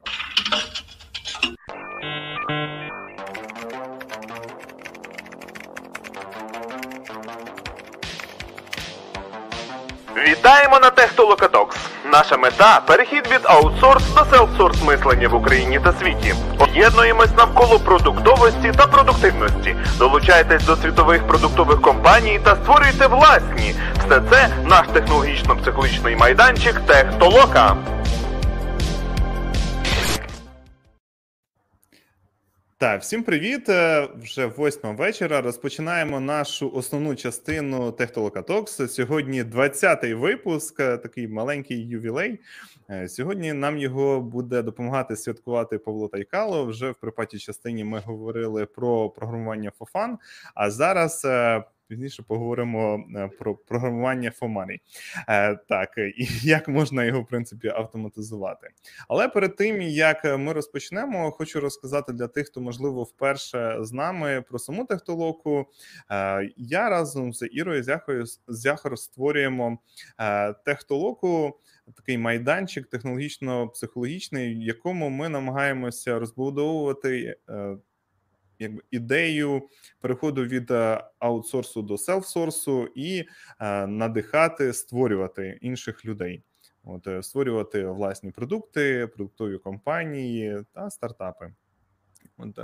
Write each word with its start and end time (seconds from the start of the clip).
інтро. 0.00 0.22
Вітаємо 10.16 10.78
на 10.78 10.90
Технолокатокс. 10.90 11.76
Наша 12.12 12.36
мета 12.36 12.80
перехід 12.86 13.26
від 13.26 13.40
аутсорс 13.44 14.04
до 14.14 14.24
селфсорс 14.24 14.82
мислення 14.82 15.28
в 15.28 15.34
Україні 15.34 15.80
та 15.84 15.92
світі. 15.92 16.34
Об'єднуємось 16.58 17.36
навколо 17.36 17.78
продуктовості 17.78 18.72
та 18.76 18.86
продуктивності. 18.86 19.76
Долучайтесь 19.98 20.64
до 20.64 20.76
світових 20.76 21.26
продуктових 21.26 21.82
компаній 21.82 22.40
та 22.44 22.56
створюйте 22.56 23.06
власні. 23.06 23.74
Все 23.98 24.22
це 24.30 24.48
наш 24.64 24.86
технологічно-психологічний 24.88 26.16
майданчик 26.16 26.80
Технолока. 26.80 27.76
Всім 33.02 33.22
привіт! 33.22 33.68
Е, 33.68 34.08
Вже 34.16 34.46
восьма 34.46 34.92
вечора. 34.92 35.40
Розпочинаємо 35.40 36.20
нашу 36.20 36.70
основну 36.70 37.14
частину 37.14 37.92
Технолока 37.92 38.42
Токс. 38.42 38.92
Сьогодні 38.94 39.42
20-й 39.44 40.14
випуск, 40.14 40.80
е, 40.80 40.96
такий 40.96 41.28
маленький 41.28 41.88
ювілей. 41.88 42.40
Е, 42.90 43.08
Сьогодні 43.08 43.52
нам 43.52 43.78
його 43.78 44.20
буде 44.20 44.62
допомагати 44.62 45.16
святкувати 45.16 45.78
Павло 45.78 46.08
Тайкало. 46.08 46.64
Вже 46.64 46.90
в 46.90 46.94
припаті 46.94 47.38
частині 47.38 47.84
ми 47.84 47.98
говорили 47.98 48.66
про 48.66 49.10
програмування 49.10 49.72
Фофан. 49.78 50.18
А 50.54 50.70
зараз 50.70 51.26
пізніше 51.92 52.22
поговоримо 52.22 53.04
е, 53.16 53.28
про 53.38 53.54
програмування 53.54 54.30
Фомарі. 54.30 54.80
Так, 55.68 55.94
і 55.98 56.28
як 56.42 56.68
можна 56.68 57.04
його 57.04 57.20
в 57.20 57.26
принципі 57.26 57.68
автоматизувати. 57.68 58.68
Але 59.08 59.28
перед 59.28 59.56
тим 59.56 59.82
як 59.82 60.24
ми 60.24 60.52
розпочнемо, 60.52 61.30
хочу 61.30 61.60
розказати 61.60 62.12
для 62.12 62.28
тих, 62.28 62.46
хто 62.46 62.60
можливо 62.60 63.02
вперше 63.02 63.76
з 63.80 63.92
нами 63.92 64.44
про 64.48 64.58
саму 64.58 64.84
технологу. 64.84 65.66
Я 66.56 66.90
разом 66.90 67.32
з 67.32 67.48
Ірою 67.52 67.82
Зяхою 67.82 68.24
Зяхор 68.48 68.98
створюємо 68.98 69.78
технологу, 70.64 71.60
такий 71.96 72.18
майданчик 72.18 72.88
технологічно-психологічний, 72.88 74.58
в 74.58 74.62
якому 74.62 75.10
ми 75.10 75.28
намагаємося 75.28 76.18
розбудовувати. 76.18 77.36
Якби 78.62 78.82
ідею 78.90 79.62
переходу 80.00 80.44
від 80.44 80.70
е, 80.70 81.04
аутсорсу 81.18 81.82
до 81.82 81.98
селфсорсу 81.98 82.88
і 82.94 83.24
е, 83.60 83.86
надихати, 83.86 84.72
створювати 84.72 85.58
інших 85.60 86.04
людей, 86.04 86.42
от 86.84 87.06
е, 87.06 87.22
створювати 87.22 87.86
власні 87.86 88.30
продукти, 88.30 89.06
продуктові 89.06 89.58
компанії 89.58 90.58
та 90.74 90.90
стартапи. 90.90 91.52
От 92.38 92.58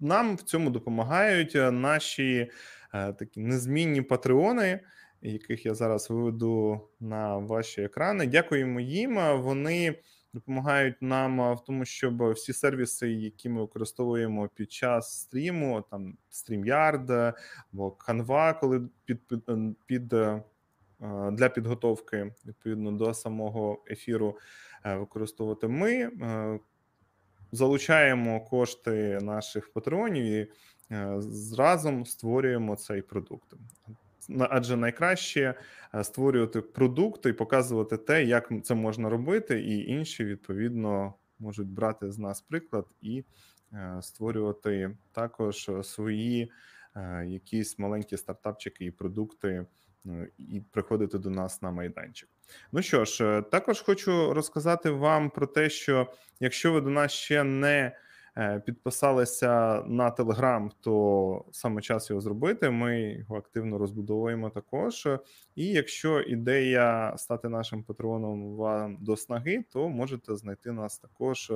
нам 0.00 0.36
в 0.36 0.42
цьому 0.42 0.70
допомагають 0.70 1.54
наші 1.54 2.50
такі 2.92 3.40
незмінні 3.40 4.02
патреони, 4.02 4.80
яких 5.22 5.66
я 5.66 5.74
зараз 5.74 6.10
виведу 6.10 6.80
на 7.00 7.36
ваші 7.36 7.82
екрани. 7.82 8.26
Дякуємо 8.26 8.80
їм. 8.80 9.40
Вони 9.42 9.94
допомагають 10.34 11.02
нам 11.02 11.54
в 11.54 11.64
тому, 11.64 11.84
щоб 11.84 12.30
всі 12.30 12.52
сервіси, 12.52 13.10
які 13.10 13.48
ми 13.48 13.60
використовуємо 13.60 14.48
під 14.48 14.72
час 14.72 15.20
стріму, 15.20 15.84
там 15.90 16.16
StreamYard 16.30 17.34
або 17.72 17.88
Canva, 17.88 18.60
коли 18.60 18.88
під 19.04 19.26
під, 19.26 19.42
під 19.86 20.08
для 21.32 21.48
підготовки 21.48 22.34
відповідно 22.46 22.92
до 22.92 23.14
самого 23.14 23.84
ефіру 23.90 24.38
використовувати 24.84 25.68
ми. 25.68 26.10
Залучаємо 27.52 28.40
кошти 28.40 29.18
наших 29.22 29.72
патронів 29.72 30.24
і 30.24 30.48
разом 31.58 32.06
створюємо 32.06 32.76
цей 32.76 33.02
продукт. 33.02 33.54
Адже 34.38 34.76
найкраще 34.76 35.54
створювати 36.02 36.60
продукти 36.60 37.28
і 37.28 37.32
показувати 37.32 37.96
те, 37.96 38.24
як 38.24 38.52
це 38.62 38.74
можна 38.74 39.08
робити, 39.08 39.60
і 39.60 39.86
інші 39.86 40.24
відповідно 40.24 41.14
можуть 41.38 41.68
брати 41.68 42.10
з 42.10 42.18
нас 42.18 42.40
приклад 42.40 42.86
і 43.00 43.24
створювати 44.00 44.96
також 45.12 45.70
свої 45.82 46.52
якісь 47.26 47.78
маленькі 47.78 48.16
стартапчики 48.16 48.84
і 48.84 48.90
продукти, 48.90 49.66
і 50.38 50.62
приходити 50.70 51.18
до 51.18 51.30
нас 51.30 51.62
на 51.62 51.70
майданчик. 51.70 52.28
Ну 52.72 52.82
що 52.82 53.04
ж, 53.04 53.42
також 53.50 53.80
хочу 53.80 54.34
розказати 54.34 54.90
вам 54.90 55.30
про 55.30 55.46
те, 55.46 55.70
що 55.70 56.12
якщо 56.40 56.72
ви 56.72 56.80
до 56.80 56.90
нас 56.90 57.12
ще 57.12 57.44
не 57.44 57.96
підписалися 58.66 59.82
на 59.86 60.10
Телеграм, 60.10 60.70
то 60.80 61.44
саме 61.52 61.80
час 61.82 62.10
його 62.10 62.20
зробити. 62.20 62.70
Ми 62.70 63.00
його 63.00 63.36
активно 63.36 63.78
розбудовуємо 63.78 64.50
також. 64.50 65.08
І 65.54 65.66
якщо 65.66 66.20
ідея 66.20 67.14
стати 67.16 67.48
нашим 67.48 67.82
патроном 67.82 68.56
вам 68.56 68.96
до 69.00 69.16
снаги, 69.16 69.64
то 69.72 69.88
можете 69.88 70.36
знайти 70.36 70.72
нас 70.72 70.98
також 70.98 71.52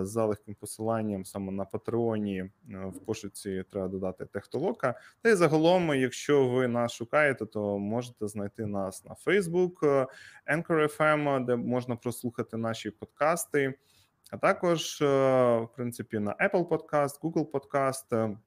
за 0.00 0.26
легким 0.26 0.54
посиланням 0.54 1.24
саме 1.24 1.52
на 1.52 1.64
Патреоні 1.64 2.50
в 2.68 2.98
пошуці 3.06 3.64
треба 3.70 3.88
додати 3.88 4.26
Техтолока. 4.26 4.94
Та 5.22 5.30
й 5.30 5.34
загалом, 5.34 5.94
якщо 5.94 6.48
ви 6.48 6.68
нас 6.68 6.92
шукаєте, 6.92 7.46
то 7.46 7.78
можете 7.78 8.28
знайти 8.28 8.66
нас 8.66 9.04
на 9.04 9.14
Facebook, 9.26 10.06
Anchor 10.54 10.96
FM, 10.96 11.44
де 11.44 11.56
можна 11.56 11.96
прослухати 11.96 12.56
наші 12.56 12.90
подкасти 12.90 13.74
а 14.32 14.36
також, 14.36 15.02
е, 15.02 15.06
в 15.58 15.68
принципі, 15.76 16.18
на 16.18 16.34
Apple 16.34 16.68
Podcast, 16.68 17.20
Google 17.20 17.50
Podcast 17.50 18.16
е, 18.16 18.38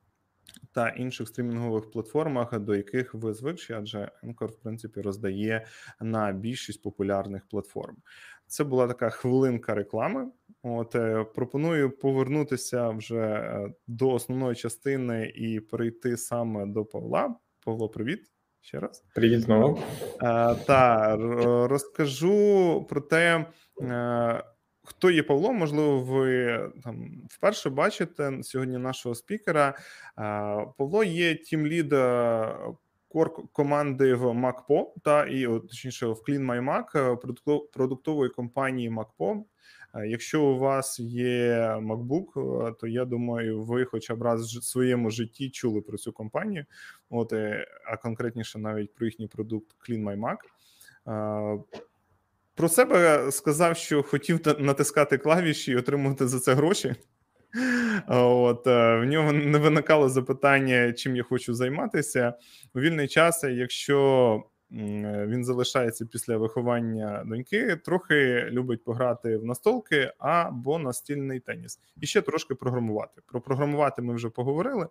та 0.72 0.90
інших 0.90 1.28
стрімінгових 1.28 1.92
платформах, 1.92 2.60
до 2.60 2.76
яких 2.76 3.14
ви 3.14 3.34
звикші, 3.34 3.74
адже 3.74 4.12
Anchor, 4.24 4.48
в 4.48 4.56
принципі, 4.56 5.02
роздає 5.02 5.66
на 6.02 6.32
більшість 6.32 6.84
популярних 6.84 7.48
платформ. 7.48 7.96
Це 8.48 8.64
була 8.64 8.88
така 8.88 9.10
хвилинка 9.10 9.76
реклами. 9.76 10.28
От 10.64 10.96
е, 10.96 11.24
пропоную 11.24 11.98
повернутися 11.98 12.90
вже 12.90 13.60
до 13.88 14.12
основної 14.12 14.56
частини 14.56 15.32
і 15.36 15.60
перейти 15.60 16.18
саме 16.18 16.66
до 16.66 16.86
Павла. 16.86 17.36
Павло, 17.66 17.90
привіт 17.90 18.32
ще 18.62 18.80
раз. 18.80 19.04
Привіт 19.16 19.42
знову. 19.42 19.80
Та 20.66 21.16
розкажу 21.68 22.86
про 22.90 23.02
те. 23.02 23.46
Хто 24.86 25.12
є 25.12 25.24
Павло? 25.24 25.54
Можливо, 25.54 26.00
ви 26.00 26.60
там 26.84 27.12
вперше 27.30 27.70
бачите 27.70 28.44
сьогодні 28.44 28.78
нашого 28.78 29.16
спікера. 29.16 29.74
Павло 30.78 31.04
є 31.04 31.36
тімлід 31.36 31.94
кор 33.08 33.52
команди 33.52 34.14
в 34.14 34.26
MacPo, 34.26 34.86
та 35.04 35.26
і 35.26 35.46
точніше 35.46 36.08
в 36.08 36.24
CleanMyMac, 36.28 37.18
продуктової 37.74 38.30
компанії 38.30 38.90
MacPo. 38.90 39.44
Якщо 40.08 40.44
у 40.44 40.58
вас 40.58 41.00
є 41.00 41.56
MacBook, 41.82 42.74
то 42.76 42.88
я 42.88 43.06
думаю, 43.06 43.64
ви 43.64 43.86
хоча 43.86 44.16
б 44.16 44.22
раз 44.22 44.58
в 44.58 44.64
своєму 44.64 45.10
житті 45.10 45.50
чули 45.50 45.82
про 45.82 45.98
цю 45.98 46.14
компанію, 46.14 46.66
от 47.10 47.34
е, 47.34 47.68
а 47.86 47.98
конкретніше 47.98 48.60
навіть 48.60 48.96
про 48.96 49.06
їхній 49.06 49.28
продукт 49.28 49.76
CleanMyMac. 49.90 50.38
Про 52.56 52.70
себе 52.70 53.32
сказав, 53.32 53.78
що 53.78 54.04
хотів 54.04 54.40
натискати 54.60 55.18
клавіші 55.18 55.72
і 55.72 55.76
отримувати 55.76 56.28
за 56.28 56.40
це 56.40 56.54
гроші. 56.54 56.96
От 58.08 58.68
е, 58.68 58.96
в 58.96 59.04
нього 59.04 59.32
не 59.32 59.58
виникало 59.58 60.10
запитання, 60.10 60.94
чим 60.94 61.16
я 61.16 61.24
хочу 61.24 61.54
займатися 61.54 62.34
у 62.74 62.80
вільний 62.80 63.08
час. 63.08 63.44
Якщо 63.44 64.44
він 65.28 65.46
залишається 65.46 66.06
після 66.06 66.38
виховання 66.38 67.24
доньки, 67.26 67.76
трохи 67.76 68.48
любить 68.52 68.84
пограти 68.84 69.38
в 69.38 69.46
настолки 69.46 70.14
або 70.18 70.80
настільний 70.80 71.40
теніс, 71.40 71.80
і 72.02 72.08
ще 72.08 72.22
трошки 72.22 72.56
програмувати. 72.56 73.22
Про 73.26 73.42
програмувати 73.42 74.02
ми 74.02 74.16
вже 74.16 74.30
поговорили. 74.30 74.88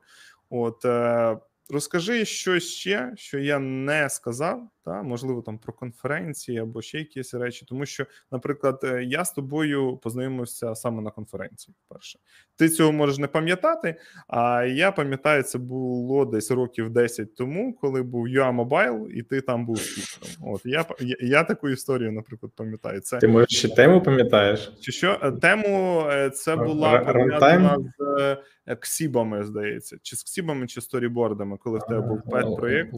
От 0.50 0.84
е, 0.84 1.38
розкажи 1.70 2.24
щось 2.24 2.64
ще, 2.64 3.12
що 3.16 3.38
я 3.38 3.58
не 3.58 4.10
сказав 4.10 4.68
та 4.84 5.02
можливо 5.02 5.42
там 5.42 5.58
про 5.58 5.72
конференції 5.72 6.58
або 6.58 6.82
ще 6.82 6.98
якісь 6.98 7.34
речі, 7.34 7.66
тому 7.68 7.86
що, 7.86 8.06
наприклад, 8.32 8.80
е, 8.84 9.04
я 9.04 9.24
з 9.24 9.32
тобою 9.32 9.96
познайомився 9.96 10.74
саме 10.74 11.02
на 11.02 11.10
конференції. 11.10 11.74
Перше, 11.88 12.18
ти 12.56 12.68
цього 12.68 12.92
можеш 12.92 13.18
не 13.18 13.26
пам'ятати. 13.26 13.96
А 14.28 14.64
я 14.64 14.92
пам'ятаю, 14.92 15.42
це 15.42 15.58
було 15.58 16.24
десь 16.24 16.50
років 16.50 16.90
10 16.90 17.34
тому, 17.34 17.74
коли 17.80 18.02
був 18.02 18.26
UA 18.28 18.68
Mobile, 18.68 19.08
і 19.08 19.22
ти 19.22 19.40
там 19.40 19.66
був 19.66 19.78
спікером. 19.78 20.54
От 20.54 20.60
я 20.64 20.84
я, 21.00 21.16
я 21.20 21.44
таку 21.44 21.68
історію, 21.68 22.12
наприклад, 22.12 22.52
пам'ятаю. 22.56 23.00
Це 23.00 23.18
ти 23.18 23.28
може 23.28 23.46
ще 23.48 23.68
тему 23.68 24.02
пам'ятаєш? 24.02 24.72
Чи 24.80 24.92
що 24.92 25.18
е, 25.22 25.32
тему 25.32 26.04
е, 26.10 26.30
це 26.30 26.56
була 26.56 26.98
пов'язана 26.98 27.76
з 28.06 28.36
XIB 28.80 29.04
-ами, 29.04 29.44
здається, 29.44 29.96
чи 30.02 30.16
з 30.16 30.22
XIB 30.22 30.39
-ами, 30.39 30.66
чи 30.66 30.80
storyboard 30.80 31.31
-ами, 31.31 31.56
коли 31.56 31.78
в 31.78 31.82
тебе 31.82 32.00
був 32.00 32.22
пет 32.30 32.56
проєкт. 32.56 32.94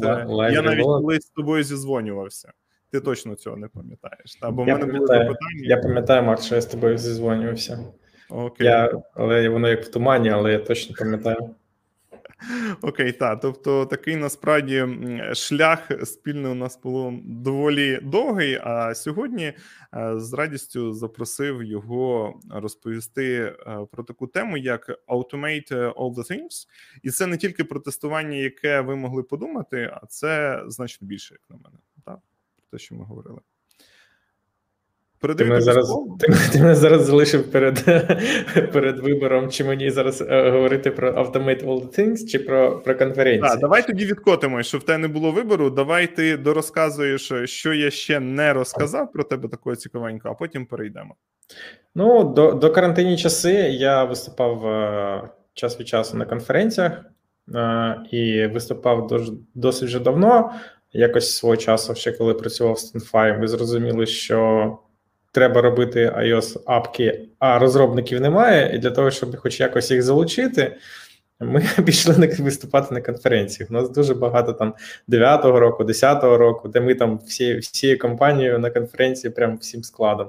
Я 0.52 0.62
навіть 0.62 0.84
колись 0.84 1.26
з 1.26 1.30
тобою 1.30 1.64
зізвонювався. 1.76 2.52
ти 2.92 3.00
точно 3.00 3.34
цього 3.34 3.56
не 3.56 3.68
пам'ятаєш. 3.68 4.34
Та? 4.40 4.50
Бо 4.50 4.64
в 4.64 4.68
Я 4.68 4.78
мене 4.78 4.92
було 4.92 5.06
запитання. 5.06 5.36
Я 5.62 5.76
пам'ятаю, 5.76 6.22
Марк, 6.22 6.42
що 6.42 6.54
я 6.54 6.60
з 6.60 6.66
тобою 6.66 6.98
зізвонювався. 6.98 7.78
Окей. 8.30 8.66
Я, 8.66 9.02
але 9.14 9.48
воно 9.48 9.68
як 9.68 9.84
в 9.84 9.88
тумані, 9.90 10.30
але 10.30 10.52
я 10.52 10.58
точно 10.58 10.96
пам'ятаю. 10.98 11.54
Окей, 12.82 13.12
так. 13.12 13.40
Тобто 13.40 13.86
такий 13.86 14.16
насправді 14.16 14.86
шлях 15.34 15.90
спільний 16.04 16.52
у 16.52 16.54
нас 16.54 16.80
було 16.82 17.18
доволі 17.24 18.00
довгий. 18.02 18.60
А 18.62 18.94
сьогодні 18.94 19.44
е, 19.44 19.54
з 20.20 20.32
радістю 20.32 20.92
запросив 20.92 21.62
його 21.62 22.34
розповісти 22.50 23.34
е, 23.34 23.86
про 23.90 24.04
таку 24.04 24.26
тему, 24.26 24.56
як 24.56 24.90
Automate 25.08 25.92
All 25.92 26.14
the 26.14 26.32
Things. 26.32 26.68
І 27.02 27.10
це 27.10 27.26
не 27.26 27.36
тільки 27.36 27.64
про 27.64 27.80
тестування, 27.80 28.36
яке 28.36 28.80
ви 28.80 28.96
могли 28.96 29.22
подумати, 29.22 29.90
а 30.02 30.06
це 30.06 30.62
значно 30.66 31.08
більше, 31.08 31.34
як 31.34 31.50
на 31.50 31.56
мене. 31.56 31.78
Так, 32.04 32.18
про 32.56 32.78
те, 32.78 32.84
що 32.84 32.94
ми 32.94 33.04
говорили. 33.04 33.40
Ти 35.20 35.26
Передаю 35.26 35.50
мене 35.50 35.62
зараз, 35.62 35.94
ти, 36.20 36.32
ти 36.52 36.58
мене 36.58 36.74
зараз 36.74 37.04
залишив 37.04 37.50
перед, 37.50 37.84
перед 38.72 38.98
вибором, 38.98 39.50
чи 39.50 39.64
мені 39.64 39.90
зараз 39.90 40.20
е, 40.20 40.50
говорити 40.50 40.90
про 40.90 41.12
Automate 41.12 41.64
All 41.64 41.82
the 41.82 41.98
Things, 41.98 42.26
чи 42.26 42.38
про, 42.38 42.80
про 42.80 42.94
конференцію. 42.94 43.50
Так, 43.50 43.60
давай 43.60 43.86
тоді 43.86 44.04
відкотимо, 44.04 44.62
що 44.62 44.78
в 44.78 44.82
тебе 44.82 44.98
не 44.98 45.08
було 45.08 45.32
вибору. 45.32 45.70
Давай 45.70 46.06
ти 46.06 46.36
дорозказуєш, 46.36 47.32
що 47.44 47.74
я 47.74 47.90
ще 47.90 48.20
не 48.20 48.52
розказав 48.52 49.12
про 49.12 49.24
тебе 49.24 49.48
такого 49.48 49.76
цікавенького, 49.76 50.34
а 50.34 50.38
потім 50.38 50.66
перейдемо. 50.66 51.14
Ну, 51.94 52.24
до, 52.24 52.52
до 52.52 52.70
карантинні 52.70 53.16
часи 53.16 53.52
я 53.70 54.04
виступав 54.04 54.66
е, 54.66 55.28
час 55.54 55.80
від 55.80 55.88
часу 55.88 56.16
на 56.16 56.24
конференціях 56.24 56.92
е, 57.54 57.96
і 58.10 58.46
виступав 58.46 59.06
дож, 59.06 59.30
досить 59.54 59.88
вже 59.88 60.00
давно. 60.00 60.50
Якось 60.92 61.36
свого 61.36 61.56
часу, 61.56 61.94
ще 61.94 62.12
коли 62.12 62.34
працював 62.34 62.78
з 62.78 62.94
TenFi, 62.94 63.40
ви 63.40 63.48
зрозуміли, 63.48 64.06
що 64.06 64.78
треба 65.36 65.62
робити 65.62 66.12
iOS 66.18 66.60
апки, 66.66 67.20
а 67.38 67.58
розробників 67.58 68.20
немає. 68.20 68.70
І 68.74 68.78
для 68.78 68.90
того, 68.90 69.10
щоб 69.10 69.36
хоч 69.36 69.60
якось 69.60 69.90
їх 69.90 70.02
залучити, 70.02 70.76
ми 71.40 71.64
пішли 71.84 72.36
виступати 72.38 72.94
на 72.94 73.00
конференціях. 73.00 73.70
У 73.70 73.74
нас 73.74 73.90
дуже 73.90 74.14
багато 74.14 74.52
там 74.52 74.74
9-го 75.08 75.60
року, 75.60 75.84
10-го 75.84 76.36
року, 76.36 76.68
де 76.68 76.80
ми 76.80 76.94
там 76.94 77.20
всі, 77.26 77.58
всією 77.58 77.98
компанією 77.98 78.58
на 78.58 78.70
конференції, 78.70 79.30
прям 79.30 79.56
всім 79.56 79.82
складом. 79.82 80.28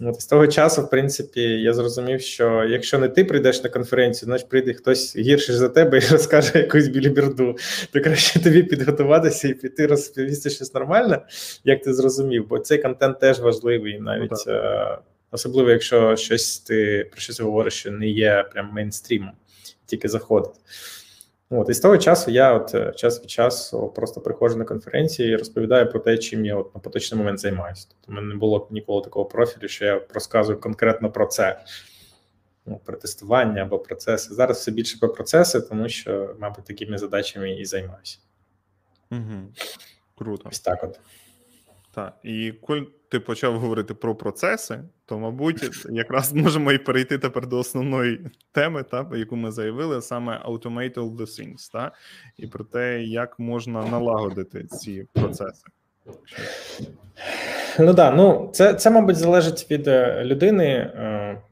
От 0.00 0.20
з 0.20 0.26
того 0.26 0.46
часу, 0.46 0.82
в 0.82 0.90
принципі, 0.90 1.40
я 1.40 1.74
зрозумів, 1.74 2.20
що 2.20 2.64
якщо 2.64 2.98
не 2.98 3.08
ти 3.08 3.24
прийдеш 3.24 3.64
на 3.64 3.70
конференцію, 3.70 4.26
значить 4.26 4.48
прийде 4.48 4.74
хтось 4.74 5.16
гірший 5.16 5.54
за 5.54 5.68
тебе 5.68 5.98
і 5.98 6.00
розкаже 6.10 6.58
якусь 6.58 6.88
біліберду, 6.88 7.56
то 7.92 8.00
краще 8.00 8.42
тобі 8.42 8.62
підготуватися 8.62 9.48
і 9.48 9.54
піти 9.54 9.86
розповісти 9.86 10.50
щось 10.50 10.74
нормальне, 10.74 11.22
як 11.64 11.82
ти 11.82 11.94
зрозумів, 11.94 12.48
бо 12.48 12.58
цей 12.58 12.78
контент 12.78 13.20
теж 13.20 13.40
важливий, 13.40 14.00
навіть 14.00 14.32
Ну, 14.46 14.52
е- 14.52 14.98
особливо, 15.30 15.70
якщо 15.70 16.16
щось 16.16 16.58
ти 16.58 17.08
про 17.10 17.20
щось 17.20 17.40
говориш, 17.40 17.74
що 17.74 17.90
не 17.90 18.08
є 18.08 18.44
прям 18.52 18.70
мейнстрімом, 18.72 19.32
тільки 19.86 20.08
заходить. 20.08 20.54
От, 21.50 21.68
і 21.68 21.74
з 21.74 21.80
того 21.80 21.98
часу 21.98 22.30
я 22.30 22.52
от 22.52 22.74
е, 22.74 22.92
час 22.92 23.22
від 23.22 23.30
часу 23.30 23.88
просто 23.88 24.20
приходжу 24.20 24.56
на 24.56 24.64
конференції 24.64 25.32
і 25.32 25.36
розповідаю 25.36 25.90
про 25.90 26.00
те, 26.00 26.18
чим 26.18 26.44
я 26.44 26.56
от 26.56 26.74
на 26.74 26.80
поточний 26.80 27.18
момент 27.18 27.40
займаюся. 27.40 27.86
Тобто, 27.88 28.12
у 28.12 28.14
мене 28.14 28.26
не 28.26 28.34
було 28.34 28.68
ніколи 28.70 29.02
такого 29.02 29.26
профілю, 29.26 29.68
що 29.68 29.84
я 29.84 30.00
розказую 30.14 30.60
конкретно 30.60 31.10
про 31.10 31.26
це, 31.26 31.60
ну, 32.66 32.80
про 32.84 32.96
тестування 32.96 33.62
або 33.62 33.78
процеси. 33.78 34.34
Зараз 34.34 34.56
все 34.58 34.70
більше 34.70 34.98
про 34.98 35.08
процеси, 35.08 35.60
тому 35.60 35.88
що, 35.88 36.36
мабуть, 36.38 36.64
такими 36.64 36.98
задачами 36.98 37.52
і 37.52 37.64
займаюся. 37.64 38.18
Угу. 39.10 39.52
Круто. 40.18 40.48
Ось 40.48 40.60
так 40.60 40.84
от. 40.84 41.00
Так. 41.98 42.14
І 42.22 42.52
коли 42.52 42.86
ти 43.08 43.20
почав 43.20 43.58
говорити 43.58 43.94
про 43.94 44.14
процеси, 44.14 44.80
то, 45.06 45.18
мабуть, 45.18 45.86
якраз 45.90 46.32
можемо 46.34 46.72
і 46.72 46.78
перейти 46.78 47.18
тепер 47.18 47.46
до 47.46 47.58
основної 47.58 48.20
теми, 48.52 48.82
та, 48.82 49.10
яку 49.14 49.36
ми 49.36 49.50
заявили, 49.50 50.02
саме 50.02 50.42
Automate 50.46 50.94
all 50.94 51.16
the 51.16 51.26
things, 51.26 51.72
та, 51.72 51.92
і 52.36 52.46
про 52.46 52.64
те, 52.64 53.02
як 53.02 53.38
можна 53.38 53.86
налагодити 53.86 54.64
ці 54.64 55.06
процеси. 55.12 55.64
Ну 57.78 57.92
да, 57.92 58.10
ну 58.10 58.50
це, 58.52 58.74
це, 58.74 58.90
мабуть, 58.90 59.16
залежить 59.16 59.70
від 59.70 59.88
е, 59.88 60.24
людини, 60.24 60.66
е, 60.66 61.42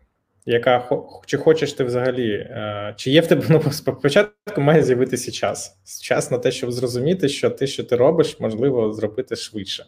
яка 0.46 0.78
хо- 0.78 1.22
чи 1.26 1.38
хочеш 1.38 1.72
ти 1.72 1.84
взагалі, 1.84 2.30
е, 2.30 2.94
чи 2.96 3.10
є 3.10 3.20
в 3.20 3.26
тебе 3.26 3.44
ну, 3.64 3.72
спочатку 3.72 4.60
має 4.60 4.82
з'явитися 4.82 5.32
час. 5.32 5.78
Час 6.02 6.30
на 6.30 6.38
те, 6.38 6.50
щоб 6.50 6.72
зрозуміти, 6.72 7.28
що 7.28 7.50
те, 7.50 7.66
що 7.66 7.84
ти 7.84 7.96
робиш, 7.96 8.40
можливо 8.40 8.92
зробити 8.92 9.36
швидше. 9.36 9.86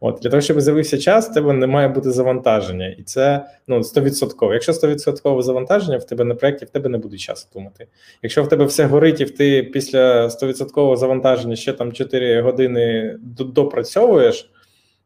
От 0.00 0.18
для 0.22 0.30
того, 0.30 0.40
щоб 0.40 0.60
з'явився 0.60 0.98
час, 0.98 1.30
в 1.30 1.34
тебе 1.34 1.52
не 1.52 1.66
має 1.66 1.88
бути 1.88 2.10
завантаження, 2.10 2.88
і 2.88 3.02
це 3.02 3.44
ну 3.66 3.78
100%. 3.78 4.52
Якщо 4.52 4.72
100% 4.72 5.42
завантаження 5.42 5.98
в 5.98 6.06
тебе 6.06 6.24
на 6.24 6.34
проєкті, 6.34 6.64
в 6.64 6.70
тебе 6.70 6.88
не 6.88 6.98
буде 6.98 7.16
часу 7.16 7.48
думати. 7.54 7.86
Якщо 8.22 8.42
в 8.42 8.48
тебе 8.48 8.64
все 8.64 8.84
горить, 8.84 9.20
і 9.20 9.24
ти 9.24 9.62
після 9.62 10.26
100% 10.26 10.96
завантаження 10.96 11.56
ще 11.56 11.72
там 11.72 11.92
4 11.92 12.40
години 12.40 13.16
допрацьовуєш 13.38 14.50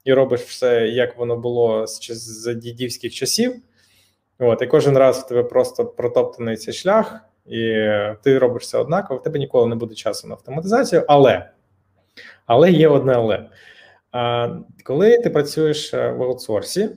і 0.05 0.15
робиш 0.15 0.41
все, 0.41 0.89
як 0.89 1.19
воно 1.19 1.37
було 1.37 1.87
з 1.87 2.55
дідівських 2.55 3.15
часів. 3.15 3.55
От, 4.39 4.63
і 4.63 4.67
кожен 4.67 4.99
раз 4.99 5.19
в 5.19 5.27
тебе 5.27 5.43
просто 5.43 5.85
протоптаний 5.85 6.57
цей 6.57 6.75
шлях, 6.75 7.21
і 7.47 7.59
ти 8.23 8.39
робиш 8.39 8.63
все 8.63 8.79
однаково, 8.79 9.21
в 9.21 9.23
тебе 9.23 9.39
ніколи 9.39 9.69
не 9.69 9.75
буде 9.75 9.95
часу 9.95 10.29
на 10.29 10.35
автоматизацію. 10.35 11.05
Але, 11.09 11.51
але 12.47 12.71
є 12.71 12.89
одне 12.89 13.13
але. 13.13 13.47
Коли 14.85 15.19
ти 15.19 15.31
працюєш 15.31 15.95
е, 15.95 16.09
в 16.13 16.23
аутсорсі, 16.23 16.89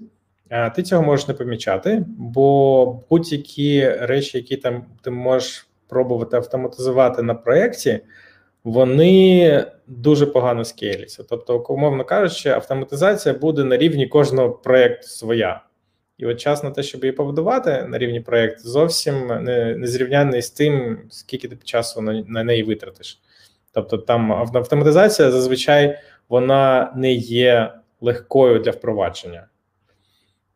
ти 0.75 0.83
цього 0.83 1.03
можеш 1.03 1.27
не 1.27 1.33
помічати, 1.33 2.05
бо 2.07 2.85
будь-які 3.09 3.89
речі, 3.89 4.37
які 4.37 4.57
там 4.57 4.85
ти 5.01 5.11
можеш 5.11 5.67
пробувати 5.87 6.37
автоматизувати 6.37 7.21
на 7.21 7.35
проєкті, 7.35 7.99
вони 8.63 9.65
дуже 9.87 10.25
погано 10.25 10.65
скейлюються. 10.65 11.23
Тобто, 11.29 11.57
умовно 11.69 12.05
кажучи, 12.05 12.49
автоматизація 12.49 13.35
буде 13.35 13.63
на 13.63 13.77
рівні 13.77 14.07
кожного 14.07 14.49
проєкту 14.49 15.07
своя. 15.07 15.61
І 16.17 16.25
от 16.25 16.39
час 16.39 16.63
на 16.63 16.71
те, 16.71 16.83
щоб 16.83 17.03
її 17.03 17.11
побудувати 17.11 17.85
на 17.89 17.97
рівні 17.97 18.19
проєкту, 18.21 18.69
зовсім 18.69 19.27
не, 19.27 19.75
не 19.75 19.87
зрівняний 19.87 20.41
з 20.41 20.49
тим, 20.49 20.99
скільки 21.09 21.47
ти 21.47 21.57
часу 21.63 22.01
на, 22.01 22.23
на 22.27 22.43
неї 22.43 22.63
витратиш. 22.63 23.21
Тобто, 23.71 23.97
там 23.97 24.31
автоматизація 24.33 25.31
зазвичай 25.31 25.99
вона 26.29 26.93
не 26.95 27.13
є 27.13 27.73
легкою 28.01 28.59
для 28.59 28.71
впровадження. 28.71 29.47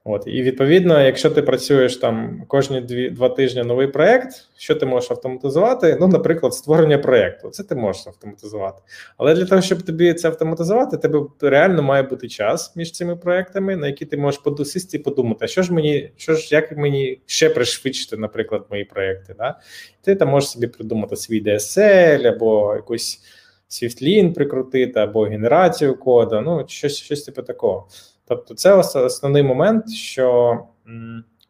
От, 0.03 0.23
і 0.27 0.41
відповідно, 0.41 1.01
якщо 1.01 1.29
ти 1.29 1.41
працюєш 1.41 1.97
там 1.97 2.43
кожні 2.47 2.81
дві 2.81 3.09
два 3.09 3.29
тижні 3.29 3.63
новий 3.63 3.87
проект, 3.87 4.29
що 4.57 4.75
ти 4.75 4.85
можеш 4.85 5.11
автоматизувати? 5.11 5.97
Ну, 5.99 6.07
наприклад, 6.07 6.53
створення 6.53 6.97
проекту. 6.97 7.49
Це 7.49 7.63
ти 7.63 7.75
можеш 7.75 8.07
автоматизувати. 8.07 8.81
Але 9.17 9.35
для 9.35 9.45
того, 9.45 9.61
щоб 9.61 9.81
тобі 9.81 10.13
це 10.13 10.27
автоматизувати, 10.27 10.97
тебе 10.97 11.25
реально 11.41 11.83
має 11.83 12.03
бути 12.03 12.27
час 12.27 12.75
між 12.75 12.91
цими 12.91 13.15
проектами, 13.15 13.75
на 13.75 13.87
які 13.87 14.05
ти 14.05 14.17
можеш 14.17 14.41
подусисти 14.41 14.97
і 14.97 14.99
подумати, 14.99 15.45
а 15.45 15.47
що 15.47 15.63
ж 15.63 15.73
мені, 15.73 16.11
що 16.17 16.35
ж, 16.35 16.55
як 16.55 16.77
мені 16.77 17.21
ще 17.25 17.49
пришвидшити, 17.49 18.17
наприклад, 18.17 18.65
мої 18.69 18.83
проекти. 18.83 19.35
Да? 19.37 19.59
Ти 20.01 20.15
там 20.15 20.29
можеш 20.29 20.49
собі 20.49 20.67
придумати 20.67 21.15
свій 21.15 21.43
DSL 21.43 22.27
або 22.27 22.75
якусь 22.75 23.21
SwiftLint 23.69 24.33
прикрутити, 24.33 24.99
або 24.99 25.21
генерацію 25.21 25.95
коду, 25.95 26.41
ну 26.41 26.65
щось, 26.67 26.97
щось 26.97 27.23
типу 27.23 27.41
такого. 27.41 27.87
Тобто, 28.27 28.53
це 28.53 28.73
основний 28.73 29.43
момент, 29.43 29.89
що 29.91 30.59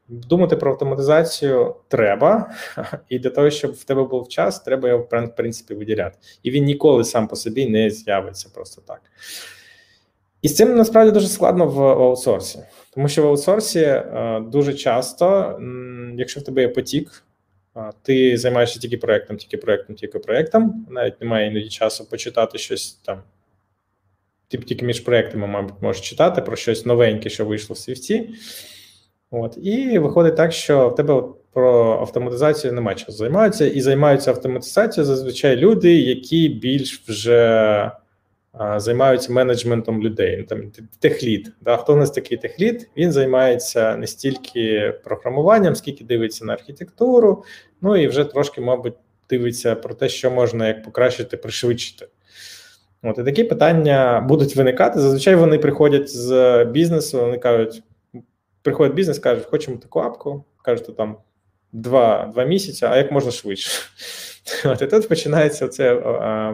думати 0.09 0.55
про 0.55 0.71
автоматизацію 0.71 1.75
треба, 1.87 2.51
і 3.09 3.19
для 3.19 3.29
того, 3.29 3.49
щоб 3.49 3.71
в 3.71 3.83
тебе 3.83 4.03
був 4.03 4.27
час, 4.27 4.59
треба 4.59 4.89
його 4.89 5.03
в 5.03 5.35
принципі 5.35 5.73
виділяти. 5.73 6.17
І 6.43 6.51
він 6.51 6.63
ніколи 6.63 7.03
сам 7.03 7.27
по 7.27 7.35
собі 7.35 7.69
не 7.69 7.89
з'явиться 7.89 8.49
просто 8.53 8.81
так. 8.81 9.01
І 10.41 10.47
з 10.47 10.55
цим 10.55 10.75
насправді 10.75 11.11
дуже 11.11 11.27
складно 11.27 11.67
в 11.67 11.81
аутсорсі, 11.81 12.59
тому 12.93 13.07
що 13.07 13.23
в 13.23 13.27
аутсорсі 13.27 13.79
е, 13.79 14.43
дуже 14.47 14.73
часто, 14.73 15.59
якщо 16.15 16.39
в 16.39 16.43
тебе 16.43 16.61
є 16.61 16.67
потік, 16.67 17.23
ти 18.01 18.37
займаєшся 18.37 18.79
тільки 18.79 18.97
проектом, 18.97 19.37
тільки 19.37 19.57
проектом, 19.57 19.95
тільки 19.95 20.19
проектом. 20.19 20.87
Навіть 20.89 21.21
немає 21.21 21.47
іноді 21.47 21.69
часу 21.69 22.09
почитати 22.09 22.57
щось 22.57 22.93
там. 22.93 23.21
Ти 24.47 24.57
тільки 24.57 24.85
між 24.85 24.99
проектами, 24.99 25.47
мабуть, 25.47 25.81
можеш 25.81 26.09
читати 26.09 26.41
про 26.41 26.55
щось 26.55 26.85
новеньке, 26.85 27.29
що 27.29 27.45
вийшло 27.45 27.73
в 27.73 27.77
свіфті. 27.77 28.29
От, 29.31 29.57
і 29.61 29.99
виходить 29.99 30.35
так, 30.35 30.51
що 30.51 30.89
в 30.89 30.95
тебе 30.95 31.23
про 31.53 31.99
автоматизацію 31.99 32.73
немає 32.73 32.97
часу 32.97 33.11
займаються, 33.11 33.67
і 33.67 33.81
займаються 33.81 34.31
автоматизацією 34.31 35.05
зазвичай 35.05 35.55
люди, 35.55 35.95
які 35.95 36.49
більш 36.49 37.01
вже 37.09 37.91
займаються 38.77 39.33
менеджментом 39.33 40.03
людей. 40.03 40.37
Ну, 40.37 40.45
Там 40.45 40.71
техлід. 40.99 41.51
Да? 41.61 41.77
Хто 41.77 41.93
у 41.93 41.95
нас 41.95 42.11
такий 42.11 42.37
техлід? 42.37 42.89
Він 42.97 43.11
займається 43.11 43.95
не 43.95 44.07
стільки 44.07 44.93
програмуванням, 45.03 45.75
скільки 45.75 46.03
дивиться 46.03 46.45
на 46.45 46.53
архітектуру, 46.53 47.43
ну 47.81 47.97
і 47.97 48.07
вже 48.07 48.23
трошки, 48.23 48.61
мабуть, 48.61 48.95
дивиться 49.29 49.75
про 49.75 49.93
те, 49.93 50.09
що 50.09 50.31
можна 50.31 50.67
як 50.67 50.83
покращити, 50.83 51.37
пришвидшити. 51.37 52.07
От 53.03 53.17
і 53.17 53.23
такі 53.23 53.43
питання 53.43 54.21
будуть 54.21 54.55
виникати. 54.55 54.99
Зазвичай 54.99 55.35
вони 55.35 55.57
приходять 55.57 56.09
з 56.09 56.63
бізнесу. 56.65 57.19
Вони 57.19 57.37
кажуть, 57.37 57.83
приходить 58.61 58.93
бізнес, 58.93 59.19
кажуть, 59.19 59.45
хочемо 59.45 59.77
таку 59.77 59.99
апку. 59.99 60.43
кажуть, 60.63 60.97
там 60.97 61.17
два 61.71 62.45
місяці, 62.47 62.85
а 62.85 62.97
як 62.97 63.11
можна 63.11 63.31
швидше. 63.31 63.71
От 64.65 64.81
і 64.81 64.87
тут 64.87 65.09
починається 65.09 65.67
цей 65.67 65.99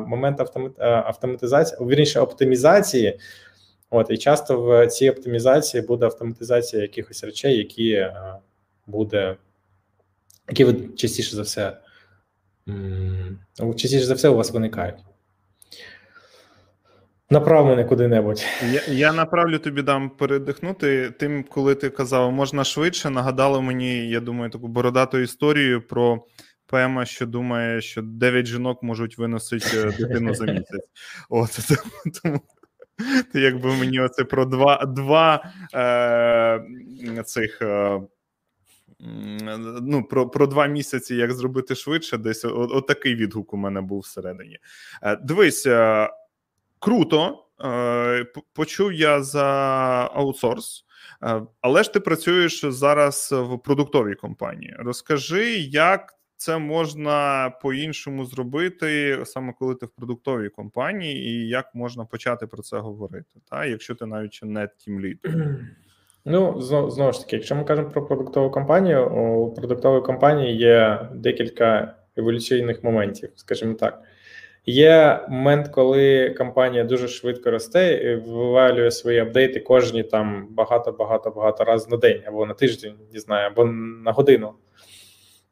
момент 0.08 0.42
автоматизації, 0.80 1.90
вірніше 1.90 2.20
оптимізації. 2.20 3.20
От 3.90 4.08
і 4.10 4.18
часто 4.18 4.62
в 4.62 4.88
цій 4.88 5.10
оптимізації 5.10 5.84
буде 5.84 6.06
автоматизація 6.06 6.82
якихось 6.82 7.24
речей, 7.24 7.58
які 7.58 8.08
буде, 8.88 9.36
які 10.50 10.64
ви 10.64 10.74
частіше 10.96 11.36
за 11.36 11.42
все, 11.42 11.78
частіше 13.76 14.06
за 14.06 14.14
все 14.14 14.30
у 14.30 14.36
вас 14.36 14.52
виникають. 14.52 14.96
Направ 17.30 17.66
мене 17.66 17.84
куди-небудь. 17.84 18.46
Я 18.72 18.82
я 18.88 19.14
направлю 19.14 19.60
тобі 19.60 19.82
дам 19.82 20.10
передихнути. 20.10 21.12
Тим, 21.20 21.44
коли 21.44 21.76
ти 21.76 21.90
казав, 21.90 22.32
можна 22.32 22.64
швидше, 22.64 23.10
нагадало 23.10 23.62
мені, 23.62 24.10
я 24.10 24.20
думаю, 24.20 24.52
таку 24.52 24.68
бородату 24.68 25.18
історію 25.18 25.82
про 25.88 26.24
Пема, 26.68 27.06
що 27.06 27.26
думає, 27.26 27.82
що 27.82 28.02
9 28.02 28.46
жінок 28.46 28.84
можуть 28.84 29.18
виносити 29.18 29.80
е, 29.80 29.92
дитину 29.92 30.34
за 30.34 30.46
місяць. 30.46 30.90
От 31.30 31.60
тому. 32.24 32.42
Ти 33.34 33.42
якби 33.42 33.76
мені 33.76 34.00
оце 34.00 34.24
про 34.24 34.46
два 34.46 34.86
два 34.86 35.52
е, 35.74 37.24
цих 37.26 37.62
е, 37.62 38.02
ну, 39.82 40.04
про 40.04 40.30
про 40.30 40.48
два 40.48 40.68
місяці, 40.68 41.16
як 41.16 41.34
зробити 41.34 41.76
швидше, 41.76 42.18
десь 42.18 42.46
отакий 42.46 43.14
от 43.14 43.20
відгук 43.20 43.54
у 43.54 43.58
мене 43.58 43.82
був 43.82 44.00
всередині. 44.00 44.60
Е, 45.04 45.16
дивись, 45.16 45.66
е, 45.66 46.10
круто. 46.80 47.42
Почув 48.54 48.94
я 48.94 49.24
за 49.24 49.46
аутсорс, 50.14 50.86
але 51.62 51.84
ж 51.84 51.94
ти 51.94 52.00
працюєш 52.00 52.66
зараз 52.66 53.30
в 53.32 53.58
продуктовій 53.58 54.16
компанії. 54.16 54.76
Розкажи, 54.80 55.56
як 55.60 56.14
це 56.38 56.58
можна 56.58 57.50
по-іншому 57.62 58.26
зробити, 58.26 59.20
саме 59.26 59.54
коли 59.60 59.76
ти 59.76 59.86
в 59.86 59.90
продуктовій 59.90 60.50
компанії, 60.50 61.28
і 61.28 61.48
як 61.48 61.76
можна 61.76 62.06
почати 62.06 62.48
про 62.48 62.64
це 62.64 62.78
говорити, 62.78 63.40
та 63.50 63.66
якщо 63.66 63.96
ти 63.96 64.06
навіть 64.06 64.40
не 64.44 64.70
тімлід. 64.78 65.20
Ну, 66.28 66.62
знову, 66.62 66.92
знову 66.92 67.12
ж 67.12 67.20
таки, 67.20 67.36
якщо 67.36 67.56
ми 67.56 67.64
кажемо 67.64 67.90
про 67.90 68.06
продуктову 68.06 68.52
компанію, 68.52 69.10
у 69.10 69.54
продуктової 69.54 70.02
компанії 70.02 70.58
є 70.58 71.10
декілька 71.14 71.96
еволюційних 72.18 72.84
моментів, 72.84 73.30
скажімо 73.36 73.74
так. 73.74 74.02
Є 74.66 75.26
момент, 75.30 75.68
коли 75.68 76.30
компанія 76.30 76.84
дуже 76.84 77.08
швидко 77.08 77.52
росте 77.52 77.94
і 77.94 78.16
вивалює 78.16 78.92
свої 78.92 79.20
апдейти 79.20 79.60
кожні 79.60 80.04
там 80.04 80.48
багато-багато-багато 80.50 81.64
разів 81.64 81.92
на 81.92 81.98
день 81.98 82.22
або 82.28 82.46
на 82.46 82.54
тиждень, 82.54 82.96
не 83.14 83.20
знаю, 83.20 83.48
або 83.48 83.66
на 83.66 84.12
годину. 84.12 84.54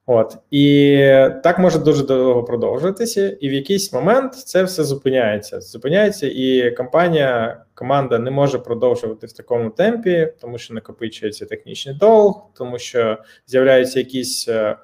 От 0.05 0.37
і 0.51 0.97
так 1.43 1.59
може 1.59 1.79
дуже 1.79 2.05
довго 2.05 2.43
продовжуватися, 2.43 3.29
і 3.29 3.49
в 3.49 3.53
якийсь 3.53 3.93
момент 3.93 4.33
це 4.35 4.63
все 4.63 4.83
зупиняється. 4.83 5.61
Зупиняється, 5.61 6.27
і 6.27 6.71
компанія, 6.71 7.61
команда 7.73 8.19
не 8.19 8.31
може 8.31 8.59
продовжувати 8.59 9.27
в 9.27 9.31
такому 9.31 9.69
темпі, 9.69 10.33
тому 10.41 10.57
що 10.57 10.73
накопичується 10.73 11.45
технічний 11.45 11.95
долг, 11.95 12.41
тому 12.53 12.79
що 12.79 13.17
з'являються 13.47 13.99
якісь 13.99 14.47
е, 14.47 14.53
е, 14.53 14.75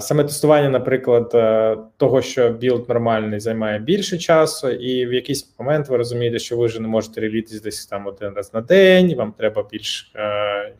саме 0.00 0.24
тестування, 0.24 0.68
наприклад, 0.68 1.30
е, 1.34 1.76
того, 1.96 2.22
що 2.22 2.50
build 2.50 2.88
нормальний 2.88 3.40
займає 3.40 3.78
більше 3.78 4.18
часу, 4.18 4.70
і 4.70 5.06
в 5.06 5.12
якийсь 5.12 5.54
момент 5.58 5.88
ви 5.88 5.96
розумієте, 5.96 6.38
що 6.38 6.56
ви 6.56 6.66
вже 6.66 6.80
не 6.80 6.88
можете 6.88 7.20
релізитись 7.20 7.62
десь 7.62 7.86
там 7.86 8.06
один 8.06 8.34
раз 8.34 8.54
на 8.54 8.60
день. 8.60 9.14
Вам 9.14 9.32
треба 9.38 9.66
більш 9.70 10.12
е, 10.16 10.72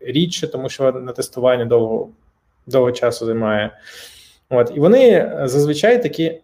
рідше, 0.00 0.48
тому 0.48 0.68
що 0.68 0.92
на 0.92 1.12
тестування 1.12 1.64
довго 1.64 2.10
довго 2.68 2.92
часу 2.92 3.26
займає. 3.26 3.70
От, 4.50 4.72
І 4.74 4.80
вони 4.80 5.10
е, 5.10 5.42
зазвичай 5.44 6.02
такі. 6.02 6.40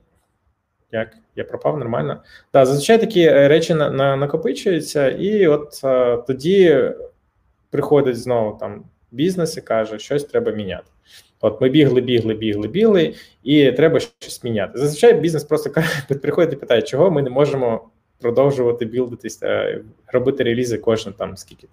Як 0.93 1.17
я 1.37 1.45
пропав 1.45 1.79
нормально? 1.79 2.23
Да, 2.53 2.67
зазвичай 2.67 3.01
такі 3.01 3.21
е, 3.21 3.49
речі 3.49 3.75
на, 3.75 3.91
на, 3.91 4.17
накопичуються, 4.17 5.09
і 5.09 5.47
от 5.47 5.81
а, 5.85 5.89
е, 5.89 6.25
тоді 6.27 6.91
приходить 7.71 8.17
знову 8.17 8.59
там 8.59 8.85
бізнес 9.11 9.57
і 9.57 9.61
каже, 9.61 9.99
щось 9.99 10.25
треба 10.25 10.53
міняти. 10.53 10.85
От 11.41 11.61
ми 11.61 11.69
бігли, 11.69 12.01
бігли, 12.01 12.35
бігли, 12.35 12.69
бігли, 12.69 13.15
і 13.43 13.73
треба 13.73 14.01
щось 14.01 14.45
міняти. 14.45 14.79
Зазвичай 14.79 15.15
бізнес 15.15 15.45
просто 15.45 15.71
приходить 16.23 16.53
і 16.53 16.57
питає, 16.57 16.83
чого 16.83 17.11
ми 17.11 17.23
не 17.23 17.31
можемо 17.31 17.89
продовжувати 18.21 18.85
білдитись, 18.85 19.41
робити 20.07 20.45
релізи 20.45 20.79
кожен 20.79 21.13
там 21.13 21.37
скільки. 21.37 21.69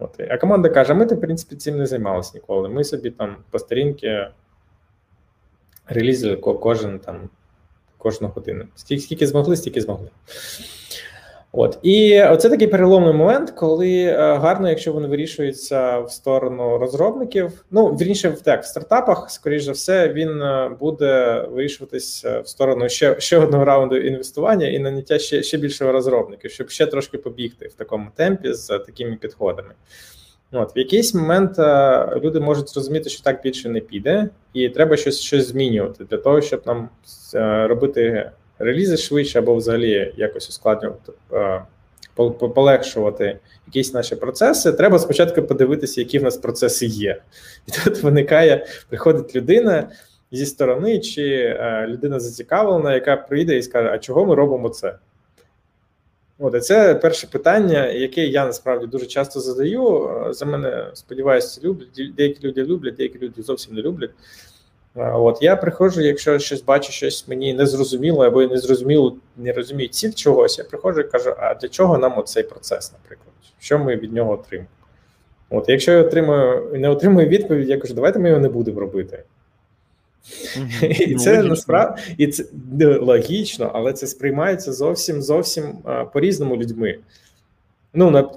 От. 0.00 0.20
А 0.30 0.38
команда 0.38 0.68
каже: 0.68 0.94
ми, 0.94 1.04
в 1.04 1.20
принципі, 1.20 1.56
цим 1.56 1.78
не 1.78 1.86
займалися 1.86 2.30
ніколи. 2.34 2.68
Ми 2.68 2.84
собі 2.84 3.10
там 3.10 3.36
по 3.50 3.58
сторінки 3.58 4.28
релізили 5.86 6.36
кожен 6.36 6.98
там 6.98 7.30
кожну 7.98 8.28
годину. 8.28 8.64
Скільки 8.74 9.26
змогли, 9.26 9.56
стільки 9.56 9.80
змогли. 9.80 10.08
От 11.52 11.78
і 11.82 12.22
оце 12.22 12.50
такий 12.50 12.68
переломний 12.68 13.12
момент, 13.12 13.50
коли 13.50 13.92
е, 14.02 14.14
гарно, 14.36 14.68
якщо 14.68 14.92
вони 14.92 15.08
вирішуються 15.08 15.98
в 15.98 16.10
сторону 16.10 16.78
розробників. 16.78 17.64
Ну 17.70 17.88
вірніше, 17.88 18.28
в 18.28 18.40
так 18.40 18.62
в 18.62 18.66
стартапах, 18.66 19.30
скоріш 19.30 19.62
за 19.62 19.72
все, 19.72 20.08
він 20.08 20.42
е, 20.42 20.70
буде 20.80 21.44
вирішуватись 21.50 22.24
е, 22.24 22.40
в 22.40 22.48
сторону 22.48 22.88
ще 22.88 23.20
ще 23.20 23.38
одного 23.38 23.64
раунду 23.64 23.96
інвестування 23.96 24.68
і 24.68 24.78
наняття 24.78 25.18
ще 25.18 25.42
ще 25.42 25.58
більше 25.58 25.92
розробників, 25.92 26.50
щоб 26.50 26.70
ще 26.70 26.86
трошки 26.86 27.18
побігти 27.18 27.66
в 27.66 27.72
такому 27.72 28.08
темпі 28.16 28.52
з 28.52 28.66
такими 28.66 29.16
підходами. 29.16 29.70
От 30.52 30.76
в 30.76 30.78
якийсь 30.78 31.14
момент 31.14 31.58
люди 32.22 32.40
можуть 32.40 32.68
зрозуміти, 32.68 33.10
що 33.10 33.22
так 33.22 33.42
більше 33.42 33.68
не 33.68 33.80
піде, 33.80 34.28
і 34.52 34.68
треба 34.68 34.96
щось 34.96 35.20
щось 35.20 35.48
змінювати 35.48 36.04
для 36.04 36.16
того, 36.16 36.40
щоб 36.40 36.62
нам 36.66 36.88
робити 37.68 38.30
релізи 38.60 38.96
швидше 38.96 39.38
або 39.38 39.54
взагалі 39.54 40.14
якось 40.16 40.48
ускладнювати, 40.48 41.12
е, 41.32 41.62
полегшувати 42.54 43.38
якісь 43.66 43.94
наші 43.94 44.16
процеси. 44.16 44.72
Треба 44.72 44.98
спочатку 44.98 45.42
подивитися, 45.42 46.00
які 46.00 46.18
в 46.18 46.22
нас 46.22 46.36
процеси 46.36 46.86
є. 46.86 47.22
І 47.66 47.72
тут 47.84 48.02
виникає, 48.02 48.66
приходить 48.88 49.36
людина 49.36 49.90
зі 50.32 50.46
сторони, 50.46 50.98
чи 50.98 51.22
е, 51.60 51.86
людина 51.88 52.20
зацікавлена, 52.20 52.94
яка 52.94 53.16
прийде 53.16 53.56
і 53.58 53.62
скаже, 53.62 53.90
а 53.92 53.98
чого 53.98 54.26
ми 54.26 54.34
робимо 54.34 54.68
це? 54.68 54.94
От, 56.38 56.54
і 56.54 56.60
це 56.60 56.94
перше 56.94 57.26
питання, 57.26 57.86
яке 57.86 58.26
я 58.26 58.46
насправді 58.46 58.86
дуже 58.86 59.06
часто 59.06 59.40
задаю. 59.40 60.08
Е, 60.08 60.32
за 60.32 60.46
мене 60.46 60.86
сподіваюся, 60.94 61.60
люблять. 61.64 62.14
Деякі 62.16 62.46
люди 62.46 62.64
люблять, 62.64 62.94
деякі 62.94 63.18
люди 63.18 63.42
зовсім 63.42 63.74
не 63.74 63.82
люблять. 63.82 64.10
От 64.94 65.42
я 65.42 65.56
приходжу, 65.56 66.00
якщо 66.00 66.38
щось 66.38 66.62
бачу, 66.62 66.92
щось 66.92 67.28
мені 67.28 67.54
не 67.54 67.66
зрозуміло, 67.66 68.24
або 68.24 68.46
не 68.46 68.58
зрозуміло, 68.58 69.16
не 69.36 69.52
розумію 69.52 69.88
ціль 69.88 70.12
чогось, 70.12 70.58
я 70.58 70.64
приходжу 70.64 71.00
і 71.00 71.04
кажу: 71.04 71.34
а 71.38 71.54
для 71.54 71.68
чого 71.68 71.98
нам 71.98 72.18
оцей 72.18 72.42
процес, 72.42 72.92
наприклад? 72.92 73.34
Що 73.58 73.78
ми 73.78 73.96
від 73.96 74.12
нього 74.12 74.32
отримуємо? 74.32 74.68
От, 75.50 75.68
якщо 75.68 75.92
я 75.92 76.00
отримую 76.00 76.70
не 76.74 76.88
отримую 76.88 77.28
відповідь, 77.28 77.68
я 77.68 77.78
кажу, 77.78 77.94
давайте 77.94 78.18
ми 78.18 78.28
його 78.28 78.40
не 78.40 78.48
будемо 78.48 78.80
робити. 78.80 79.24
Mm-hmm. 80.24 81.02
І 81.02 81.14
це 81.14 81.42
насправді 81.42 82.02
і 82.18 82.26
це 82.26 82.44
логічно, 83.00 83.70
але 83.74 83.92
це 83.92 84.06
сприймається 84.06 84.72
зовсім 84.72 85.22
зовсім 85.22 85.78
по-різному 86.12 86.56
людьми. 86.56 86.98
Ну, 87.94 88.10
на, 88.10 88.30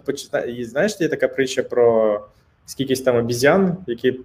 знаєш, 0.59 0.97
є 0.99 1.07
така 1.07 1.27
притча 1.27 1.63
про 1.63 2.19
скількись 2.65 3.01
там 3.01 3.15
обізян, 3.15 3.77
які 3.87 4.19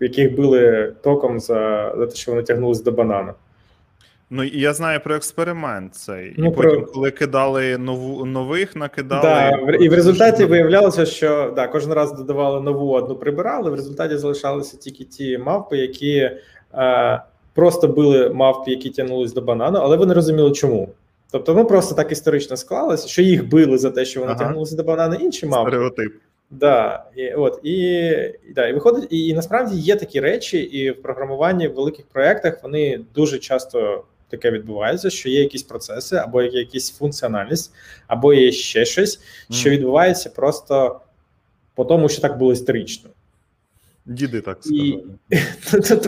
яких 0.00 0.36
били 0.36 0.92
током 1.02 1.40
за 1.40 1.92
за 1.98 2.06
те, 2.06 2.16
що 2.16 2.32
вони 2.32 2.42
тягнулись 2.42 2.82
до 2.82 2.92
банана. 2.92 3.34
Ну 4.30 4.44
і 4.44 4.60
я 4.60 4.74
знаю 4.74 5.00
про 5.04 5.14
експеримент 5.14 5.94
цей. 5.94 6.34
Ну, 6.36 6.46
і 6.46 6.50
про... 6.50 6.70
потім, 6.70 6.86
коли 6.94 7.10
кидали 7.10 7.78
нову 7.78 8.24
нових, 8.24 8.76
накидали. 8.76 9.22
Да, 9.22 9.72
І 9.80 9.88
в 9.88 9.94
результаті 9.94 10.44
виявлялося, 10.44 11.06
що 11.06 11.52
да, 11.56 11.66
кожен 11.68 11.92
раз 11.92 12.12
додавали 12.12 12.60
нову 12.60 12.92
одну 12.92 13.16
прибирали. 13.16 13.70
В 13.70 13.74
результаті 13.74 14.16
залишалися 14.16 14.76
тільки 14.76 15.04
ті 15.04 15.38
мавпи, 15.38 15.76
які 15.76 16.30
е, 16.74 17.22
просто 17.54 17.88
били 17.88 18.30
мавпи, 18.30 18.70
які 18.70 18.90
тягнулись 18.90 19.34
до 19.34 19.40
банану, 19.40 19.78
але 19.82 19.96
вони 19.96 20.14
розуміли, 20.14 20.50
чому. 20.50 20.88
Тобто, 21.30 21.54
ну 21.54 21.64
просто 21.64 21.94
так 21.94 22.12
історично 22.12 22.56
склалося, 22.56 23.08
що 23.08 23.22
їх 23.22 23.48
били 23.48 23.78
за 23.78 23.90
те, 23.90 24.04
що 24.04 24.20
вони 24.20 24.32
ага. 24.32 24.44
тягнулися 24.44 24.76
до 24.76 24.82
банану, 24.82 25.14
інші 25.14 25.46
мавпи. 25.46 25.70
Стереотип. 25.70 26.12
Да, 26.50 27.04
і 27.16 27.30
от 27.30 27.60
і, 27.62 28.10
да, 28.54 28.68
і 28.68 28.72
виходить, 28.72 29.06
і, 29.10 29.26
і 29.26 29.34
насправді 29.34 29.76
є 29.76 29.96
такі 29.96 30.20
речі, 30.20 30.58
і 30.58 30.90
в 30.90 31.02
програмуванні 31.02 31.68
в 31.68 31.74
великих 31.74 32.06
проєктах 32.06 32.62
вони 32.62 33.00
дуже 33.14 33.38
часто 33.38 34.04
таке 34.28 34.50
відбувається, 34.50 35.10
що 35.10 35.28
є 35.28 35.40
якісь 35.40 35.62
процеси, 35.62 36.16
або 36.16 36.42
є 36.42 36.58
якісь 36.58 36.90
функціональність, 36.90 37.72
або 38.06 38.34
є 38.34 38.52
ще 38.52 38.84
щось, 38.84 39.20
що 39.50 39.70
відбувається 39.70 40.30
просто 40.30 41.00
по 41.74 41.84
тому, 41.84 42.08
що 42.08 42.22
так 42.22 42.38
було 42.38 42.52
історично. 42.52 43.10
Діди 44.06 44.40
так 44.40 44.58
сказали. 44.60 45.04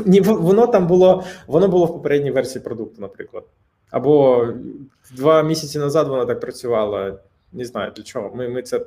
І, 0.06 0.20
воно 0.20 0.66
там 0.66 0.86
було, 0.86 1.24
воно 1.46 1.68
було 1.68 1.86
в 1.86 1.92
попередній 1.92 2.30
версії 2.30 2.64
продукту, 2.64 3.00
наприклад. 3.00 3.44
Або 3.90 4.46
два 5.16 5.42
місяці 5.42 5.78
назад 5.78 6.08
вона 6.08 6.24
так 6.24 6.40
працювала. 6.40 7.18
Не 7.52 7.64
знаю 7.64 7.92
для 7.96 8.02
чого. 8.02 8.30
Ми 8.34 8.48
ми 8.48 8.62
це 8.62 8.80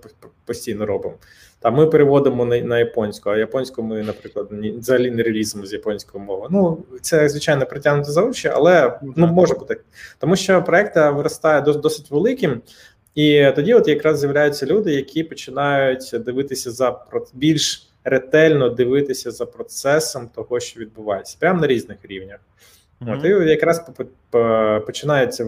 постійно 0.46 0.86
робимо. 0.86 1.15
Там 1.60 1.75
ми 1.75 1.88
переводимо 1.88 2.46
на 2.46 2.62
на 2.62 2.80
японську, 2.80 3.30
а 3.30 3.38
японську 3.38 3.84
ми, 3.84 4.03
наприклад, 4.03 4.48
ні, 4.51 4.72
взагалі 4.72 5.12
не 5.12 5.24
релізимо 5.24 5.65
з 5.65 5.74
японської 5.74 6.24
мови. 6.24 6.48
Ну 6.51 6.84
це 7.01 7.30
звичайно 7.30 7.65
притягнуто 7.65 8.12
за 8.12 8.24
очі, 8.24 8.48
але 8.48 9.00
ну 9.15 9.27
може 9.27 9.53
бути 9.53 9.77
тому, 10.20 10.36
що 10.36 10.63
проект 10.63 10.96
виростає 10.96 11.62
досить 11.62 12.12
великим, 12.12 12.62
і 13.15 13.51
тоді, 13.56 13.74
от 13.74 13.88
якраз 13.88 14.20
з'являються 14.20 14.65
люди, 14.65 14.94
які 14.94 15.24
починають 15.24 16.15
дивитися 16.25 16.72
за 16.72 17.06
більш 17.34 17.91
ретельно 18.03 18.70
дивитися 18.70 19.32
за 19.32 19.46
процесом 19.46 20.30
того, 20.36 20.60
що 20.60 20.80
відбувається, 20.80 21.38
прямо 21.39 21.62
на 21.62 21.68
різних 21.68 21.98
рівнях. 22.03 22.39
Mm-hmm. 23.01 23.20
От, 23.20 23.46
І 23.46 23.50
якраз 23.50 23.91
починається 24.86 25.46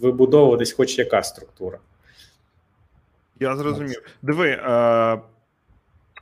вибудовуватись 0.00 0.72
хоч 0.72 0.98
яка 0.98 1.22
структура. 1.22 1.78
Я 3.40 3.56
зрозумів. 3.56 4.02
Диви, 4.22 4.60
а, 4.62 5.18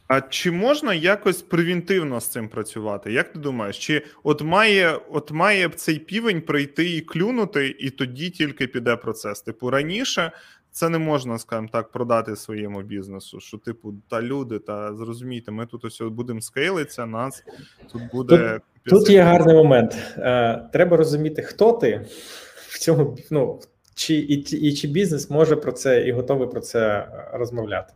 а 0.08 0.20
чи 0.20 0.50
можна 0.50 0.94
якось 0.94 1.42
превентивно 1.42 2.20
з 2.20 2.28
цим 2.28 2.48
працювати? 2.48 3.12
Як 3.12 3.32
ти 3.32 3.38
думаєш? 3.38 3.78
Чи 3.78 4.02
от 4.22 4.42
має 4.42 4.98
от 5.10 5.30
має 5.30 5.68
цей 5.68 5.98
півень 5.98 6.40
прийти 6.40 6.96
і 6.96 7.00
клюнути, 7.00 7.76
і 7.78 7.90
тоді 7.90 8.30
тільки 8.30 8.66
піде 8.66 8.96
процес? 8.96 9.42
Типу 9.42 9.70
раніше 9.70 10.32
це 10.74 10.88
не 10.88 10.98
можна, 10.98 11.38
скажімо 11.38 11.68
так, 11.72 11.90
продати 11.90 12.36
своєму 12.36 12.82
бізнесу. 12.82 13.40
Що, 13.40 13.58
типу, 13.58 13.94
та 14.08 14.22
люди, 14.22 14.58
та 14.58 14.94
зрозумійте, 14.94 15.50
ми 15.50 15.66
тут 15.66 15.84
ось 15.84 16.00
будемо 16.00 16.40
скейлитися, 16.40 17.06
нас 17.06 17.44
тут 17.92 18.02
буде. 18.12 18.60
Тут, 18.84 18.98
тут 19.00 19.10
є 19.10 19.22
гарний 19.22 19.56
момент. 19.56 19.96
Е, 20.16 20.68
Треба 20.72 20.96
розуміти, 20.96 21.42
хто 21.42 21.72
ти 21.72 22.06
в 22.68 22.78
цьому 22.78 23.16
ну, 23.30 23.60
чи 23.94 24.14
і, 24.14 24.34
і 24.68 24.74
чи 24.74 24.88
бізнес 24.88 25.30
може 25.30 25.56
про 25.56 25.72
це 25.72 26.00
і 26.08 26.12
готовий 26.12 26.48
про 26.48 26.60
це 26.60 26.80
е, 26.88 27.08
розмовляти. 27.32 27.92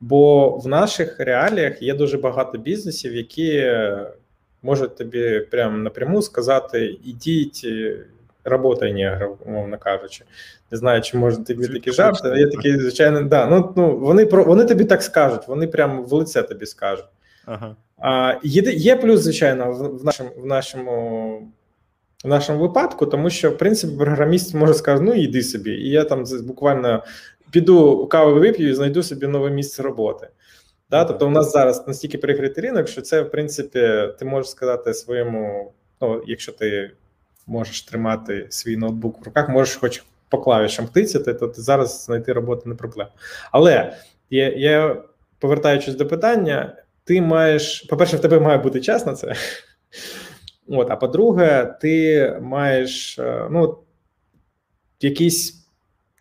Бо 0.00 0.50
в 0.58 0.66
наших 0.66 1.20
реаліях 1.20 1.82
є 1.82 1.94
дуже 1.94 2.18
багато 2.18 2.58
бізнесів, 2.58 3.16
які 3.16 3.56
е, 3.56 4.06
можуть 4.62 4.96
тобі 4.96 5.40
прямо 5.40 5.78
напряму 5.78 6.22
сказати: 6.22 6.98
ідіть, 7.04 7.66
робота 8.44 8.92
негра, 8.92 9.28
умовно 9.46 9.78
кажучи. 9.78 10.24
Не 10.70 10.78
знаю, 10.78 11.02
чи 11.02 11.16
може 11.16 11.44
тобі 11.44 11.68
такі 11.68 11.92
жарти, 11.92 12.20
але 12.24 12.40
є 12.40 12.48
такі, 12.48 12.78
звичайно, 12.78 13.22
да. 13.22 13.46
Ну 13.46 13.72
ну 13.76 13.96
вони 13.96 14.26
про 14.26 14.44
вони 14.44 14.64
тобі 14.64 14.84
так 14.84 15.02
скажуть, 15.02 15.48
вони 15.48 15.66
прямо 15.66 16.02
в 16.02 16.12
лице 16.12 16.42
тобі 16.42 16.66
скажуть. 16.66 17.04
Ага. 17.44 17.76
А, 17.98 18.34
Є 18.42 18.62
є 18.62 18.96
плюс, 18.96 19.20
звичайно, 19.20 19.72
в, 19.72 20.00
в 20.00 20.04
нашому 20.04 20.30
в 20.36 20.46
нашому. 20.46 21.52
В 22.24 22.28
нашому 22.28 22.60
випадку, 22.60 23.06
тому 23.06 23.30
що 23.30 23.50
в 23.50 23.58
принципі 23.58 23.96
програміст 23.96 24.54
може 24.54 24.74
сказати, 24.74 25.04
ну 25.04 25.14
йди 25.14 25.42
собі, 25.42 25.70
і 25.70 25.90
я 25.90 26.04
там 26.04 26.24
буквально 26.42 27.04
піду 27.50 28.06
каву 28.06 28.40
вип'ю 28.40 28.68
і 28.68 28.74
знайду 28.74 29.02
собі 29.02 29.26
нове 29.26 29.50
місце 29.50 29.82
роботи. 29.82 30.28
Да? 30.90 31.04
Тобто, 31.04 31.26
у 31.26 31.30
нас 31.30 31.52
зараз 31.52 31.86
настільки 31.86 32.18
перекритий 32.18 32.64
ринок, 32.64 32.88
що 32.88 33.02
це 33.02 33.22
в 33.22 33.30
принципі 33.30 34.08
ти 34.18 34.24
можеш 34.24 34.50
сказати 34.50 34.94
своєму, 34.94 35.72
ну 36.00 36.22
якщо 36.26 36.52
ти 36.52 36.90
можеш 37.46 37.82
тримати 37.82 38.46
свій 38.50 38.76
ноутбук 38.76 39.20
в 39.20 39.24
руках, 39.24 39.48
можеш 39.48 39.76
хоч 39.76 40.04
по 40.28 40.38
клавішам 40.38 40.86
тицяти, 40.86 41.34
то 41.34 41.48
ти 41.48 41.62
зараз 41.62 42.04
знайти 42.04 42.32
роботу 42.32 42.68
не 42.68 42.74
проблема. 42.74 43.10
Але 43.52 43.96
я, 44.30 44.48
я 44.48 45.02
повертаючись 45.38 45.94
до 45.94 46.06
питання, 46.06 46.76
ти 47.04 47.20
маєш, 47.20 47.80
по-перше, 47.80 48.16
в 48.16 48.20
тебе 48.20 48.40
має 48.40 48.58
бути 48.58 48.80
час 48.80 49.06
на 49.06 49.14
це. 49.14 49.34
От, 50.68 50.90
а 50.90 50.96
по-друге, 50.96 51.76
ти 51.80 52.38
маєш 52.42 53.18
е, 53.18 53.48
ну, 53.50 53.78
якийсь. 55.00 55.54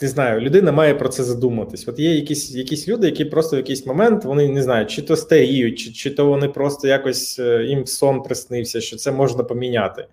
Не 0.02 0.08
знаю, 0.08 0.42
людина 0.42 0.72
має 0.72 0.96
про 0.96 1.10
це 1.10 1.24
задуматись. 1.24 1.88
От 1.88 2.00
є 2.00 2.16
якісь 2.16 2.52
якісь 2.52 2.88
люди, 2.88 3.08
які 3.08 3.26
просто 3.26 3.56
в 3.56 3.60
якийсь 3.60 3.86
момент 3.86 4.26
вони 4.26 4.48
не 4.48 4.64
знають, 4.64 4.92
чи 4.92 5.02
то 5.02 5.16
старіють, 5.16 5.80
чи 5.80 5.92
чи 5.92 6.12
то 6.12 6.26
вони 6.26 6.50
просто 6.50 6.88
якось 6.88 7.40
е, 7.40 7.64
їм 7.64 7.86
сон 7.86 8.24
приснився, 8.24 8.82
що 8.82 8.98
це 8.98 9.12
можна 9.12 9.44
поміняти. 9.44 10.08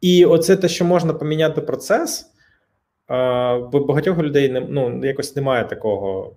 І 0.00 0.24
оце 0.24 0.56
те, 0.56 0.68
що 0.68 0.84
можна 0.84 1.14
поміняти 1.14 1.60
процес, 1.60 2.30
бо 3.72 3.84
багатьох 3.88 4.18
людей 4.18 4.48
не 4.48 4.60
ну, 4.60 5.04
якось 5.04 5.36
немає 5.36 5.64
такого 5.64 6.36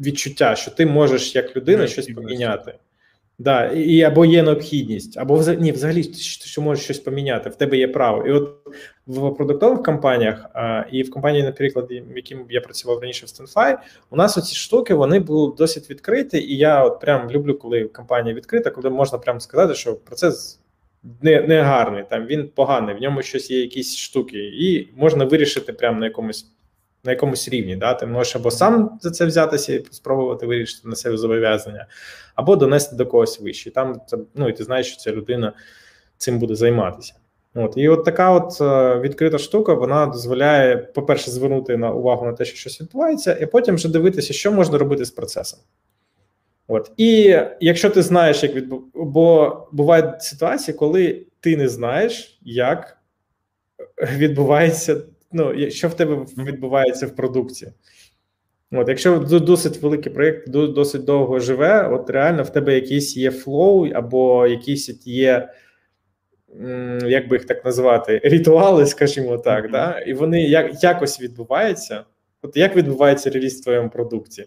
відчуття, 0.00 0.56
що 0.56 0.70
ти 0.70 0.86
можеш 0.86 1.34
як 1.34 1.56
людина 1.56 1.86
щось 1.86 2.06
поміняти. 2.06 2.74
Да, 3.40 3.66
і 3.66 4.02
Або 4.02 4.24
є 4.24 4.42
необхідність, 4.42 5.18
або 5.18 5.42
ні, 5.58 5.72
взагалі 5.72 6.02
що 6.44 6.62
можеш 6.62 6.84
щось 6.84 6.98
поміняти, 6.98 7.50
в 7.50 7.54
тебе 7.54 7.76
є 7.76 7.88
право. 7.88 8.26
І 8.26 8.32
от 8.32 8.56
в 9.06 9.30
продуктових 9.30 9.82
компаніях, 9.82 10.46
а, 10.54 10.84
і 10.92 11.02
в 11.02 11.10
компанії, 11.10 11.44
наприклад, 11.44 11.92
яким 12.16 12.46
я 12.50 12.60
працював 12.60 12.98
раніше 12.98 13.26
в 13.26 13.28
StanFi, 13.28 13.76
у 14.10 14.16
нас 14.16 14.38
оці 14.38 14.54
штуки 14.54 14.94
вони 14.94 15.20
були 15.20 15.54
досить 15.58 15.90
відкриті, 15.90 16.28
і 16.32 16.56
я 16.56 16.84
от 16.84 17.00
прям 17.00 17.30
люблю, 17.30 17.54
коли 17.54 17.84
компанія 17.84 18.34
відкрита, 18.34 18.70
коли 18.70 18.90
можна 18.90 19.18
прямо 19.18 19.40
сказати, 19.40 19.74
що 19.74 19.94
процес 19.94 20.60
не 21.22 21.42
не 21.42 21.62
гарний, 21.62 22.04
там 22.10 22.26
він 22.26 22.48
поганий, 22.54 22.94
в 22.94 23.00
ньому 23.00 23.22
щось 23.22 23.50
є 23.50 23.60
якісь 23.60 23.96
штуки, 23.96 24.38
і 24.38 24.88
можна 24.96 25.24
вирішити 25.24 25.72
прямо 25.72 26.00
на 26.00 26.06
якомусь 26.06 26.46
на 27.04 27.10
якомусь 27.10 27.48
рівні. 27.48 27.76
Да? 27.76 27.94
Ти 27.94 28.06
можеш 28.06 28.36
або 28.36 28.50
сам 28.50 28.98
за 29.00 29.10
це 29.10 29.26
взятися 29.26 29.74
і 29.74 29.84
спробувати 29.90 30.46
вирішити 30.46 30.88
на 30.88 30.96
себе 30.96 31.16
зобов'язання, 31.16 31.86
або 32.34 32.56
донести 32.56 32.96
до 32.96 33.06
когось 33.06 33.40
вище. 33.40 33.70
Там 33.70 34.00
це 34.06 34.18
ну 34.34 34.48
і 34.48 34.52
ти 34.52 34.64
знаєш, 34.64 34.86
що 34.86 34.96
ця 34.96 35.12
людина 35.12 35.52
цим 36.16 36.38
буде 36.38 36.54
займатися. 36.54 37.14
От 37.54 37.72
і 37.76 37.88
от 37.88 38.04
така 38.04 38.30
от 38.30 38.60
е, 38.60 39.00
відкрита 39.00 39.38
штука 39.38 39.74
вона 39.74 40.06
дозволяє, 40.06 40.76
по-перше, 40.76 41.30
звернути 41.30 41.76
на 41.76 41.92
увагу 41.92 42.26
на 42.26 42.32
те, 42.32 42.44
що 42.44 42.56
щось 42.56 42.80
відбувається, 42.80 43.38
і 43.40 43.46
потім 43.46 43.74
вже 43.74 43.88
дивитися, 43.88 44.32
що 44.32 44.52
можна 44.52 44.78
робити 44.78 45.04
з 45.04 45.10
процесом. 45.10 45.60
От 46.68 46.90
і 46.96 47.38
якщо 47.60 47.90
ти 47.90 48.02
знаєш, 48.02 48.42
як 48.42 48.54
відбу... 48.54 48.82
бо 48.94 49.68
бувають 49.72 50.22
ситуації, 50.22 50.76
коли 50.76 51.26
ти 51.40 51.56
не 51.56 51.68
знаєш, 51.68 52.38
як 52.42 52.98
відбувається, 54.16 54.96
ну 55.32 55.70
що 55.70 55.88
в 55.88 55.94
тебе 55.94 56.26
відбувається 56.36 57.06
в 57.06 57.16
продукті. 57.16 57.72
От, 58.72 58.88
якщо 58.88 59.18
досить 59.18 59.82
великий 59.82 60.12
проєкт, 60.12 60.48
досить 60.48 61.04
довго 61.04 61.40
живе, 61.40 61.88
от 61.88 62.10
реально 62.10 62.42
в 62.42 62.50
тебе 62.50 62.74
якийсь 62.74 63.16
є 63.16 63.30
flow, 63.30 63.90
або 63.94 64.46
якісь 64.46 65.06
є, 65.06 65.48
як 67.04 67.28
би 67.28 67.36
їх 67.36 67.44
так 67.46 67.64
назвати, 67.64 68.20
ритуали, 68.24 68.86
скажімо 68.86 69.38
так, 69.38 69.64
mm-hmm. 69.64 69.72
да? 69.72 69.98
і 69.98 70.14
вони 70.14 70.42
як, 70.42 70.82
якось 70.82 71.20
відбуваються. 71.20 72.04
От 72.42 72.56
як 72.56 72.76
відбувається 72.76 73.30
реліз 73.30 73.60
в 73.60 73.64
твоєму 73.64 73.90
продукті? 73.90 74.46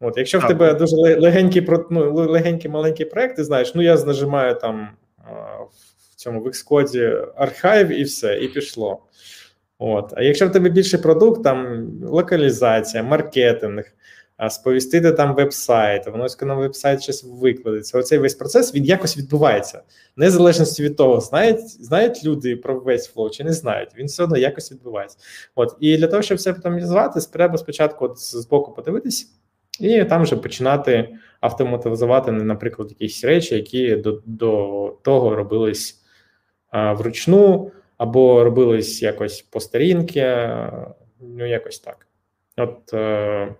От, 0.00 0.16
Якщо 0.16 0.38
в 0.38 0.46
тебе 0.46 0.74
дуже 0.74 0.96
легенький 0.96 1.68
ну, 1.90 2.14
легенький 2.14 2.70
маленький 2.70 3.06
проект, 3.06 3.36
ти 3.36 3.44
знаєш, 3.44 3.74
ну 3.74 3.82
я 3.82 4.04
нажимаю 4.04 4.54
там 4.54 4.88
в 6.10 6.14
цьому 6.16 6.40
в 6.40 6.46
Xcode 6.46 7.26
Archive 7.36 7.88
і 7.88 8.02
все, 8.02 8.38
і 8.38 8.48
пішло. 8.48 9.02
От. 9.82 10.12
А 10.16 10.22
якщо 10.22 10.48
в 10.48 10.52
тебе 10.52 10.68
більший 10.68 11.00
продукт, 11.00 11.44
там 11.44 11.88
локалізація, 12.02 13.02
маркетинг, 13.02 13.84
сповістити 14.50 15.12
там 15.12 15.34
веб-сайт, 15.34 16.06
воно 16.06 16.26
на 16.42 16.54
веб-сайт 16.54 17.02
щось 17.02 17.24
викладеться. 17.24 17.98
Оцей 17.98 18.18
весь 18.18 18.34
процес 18.34 18.74
він 18.74 18.84
якось 18.84 19.18
відбувається, 19.18 19.82
незалежності 20.16 20.82
від 20.82 20.96
того, 20.96 21.20
знають 21.20 21.84
знають 21.84 22.24
люди 22.24 22.56
про 22.56 22.80
весь 22.80 23.06
flow 23.06 23.30
чи 23.30 23.44
не 23.44 23.52
знають, 23.52 23.88
він 23.98 24.06
все 24.06 24.24
одно 24.24 24.36
якось 24.36 24.72
відбувається. 24.72 25.18
От. 25.54 25.76
І 25.80 25.96
для 25.96 26.06
того, 26.06 26.22
щоб 26.22 26.38
все 26.38 26.50
автоматизувати, 26.50 27.20
треба 27.32 27.58
спочатку 27.58 28.04
от 28.04 28.18
з 28.18 28.46
боку 28.46 28.72
подивитись 28.72 29.32
і 29.80 30.04
там 30.04 30.22
вже 30.22 30.36
починати 30.36 31.08
автоматизувати, 31.40 32.32
наприклад, 32.32 32.90
якісь 32.90 33.24
речі, 33.24 33.54
які 33.54 33.96
до 33.96 34.22
до 34.26 34.96
того 35.02 35.34
робились 35.34 36.00
а, 36.70 36.92
вручну, 36.92 37.70
або 38.00 38.44
робились 38.44 39.02
якось 39.02 39.42
по 39.42 39.60
старінки, 39.60 40.48
ну 41.20 41.46
якось 41.46 41.78
так. 41.78 42.06
От 42.56 42.94
е, 42.94 43.54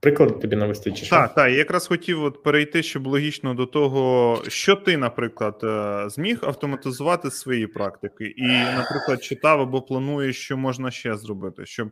приклад 0.00 0.40
тобі 0.40 0.56
навести 0.56 0.92
чи 0.92 1.04
що? 1.04 1.16
Так, 1.16 1.34
так, 1.34 1.50
я 1.50 1.56
якраз 1.56 1.86
хотів 1.86 2.24
от 2.24 2.42
перейти, 2.42 2.82
щоб 2.82 3.06
логічно 3.06 3.54
до 3.54 3.66
того, 3.66 4.42
що 4.48 4.76
ти, 4.76 4.96
наприклад, 4.96 5.60
е, 5.64 6.04
зміг 6.10 6.38
автоматизувати 6.42 7.30
свої 7.30 7.66
практики, 7.66 8.34
і, 8.36 8.48
наприклад, 8.48 9.24
читав 9.24 9.60
або 9.60 9.82
плануєш, 9.82 10.36
що 10.36 10.56
можна 10.56 10.90
ще 10.90 11.16
зробити, 11.16 11.66
щоб 11.66 11.88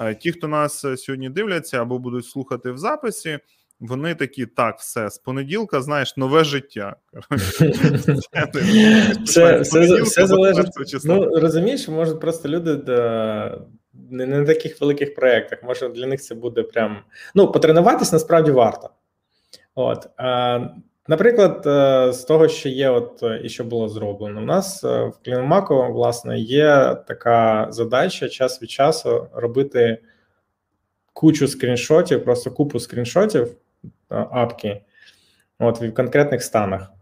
е, 0.00 0.14
ті, 0.14 0.32
хто 0.32 0.48
нас 0.48 0.84
е, 0.84 0.96
сьогодні 0.96 1.30
дивляться 1.30 1.82
або 1.82 1.98
будуть 1.98 2.26
слухати 2.26 2.70
в 2.70 2.78
записі. 2.78 3.38
Вони 3.80 4.14
такі, 4.14 4.46
так, 4.46 4.78
все, 4.78 5.10
з 5.10 5.18
понеділка, 5.18 5.82
знаєш, 5.82 6.16
нове 6.16 6.44
життя. 6.44 6.96
Це 9.26 9.60
все 9.60 10.26
залежить. 10.26 10.66
Ну, 11.04 11.40
розумієш, 11.40 11.88
можуть 11.88 12.20
просто 12.20 12.48
люди 12.48 12.76
не 14.10 14.26
на 14.26 14.44
таких 14.44 14.80
великих 14.80 15.14
проєктах. 15.14 15.62
Може 15.62 15.88
для 15.88 16.06
них 16.06 16.20
це 16.20 16.34
буде 16.34 16.62
прям. 16.62 16.98
Ну, 17.34 17.52
потренуватись 17.52 18.12
насправді 18.12 18.50
варто. 18.50 18.90
От 19.74 20.08
а, 20.16 20.60
Наприклад, 21.10 21.66
е, 21.66 22.12
з 22.12 22.24
того, 22.24 22.48
що 22.48 22.68
є, 22.68 22.90
от 22.90 23.22
е, 23.22 23.40
і 23.44 23.48
що 23.48 23.64
було 23.64 23.88
зроблено, 23.88 24.40
у 24.40 24.44
нас 24.44 24.84
е, 24.84 25.04
в 25.04 25.18
Клінмаку, 25.24 25.92
власне, 25.92 26.38
є 26.38 26.96
така 27.08 27.66
задача 27.70 28.28
час 28.28 28.62
від 28.62 28.70
часу 28.70 29.26
робити 29.34 29.98
кучу 31.12 31.48
скріншотів, 31.48 32.24
просто 32.24 32.50
купу 32.50 32.80
скріншотів 32.80 33.48
апки, 34.08 34.80
от 35.58 35.80
в 35.80 35.94
конкретних 35.94 36.42
станах. 36.42 36.92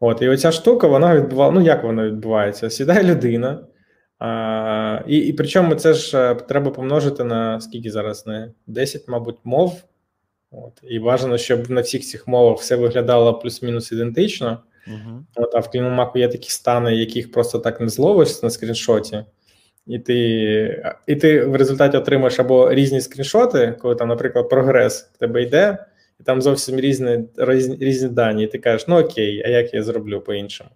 От, 0.00 0.22
і 0.22 0.28
оця 0.28 0.52
штука, 0.52 0.86
вона 0.86 1.16
відбувала. 1.16 1.52
Ну, 1.52 1.60
як 1.60 1.84
вона 1.84 2.06
відбувається? 2.06 2.70
Сідає 2.70 3.02
людина, 3.02 3.66
а, 4.18 5.02
і 5.06 5.16
і 5.16 5.32
причому 5.32 5.74
це 5.74 5.94
ж 5.94 6.34
треба 6.48 6.70
помножити 6.70 7.24
на 7.24 7.60
скільки 7.60 7.90
зараз? 7.90 8.26
Не 8.26 8.52
10, 8.66 9.08
мабуть, 9.08 9.38
мов. 9.44 9.84
От, 10.50 10.80
І 10.82 10.98
бажано, 10.98 11.38
щоб 11.38 11.70
на 11.70 11.80
всіх 11.80 12.02
цих 12.02 12.28
мовах 12.28 12.58
все 12.58 12.76
виглядало 12.76 13.34
плюс-мінус 13.34 13.92
ідентично. 13.92 14.62
Uh-huh. 14.88 15.20
От, 15.36 15.54
А 15.54 15.58
в 15.58 15.70
кліномаку 15.70 16.18
є 16.18 16.28
такі 16.28 16.50
стани, 16.50 16.96
яких 16.96 17.32
просто 17.32 17.58
так 17.58 17.80
не 17.80 17.88
зловиш 17.88 18.42
на 18.42 18.50
скріншоті, 18.50 19.24
і 19.88 19.98
ти 19.98 20.84
і 21.06 21.16
ти 21.16 21.44
в 21.44 21.56
результаті 21.56 21.96
отримаєш 21.96 22.40
або 22.40 22.74
різні 22.74 23.00
скріншоти, 23.00 23.74
коли 23.78 23.94
там, 23.94 24.08
наприклад, 24.08 24.48
прогрес 24.48 25.10
в 25.14 25.18
тебе 25.18 25.42
йде, 25.42 25.86
і 26.20 26.22
там 26.22 26.42
зовсім 26.42 26.80
різні 26.80 27.24
різні, 27.36 27.76
різні 27.80 28.08
дані, 28.08 28.44
і 28.44 28.46
ти 28.46 28.58
кажеш, 28.58 28.88
ну 28.88 28.98
окей, 28.98 29.42
а 29.46 29.48
як 29.48 29.74
я 29.74 29.82
зроблю 29.82 30.20
по-іншому? 30.20 30.70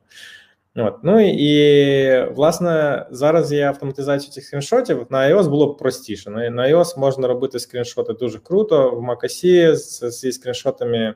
От. 0.77 0.95
Ну 1.03 1.21
і 1.21 2.33
власне 2.35 3.07
зараз 3.11 3.53
є 3.53 3.67
автоматизація 3.67 4.33
цих 4.33 4.45
скріншотів. 4.45 5.07
На 5.11 5.19
iOS 5.19 5.49
було 5.49 5.67
б 5.67 5.77
простіше. 5.77 6.31
На 6.31 6.69
iOS 6.69 6.99
можна 6.99 7.29
робити 7.29 7.59
скріншоти 7.59 8.13
дуже 8.13 8.39
круто. 8.39 8.91
В 8.91 9.11
MacOS 9.11 9.75
з, 9.75 10.11
зі 10.11 10.33
скріншотами 10.33 11.15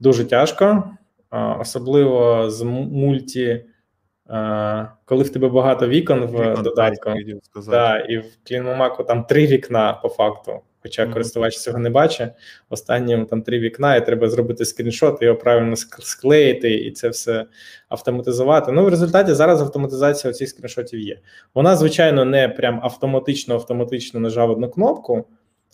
дуже 0.00 0.24
тяжко, 0.24 0.90
особливо 1.60 2.50
з 2.50 2.62
мульті, 2.62 3.64
коли 5.04 5.22
в 5.22 5.30
тебе 5.30 5.48
багато 5.48 5.88
вікон 5.88 6.24
в 6.24 6.32
вікон, 6.32 6.62
додатку. 6.62 7.10
Да, 7.70 7.98
і 7.98 8.18
в 8.18 8.24
CleanMac 8.50 9.06
там 9.06 9.24
три 9.24 9.46
вікна 9.46 9.92
по 9.92 10.08
факту. 10.08 10.60
Хоча 10.82 11.04
mm-hmm. 11.04 11.12
користувач 11.12 11.58
цього 11.58 11.78
не 11.78 11.90
бачить. 11.90 12.30
Останнім 12.70 13.26
там 13.26 13.42
три 13.42 13.58
вікна, 13.58 13.96
і 13.96 14.06
треба 14.06 14.28
зробити 14.28 14.64
скріншот, 14.64 15.22
його 15.22 15.36
правильно 15.36 15.76
склеїти, 15.76 16.74
і 16.74 16.90
це 16.90 17.08
все 17.08 17.46
автоматизувати. 17.88 18.72
Ну, 18.72 18.84
в 18.84 18.88
результаті 18.88 19.34
зараз 19.34 19.60
автоматизація 19.60 20.32
цих 20.32 20.48
скріншотів 20.48 21.00
є. 21.00 21.18
Вона, 21.54 21.76
звичайно, 21.76 22.24
не 22.24 22.48
прям 22.48 22.80
автоматично 22.82 23.54
автоматично 23.54 24.20
нажав 24.20 24.50
одну 24.50 24.70
кнопку, 24.70 25.26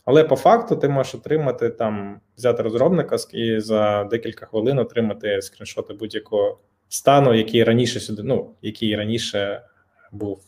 але 0.05 0.25
по 0.25 0.37
факту 0.37 0.77
ти 0.77 0.89
можеш 0.89 1.15
отримати 1.15 1.69
там, 1.71 2.21
взяти 2.37 2.63
розробника 2.63 3.17
і 3.33 3.61
за 3.61 4.05
декілька 4.05 4.47
хвилин 4.47 4.79
отримати 4.79 5.43
скріншоти 5.43 5.95
будь-якого 5.95 6.59
стану, 6.89 7.35
який 7.35 7.65
раніше 7.65 8.01
сюди, 8.01 8.23
ну, 8.23 8.55
який 8.63 8.97
раніше 8.97 9.63
був. 10.13 10.41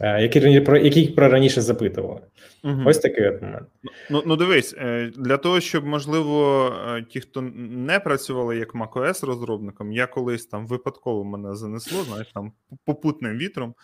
Е, 0.00 0.22
який 0.22 0.60
про 0.60 0.76
який 0.76 1.08
про 1.08 1.28
раніше 1.28 1.60
запитували. 1.60 2.20
Угу. 2.64 2.82
Ось 2.86 2.98
такий 2.98 3.28
от 3.28 3.42
момент. 3.42 3.66
Ну 4.10 4.22
ну 4.26 4.36
дивись, 4.36 4.74
е, 4.78 5.10
для 5.16 5.36
того, 5.36 5.60
щоб 5.60 5.86
можливо 5.86 6.66
е, 6.88 7.02
ті, 7.02 7.20
хто 7.20 7.42
не 7.42 8.00
працювали 8.00 8.56
як 8.56 8.74
macOS 8.74 9.26
розробником, 9.26 9.92
я 9.92 10.06
колись 10.06 10.46
там 10.46 10.66
випадково 10.66 11.24
мене 11.24 11.54
занесло, 11.54 12.02
знаєш, 12.02 12.28
там 12.34 12.52
попутним 12.84 13.38
вітром 13.38 13.74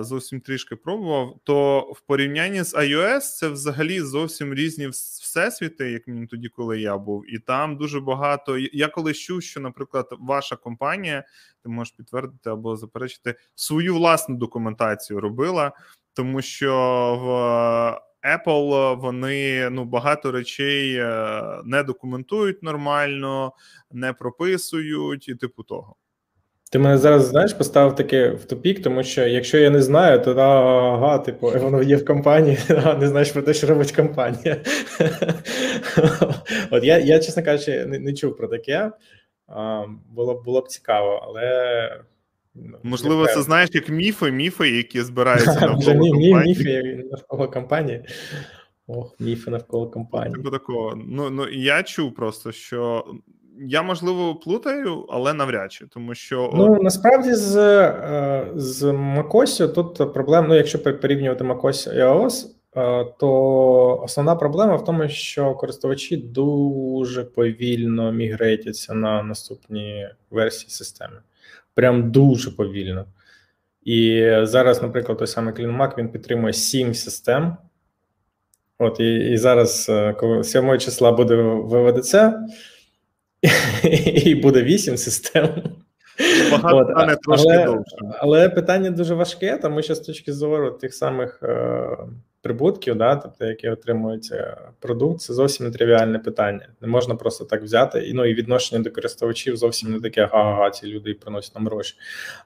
зовсім 0.00 0.40
трішки 0.40 0.76
пробував. 0.76 1.36
То 1.44 1.80
в 1.80 2.00
порівнянні 2.00 2.62
з 2.62 2.74
iOS 2.74 3.20
це 3.20 3.48
взагалі 3.48 4.00
зовсім 4.00 4.54
різні 4.54 4.88
всесвіти, 5.36 5.90
як 5.90 6.08
мені 6.08 6.26
тоді, 6.26 6.48
коли 6.48 6.80
я 6.80 6.98
був, 6.98 7.34
і 7.34 7.38
там 7.38 7.76
дуже 7.76 8.00
багато. 8.00 8.58
Я 8.58 8.88
колись 8.88 9.18
чув, 9.18 9.42
що, 9.42 9.60
наприклад, 9.60 10.08
ваша 10.20 10.56
компанія, 10.56 11.24
ти 11.62 11.68
можеш 11.68 11.94
підтвердити 11.94 12.50
або 12.50 12.76
заперечити 12.76 13.34
свою 13.54 13.94
власну 13.94 14.36
документацію 14.36 15.20
робила, 15.20 15.72
тому 16.12 16.42
що 16.42 16.72
в 17.22 17.26
Apple 18.36 19.00
вони 19.00 19.70
ну 19.70 19.84
багато 19.84 20.32
речей 20.32 20.96
е, 20.96 21.42
не 21.64 21.82
документують 21.82 22.62
нормально, 22.62 23.52
не 23.90 24.12
прописують, 24.12 25.28
і 25.28 25.34
типу 25.34 25.62
того. 25.62 25.96
Ти 26.70 26.78
мене 26.78 26.98
зараз 26.98 27.24
знаєш, 27.24 27.52
поставив 27.52 27.94
таке 27.94 28.30
в 28.30 28.44
топік, 28.44 28.82
тому 28.82 29.02
що 29.02 29.26
якщо 29.26 29.58
я 29.58 29.70
не 29.70 29.82
знаю, 29.82 30.22
то 30.22 30.32
ага, 30.32 31.18
типу, 31.18 31.50
воно 31.60 31.82
є 31.82 31.96
в 31.96 32.04
компанії, 32.04 32.58
а 32.84 32.94
не 32.94 33.08
знаєш 33.08 33.32
про 33.32 33.42
те, 33.42 33.54
що 33.54 33.66
робить 33.66 33.92
компанія. 33.92 34.56
От 36.70 36.84
я, 36.84 36.98
я 36.98 37.18
чесно 37.18 37.42
кажучи, 37.42 37.86
не, 37.86 37.98
не 37.98 38.12
чув 38.12 38.36
про 38.36 38.48
таке. 38.48 38.90
А, 39.48 39.84
Було 40.10 40.42
було 40.42 40.60
б 40.60 40.68
цікаво, 40.68 41.24
але. 41.28 42.02
Ну, 42.54 42.78
Можливо, 42.82 43.26
це 43.26 43.42
знаєш 43.42 43.70
як 43.72 43.88
міфи, 43.88 44.30
міфи, 44.30 44.70
які 44.70 45.02
збираються 45.02 45.60
навколо 45.60 45.96
компанії. 45.96 46.34
Міфи 46.34 47.04
навколо 47.10 47.48
компанії. 47.48 48.04
Ох, 48.86 49.16
міфи 49.20 49.50
навколо 49.50 49.90
компанії. 49.90 50.36
Типу 50.36 50.50
такого. 50.50 50.98
Ну, 51.06 51.30
ну 51.30 51.48
я 51.48 51.82
чув 51.82 52.14
просто, 52.14 52.52
що 52.52 53.04
я 53.60 53.82
можливо 53.82 54.34
плутаю, 54.34 55.06
але 55.08 55.34
навряд 55.34 55.72
чи, 55.72 55.86
тому 55.86 56.14
що 56.14 56.50
ну 56.54 56.82
насправді 56.82 57.34
з 57.34 57.56
е, 57.56 58.46
з 58.54 58.82
MacOS 58.82 59.72
тут 59.72 60.12
проблема. 60.14 60.48
Ну, 60.48 60.54
якщо 60.54 60.78
порівнювати 60.78 61.44
MacOS 61.44 61.94
і 61.94 61.98
е, 62.76 63.04
то 63.18 64.00
основна 64.04 64.36
проблема 64.36 64.76
в 64.76 64.84
тому, 64.84 65.08
що 65.08 65.54
користувачі 65.54 66.16
дуже 66.16 67.24
повільно 67.24 68.12
мігрейтяться 68.12 68.94
на 68.94 69.22
наступні 69.22 70.08
версії 70.30 70.70
системи. 70.70 71.16
Прям 71.74 72.10
дуже 72.10 72.50
повільно. 72.50 73.04
І 73.84 74.30
зараз, 74.42 74.82
наприклад, 74.82 75.18
той 75.18 75.26
самий 75.26 75.54
CleanMac, 75.54 75.98
він 75.98 76.08
підтримує 76.08 76.52
7 76.52 76.94
систем. 76.94 77.56
От, 78.78 79.00
і 79.00 79.14
і 79.14 79.36
зараз, 79.36 79.86
е, 79.88 80.12
коли 80.12 80.44
7 80.44 80.78
числа 80.78 81.12
буде 81.12 81.36
ВВДЦ, 81.36 82.14
і 84.24 84.34
буде 84.34 84.62
вісім 84.62 84.96
систем. 84.96 85.48
Багато 86.52 86.76
От, 86.76 86.88
але, 86.94 87.16
трошки 87.16 87.64
довше. 87.64 87.96
Але 88.18 88.48
питання 88.48 88.90
дуже 88.90 89.14
важке, 89.14 89.58
тому 89.62 89.82
що 89.82 89.94
з 89.94 90.00
точки 90.00 90.32
зору 90.32 90.70
тих 90.70 90.94
самих 90.94 91.40
е, 91.42 91.86
прибутків, 92.46 92.96
да, 92.96 93.16
тобто 93.16 93.44
які 93.44 93.68
отримують 93.68 94.28
е, 94.32 94.56
продукт, 94.80 95.20
це 95.20 95.34
зовсім 95.34 95.66
не 95.66 95.72
тривіальне 95.72 96.18
питання. 96.18 96.68
Не 96.80 96.88
можна 96.88 97.14
просто 97.14 97.44
так 97.44 97.62
взяти. 97.62 98.00
І 98.00 98.12
ну 98.12 98.24
і 98.24 98.34
відношення 98.34 98.82
до 98.82 98.90
користувачів 98.90 99.56
зовсім 99.56 99.92
не 99.92 100.00
таке 100.00 100.28
га-га, 100.32 100.70
ці 100.70 100.86
люди 100.86 101.14
приносять 101.14 101.54
нам 101.54 101.66
гроші. 101.66 101.94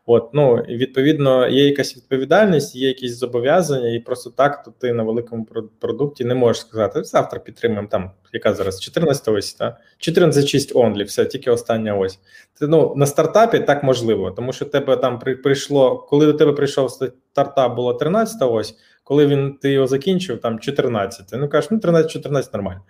От 0.06 0.30
ну 0.32 0.64
і 0.68 0.76
відповідно 0.76 1.48
є 1.48 1.66
якась 1.66 1.96
відповідальність, 1.96 2.76
є 2.76 2.88
якісь 2.88 3.18
зобов'язання, 3.18 3.94
і 3.94 3.98
просто 3.98 4.30
так 4.30 4.62
то 4.62 4.70
ти 4.70 4.92
на 4.92 5.02
великому 5.02 5.46
продукті 5.80 6.24
не 6.24 6.34
можеш 6.34 6.62
сказати 6.62 7.04
завтра 7.04 7.40
підтримуємо 7.40 7.88
там. 7.90 8.10
Яка 8.32 8.54
зараз 8.54 8.80
14 8.80 9.28
ось, 9.28 9.54
та 9.54 9.76
14.6 9.98 10.74
only, 10.74 11.04
все, 11.04 11.24
тільки 11.24 11.50
остання 11.50 11.96
ось. 11.96 12.18
Ти, 12.58 12.66
ну, 12.66 12.94
На 12.96 13.06
стартапі 13.06 13.58
так 13.58 13.82
можливо, 13.82 14.30
тому 14.30 14.52
що 14.52 14.64
тебе 14.64 14.96
там 14.96 15.18
при, 15.18 15.36
прийшло, 15.36 16.06
коли 16.10 16.26
до 16.26 16.32
тебе 16.32 16.52
прийшов 16.52 16.90
стартап, 16.90 17.76
було 17.76 17.94
13 17.94 18.42
ось, 18.42 18.74
коли 19.11 19.27
він 19.27 19.55
ти 19.55 19.73
його 19.73 19.87
закінчив, 19.87 20.40
там 20.40 20.59
14. 20.59 21.29
Ну 21.33 21.49
кажеш, 21.49 21.70
ну 21.70 21.79
13-14 21.79 22.49
нормально. 22.53 22.81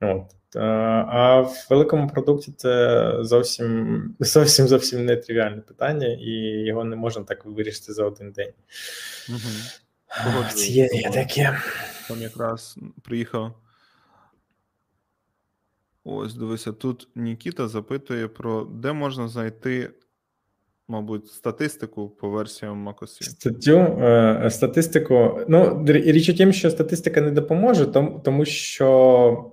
От. 0.00 0.56
А 0.56 1.40
в 1.40 1.66
великому 1.70 2.08
продукті 2.08 2.52
це 2.56 3.14
зовсім 3.20 4.16
зовсім 4.20 4.68
зовсім 4.68 5.04
не 5.04 5.16
тривіальне 5.16 5.60
питання, 5.60 6.06
і 6.06 6.30
його 6.66 6.84
не 6.84 6.96
можна 6.96 7.24
так 7.24 7.44
вирішити 7.44 7.92
за 7.92 8.04
один 8.04 8.32
день. 8.32 8.52
Угу. 9.28 10.44
Є, 10.56 10.88
є 10.92 11.10
таке. 11.10 11.58
Там 12.08 12.22
якраз 12.22 12.78
приїхав. 13.02 13.54
Ось, 16.04 16.34
дивися, 16.34 16.72
тут 16.72 17.08
Нікіта 17.14 17.68
запитує 17.68 18.28
про 18.28 18.64
де 18.64 18.92
можна 18.92 19.28
знайти 19.28 19.90
мабуть, 20.92 21.26
статистику 21.26 22.08
по 22.08 22.28
версіям 22.28 22.88
macOS. 22.88 23.22
Статтю, 23.22 23.78
е, 23.78 24.48
статистику. 24.50 25.40
Ну, 25.48 25.84
річ 25.86 26.28
у 26.28 26.32
тім, 26.34 26.52
що 26.52 26.70
статистика 26.70 27.20
не 27.20 27.30
допоможе, 27.30 27.86
тому 28.24 28.44
що 28.44 29.52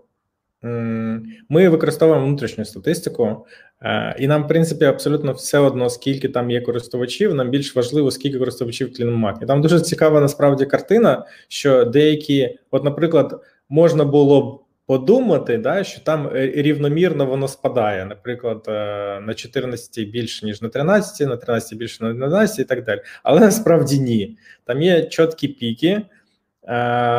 ми 1.49 1.69
використовуємо 1.69 2.25
внутрішню 2.25 2.65
статистику, 2.65 3.45
е, 3.81 4.15
і 4.19 4.27
нам, 4.27 4.43
в 4.43 4.47
принципі, 4.47 4.85
абсолютно 4.85 5.33
все 5.33 5.59
одно, 5.59 5.89
скільки 5.89 6.29
там 6.29 6.51
є 6.51 6.61
користувачів. 6.61 7.35
Нам 7.35 7.49
більш 7.49 7.75
важливо, 7.75 8.11
скільки 8.11 8.39
користувачів 8.39 8.87
CleanMac. 8.87 9.43
І 9.43 9.45
Там 9.45 9.61
дуже 9.61 9.81
цікава 9.81 10.21
насправді 10.21 10.65
картина, 10.65 11.25
що 11.47 11.85
деякі, 11.85 12.57
от, 12.71 12.83
наприклад, 12.83 13.41
можна 13.69 14.05
було 14.05 14.41
б 14.41 14.68
подумати, 14.89 15.57
да, 15.57 15.83
що 15.83 16.01
там 16.01 16.27
е, 16.35 16.51
рівномірно 16.55 17.25
воно 17.25 17.47
спадає, 17.47 18.05
наприклад, 18.05 18.65
е, 18.67 18.71
на 19.19 19.33
14 19.33 20.09
більше, 20.09 20.45
ніж 20.45 20.61
на 20.61 20.69
13, 20.69 21.27
на 21.29 21.37
13 21.37 21.77
більше 21.77 22.03
на 22.03 22.13
12 22.13 22.59
і 22.59 22.63
так 22.63 22.83
далі. 22.83 23.01
Але 23.23 23.39
насправді 23.39 23.99
ні. 23.99 24.37
Там 24.65 24.81
є 24.81 25.03
чіткі 25.03 25.47
піки. 25.47 25.89
Е, 25.89 26.01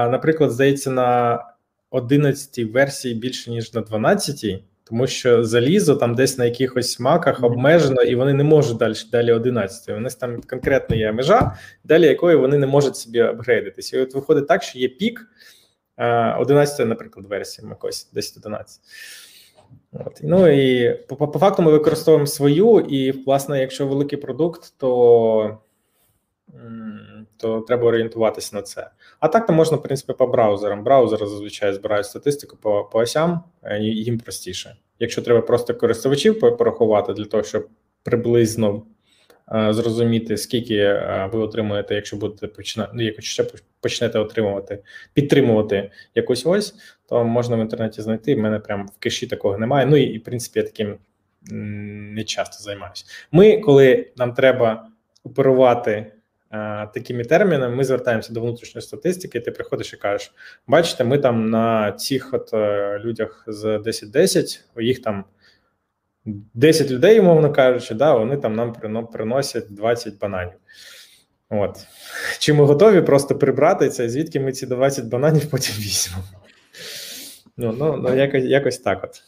наприклад, 0.08 0.50
здається, 0.50 0.90
на 0.90 1.38
11 1.90 2.58
версії 2.58 3.14
більше, 3.14 3.50
ніж 3.50 3.74
на 3.74 3.80
12, 3.80 4.62
тому 4.84 5.06
що 5.06 5.44
залізо 5.44 5.96
там 5.96 6.14
десь 6.14 6.38
на 6.38 6.44
якихось 6.44 7.00
маках 7.00 7.44
обмежено, 7.44 8.02
і 8.02 8.14
вони 8.14 8.32
не 8.34 8.44
можуть 8.44 8.76
далі 8.76 8.94
далі 9.12 9.32
11. 9.32 9.96
У 9.96 10.00
них 10.00 10.14
там 10.14 10.40
конкретно 10.42 10.96
є 10.96 11.12
межа, 11.12 11.56
далі 11.84 12.06
якої 12.06 12.36
вони 12.36 12.58
не 12.58 12.66
можуть 12.66 12.96
собі 12.96 13.18
апгрейдитися. 13.18 13.98
І 13.98 14.00
от 14.00 14.14
виходить 14.14 14.48
так, 14.48 14.62
що 14.62 14.78
є 14.78 14.88
пік 14.88 15.26
11, 16.38 16.88
наприклад, 16.88 17.26
версії 17.26 17.68
macOS 17.68 18.14
10.11. 18.14 18.64
От. 19.92 20.20
Ну 20.22 20.48
і 20.48 20.94
по, 21.08 21.38
факту 21.38 21.62
ми 21.62 21.72
використовуємо 21.72 22.26
свою, 22.26 22.80
і, 22.80 23.10
власне, 23.10 23.60
якщо 23.60 23.86
великий 23.86 24.18
продукт, 24.18 24.74
то 24.78 25.58
то 27.36 27.60
треба 27.60 27.88
орієнтуватися 27.88 28.56
на 28.56 28.62
це. 28.62 28.90
А 29.20 29.28
так 29.28 29.46
то 29.46 29.52
можна, 29.52 29.76
в 29.76 29.82
принципі, 29.82 30.12
по 30.12 30.26
браузерам. 30.26 30.84
Браузери 30.84 31.26
зазвичай 31.26 31.72
збирають 31.72 32.06
статистику 32.06 32.56
по 32.56 32.84
по 32.84 32.98
осям, 32.98 33.40
е, 33.62 33.78
їм 33.80 34.18
простіше. 34.18 34.76
Якщо 34.98 35.22
треба 35.22 35.40
просто 35.40 35.74
користувачів 35.74 36.40
порахувати 36.40 37.12
для 37.12 37.24
того, 37.24 37.42
щоб 37.42 37.68
приблизно 38.02 38.74
е, 38.76 38.82
зрозуміти, 39.50 40.36
скільки 40.36 40.76
е, 40.76 41.30
ви 41.32 41.38
отримуєте, 41.38 41.94
якщо 41.94 42.16
будете 42.16 42.46
починати, 42.46 42.92
ну, 42.94 43.02
якщо 43.02 43.46
почнете 43.80 44.18
отримувати, 44.18 44.78
підтримувати 45.14 45.90
якусь 46.14 46.46
ось, 46.46 46.74
то 47.08 47.24
можна 47.24 47.56
в 47.56 47.60
інтернеті 47.60 48.02
знайти. 48.02 48.34
В 48.34 48.38
мене 48.38 48.58
прям 48.58 48.86
в 48.86 48.98
кеші 48.98 49.26
такого 49.26 49.58
немає. 49.58 49.86
Ну 49.86 49.96
і, 49.96 50.18
в 50.18 50.24
принципі, 50.24 50.58
я 50.58 50.64
таким 50.64 50.98
не 52.14 52.24
часто 52.24 52.64
займаюся. 52.64 53.04
Ми, 53.32 53.58
коли 53.58 54.12
нам 54.16 54.34
треба 54.34 54.88
оперувати. 55.24 56.12
Е, 56.52 56.88
такими 56.94 57.24
термінами 57.24 57.76
ми 57.76 57.84
звертаємося 57.84 58.32
до 58.32 58.40
внутрішньої 58.40 58.82
статистики, 58.82 59.38
і 59.38 59.40
ти 59.40 59.50
приходиш 59.50 59.92
і 59.92 59.96
кажеш: 59.96 60.32
бачите, 60.66 61.04
ми 61.04 61.18
там 61.18 61.50
на 61.50 61.92
цих 61.92 62.34
от 62.34 62.54
е, 62.54 62.98
людях 62.98 63.44
з 63.46 63.64
10-10, 63.64 64.60
їх 64.76 65.02
там 65.02 65.24
10 66.24 66.90
людей, 66.90 67.20
умовно 67.20 67.52
кажучи, 67.52 67.94
да, 67.94 68.14
вони 68.14 68.36
там 68.36 68.54
нам 68.54 69.06
приносять 69.06 69.74
20 69.74 70.18
бананів. 70.18 70.54
От. 71.50 71.86
Чи 72.38 72.52
ми 72.52 72.64
готові 72.64 73.00
просто 73.00 73.38
прибрати 73.38 73.88
це, 73.88 74.08
звідки 74.08 74.40
ми 74.40 74.52
ці 74.52 74.66
20 74.66 75.04
бананів 75.04 75.50
потім 75.50 75.74
візьмемо? 75.74 76.24
Ну, 77.56 77.74
ну, 77.78 77.96
ну 77.96 78.14
якось, 78.14 78.44
якось 78.44 78.78
так 78.78 79.04
от. 79.04 79.22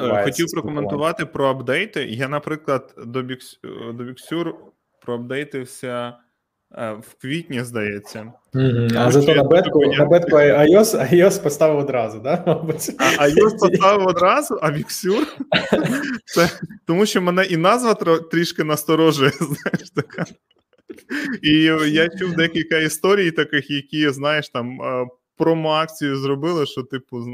Е, 0.00 0.24
хотів 0.24 0.46
прокоментувати 0.52 1.26
про 1.26 1.48
апдейти. 1.48 2.04
Я, 2.04 2.28
наприклад, 2.28 2.94
до 3.06 3.22
Bixure 3.22 4.52
проапдейтився 5.00 6.14
в 6.78 7.20
квітні, 7.20 7.64
здається. 7.64 8.32
Mm-hmm. 8.54 8.98
А 8.98 9.10
зато 9.10 9.34
на 9.34 9.44
бетку 9.44 9.86
на 9.86 10.04
бетку 10.04 10.36
iOS 10.36 11.14
iOS 11.14 11.42
поставив 11.42 11.78
одразу, 11.78 12.20
да? 12.20 12.44
А 13.18 13.28
iOS 13.28 13.58
поставив 13.70 14.06
одразу, 14.06 14.58
а 14.62 14.72
Віксюр? 14.72 15.26
це 16.24 16.50
тому, 16.86 17.06
що 17.06 17.22
мене 17.22 17.44
і 17.44 17.56
назва 17.56 17.94
трішки 18.30 18.64
насторожує, 18.64 19.30
знаєш, 19.40 19.90
така. 19.94 20.24
І 21.42 21.52
я 21.92 22.08
чув 22.08 22.32
декілька 22.36 22.78
історій, 22.78 23.30
таких, 23.30 23.70
які, 23.70 24.10
знаєш, 24.10 24.48
там 24.48 24.82
е, 24.82 25.06
промо-акцію 25.36 26.16
зробили, 26.16 26.66
що, 26.66 26.82
типу, 26.82 27.24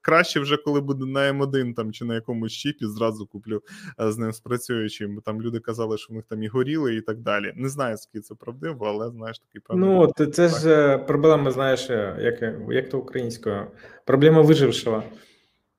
краще 0.00 0.40
вже 0.40 0.56
коли 0.56 0.80
буде 0.80 1.06
на 1.06 1.32
М1 1.32 1.74
там 1.74 1.92
чи 1.92 2.04
на 2.04 2.14
якомусь 2.14 2.52
чіпі, 2.52 2.86
зразу 2.86 3.26
куплю 3.26 3.62
е, 4.00 4.12
з 4.12 4.18
ним 4.18 4.32
спрацюючим. 4.32 5.14
Бо 5.14 5.20
там 5.20 5.42
люди 5.42 5.60
казали, 5.60 5.98
що 5.98 6.12
в 6.12 6.16
них 6.16 6.24
там 6.28 6.42
і 6.42 6.48
горіли, 6.48 6.94
і 6.94 7.00
так 7.00 7.18
далі. 7.18 7.52
Не 7.56 7.68
знаю, 7.68 7.96
скільки 7.96 8.20
це 8.20 8.34
правдиво, 8.34 8.86
але 8.86 9.10
знаєш 9.10 9.38
такий 9.38 9.60
певний. 9.60 9.88
Ну, 9.88 10.12
це, 10.16 10.26
це 10.26 10.48
ж 10.48 10.70
е, 10.70 10.98
проблема, 10.98 11.50
знаєш, 11.50 11.90
е, 11.90 12.16
як 12.20 12.54
як 12.70 12.88
то 12.88 12.98
українською, 12.98 13.66
проблема 14.04 14.42
вижившого. 14.42 15.02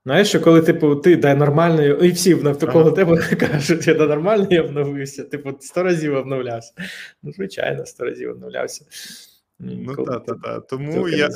Знаєш, 0.04 0.28
що 0.28 0.40
коли, 0.40 0.62
типу, 0.62 0.96
ти 0.96 1.16
дай 1.16 1.34
нормально, 1.34 1.82
і 1.82 2.10
всі 2.10 2.34
навколо 2.34 2.84
ага. 2.84 2.90
тебе 2.90 3.16
кажуть, 3.36 3.86
я 3.86 3.94
да 3.94 4.06
нормально 4.06 4.46
я 4.50 4.62
обновився, 4.62 5.24
типу, 5.24 5.50
сто 5.60 5.82
разів 5.82 6.14
обновлявся. 6.14 6.72
Ну, 7.22 7.32
звичайно, 7.32 7.86
сто 7.86 8.04
разів 8.04 8.30
обновлявся. 8.30 8.84
Ну 9.60 9.94
так, 9.96 10.24
так, 10.24 10.42
так. 10.42 10.66
Тому 10.66 11.08
я 11.08 11.28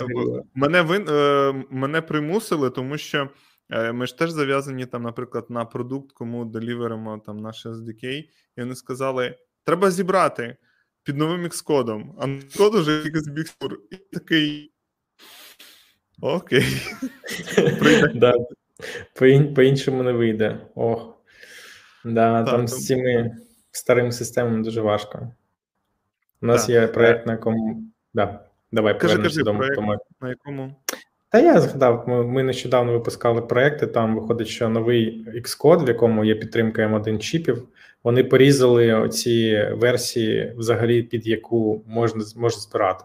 мене 0.55 0.83
вин 0.83 1.07
е, 1.09 1.65
мене 1.71 2.03
примусили, 2.03 2.71
тому 2.71 2.99
що 2.99 3.29
е, 3.71 3.93
ми 3.93 4.07
ж 4.07 4.19
теж 4.19 4.31
зав'язані 4.31 4.87
там, 4.87 5.03
наприклад, 5.03 5.47
на 5.49 5.65
продукт, 5.65 6.13
кому 6.13 6.45
деліверимо 6.45 7.23
там 7.27 7.37
наш 7.37 7.67
SDK, 7.67 8.05
і 8.05 8.31
вони 8.57 8.75
сказали: 8.75 9.39
треба 9.65 9.91
зібрати 9.91 10.57
під 11.03 11.17
новим 11.17 11.45
X-кодом, 11.45 12.13
а 12.19 12.57
код 12.59 12.75
уже 12.75 12.93
якийсь 12.93 13.29
біксур. 13.29 13.79
І 13.91 13.97
такий. 13.97 14.73
Окей. 16.21 16.65
По-іншому 19.55 20.03
не 20.03 20.13
вийде. 20.13 20.67
Ох. 20.75 21.15
Да, 22.05 22.45
Там 22.45 22.69
з 22.69 22.87
цими 22.87 23.37
старими 23.71 24.13
системами 24.13 24.63
дуже 24.63 24.81
важко. 24.81 25.33
У 26.43 26.47
нас 26.47 26.69
є 26.69 26.87
проєкт, 26.87 27.27
на 27.27 27.33
якому 27.33 27.94
Да, 28.15 28.41
давай 28.73 29.01
кажи, 29.01 29.23
кажи, 29.23 29.43
до 29.43 29.55
проєкт, 29.55 29.81
на 30.21 30.29
якому. 30.29 30.75
Та 31.29 31.41
я 31.41 31.61
згадав, 31.61 32.05
ми, 32.07 32.27
ми 32.27 32.43
нещодавно 32.43 32.93
випускали 32.93 33.43
проекти. 33.43 33.87
Там 33.87 34.15
виходить, 34.15 34.49
що 34.49 34.69
новий 34.69 35.27
Xcode, 35.29 35.85
в 35.85 35.89
якому 35.89 36.25
є 36.25 36.35
підтримка 36.35 36.83
M1 36.83 37.19
чіпів. 37.19 37.69
Вони 38.05 38.25
порізали 38.25 38.95
оці 38.95 39.69
версії, 39.73 40.53
взагалі, 40.57 41.03
під 41.03 41.27
яку 41.27 41.85
можна 41.87 42.25
можна 42.37 42.61
збирати. 42.61 43.05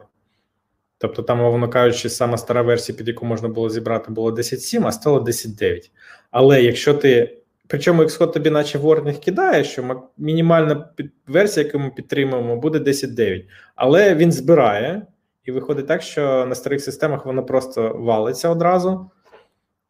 Тобто, 0.98 1.24
там, 1.24 1.38
мовно 1.38 1.69
кажучи, 1.69 2.10
сама 2.10 2.38
стара 2.38 2.62
версія, 2.62 2.98
під 2.98 3.08
яку 3.08 3.26
можна 3.26 3.48
було 3.48 3.69
зібрати, 3.69 4.12
було 4.12 4.32
10.7, 4.32 4.88
а 4.88 4.91
стало 4.91 5.19
10.9. 5.19 5.91
Але 6.32 6.63
якщо 6.63 6.93
ти. 6.93 7.36
Причому 7.71 8.03
Xcode 8.03 8.32
тобі, 8.32 8.49
наче 8.49 8.77
в 8.77 9.19
кидає, 9.19 9.63
що 9.63 10.03
мінімальна 10.17 10.89
версія, 11.27 11.65
яку 11.65 11.79
ми 11.79 11.89
підтримуємо, 11.89 12.55
буде 12.55 12.79
10.9. 12.79 13.43
Але 13.75 14.15
він 14.15 14.32
збирає, 14.32 15.08
і 15.43 15.51
виходить 15.51 15.88
так, 15.88 16.01
що 16.01 16.45
на 16.45 16.55
старих 16.55 16.82
системах 16.82 17.25
воно 17.25 17.43
просто 17.43 17.93
валиться 17.93 18.49
одразу 18.49 19.12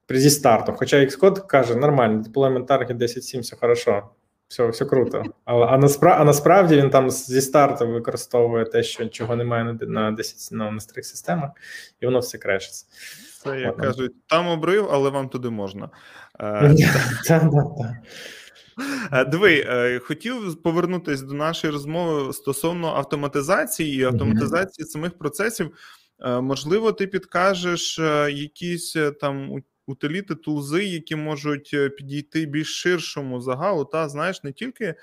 зі 0.09 0.29
старту. 0.29 0.73
Хоча 0.77 0.97
Xcode 0.97 1.47
каже, 1.47 1.75
нормально, 1.75 2.23
deployment 2.23 2.65
target 2.65 2.97
10.7, 2.97 3.39
все 3.39 3.55
хорошо, 3.55 4.03
все 4.47 4.67
все 4.67 4.85
круто. 4.85 5.23
А 5.45 5.55
а, 5.55 5.77
насправді, 5.77 6.21
а 6.21 6.25
насправді 6.25 6.77
він 6.77 6.89
там 6.89 7.11
зі 7.11 7.41
старту 7.41 7.87
використовує 7.87 8.65
те, 8.65 8.83
що 8.83 9.05
чого 9.05 9.35
немає 9.35 9.63
на 9.63 9.73
на, 9.87 10.11
10, 10.11 10.51
на, 10.51 10.71
на 10.71 10.79
старих 10.79 11.05
системах, 11.05 11.51
і 12.01 12.05
воно 12.05 12.19
все 12.19 12.37
крешиться. 12.37 12.85
Це 13.43 13.59
як 13.59 13.77
кажуть, 13.77 14.11
там 14.27 14.47
обрив, 14.47 14.87
але 14.91 15.09
вам 15.09 15.29
туди 15.29 15.49
можна. 15.49 15.89
Е, 19.11 19.25
диви, 19.25 19.65
е, 19.67 19.99
хотів 19.99 20.61
повернутися 20.63 21.25
до 21.25 21.33
нашої 21.33 21.73
розмови 21.73 22.33
стосовно 22.33 22.87
автоматизації 22.87 23.99
і 23.99 24.03
автоматизації 24.03 24.85
самих 24.85 25.17
процесів. 25.17 25.71
Е, 26.19 26.41
можливо, 26.41 26.91
ти 26.91 27.07
підкажеш 27.07 27.99
якісь 28.29 28.97
там 29.21 29.63
утиліти, 29.87 30.35
тулзи, 30.35 30.85
які 30.85 31.15
можуть 31.15 31.75
підійти 31.97 32.45
більш 32.45 32.67
ширшому 32.67 33.41
загалу. 33.41 33.85
Та 33.85 34.09
знаєш, 34.09 34.43
не 34.43 34.51
тільки 34.51 34.95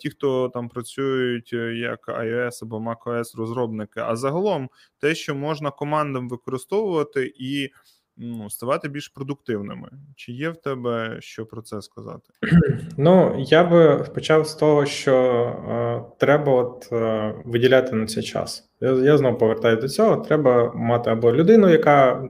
ті, 0.00 0.10
хто 0.10 0.48
там 0.48 0.68
працюють 0.68 1.52
як 1.76 2.08
iOS 2.08 2.58
або 2.62 2.76
macOS 2.76 3.36
розробники, 3.36 4.00
а 4.00 4.16
загалом 4.16 4.70
те, 4.98 5.14
що 5.14 5.34
можна 5.34 5.70
командам 5.70 6.28
використовувати 6.28 7.32
і 7.36 7.70
ну, 8.18 8.50
ставати 8.50 8.88
більш 8.88 9.08
продуктивними. 9.08 9.88
Чи 10.16 10.32
є 10.32 10.50
в 10.50 10.56
тебе 10.56 11.16
що 11.20 11.46
про 11.46 11.62
це 11.62 11.82
сказати? 11.82 12.30
Ну 12.96 13.44
я 13.48 13.64
би 13.64 14.06
почав 14.14 14.46
з 14.48 14.54
того, 14.54 14.86
що 14.86 15.14
е, 15.14 16.16
треба 16.18 16.52
от 16.52 16.88
е, 16.92 17.34
виділяти 17.44 17.96
на 17.96 18.06
цей 18.06 18.22
час. 18.22 18.70
Я 18.80 18.90
я 18.90 19.18
знову 19.18 19.38
повертаю 19.38 19.76
до 19.76 19.88
цього. 19.88 20.16
Треба 20.16 20.72
мати 20.74 21.10
або 21.10 21.32
людину, 21.32 21.68
яка 21.68 22.28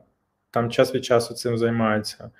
там 0.51 0.70
час 0.70 0.94
від 0.94 1.05
часу 1.05 1.35
цим 1.35 1.59
займається. 1.59 2.31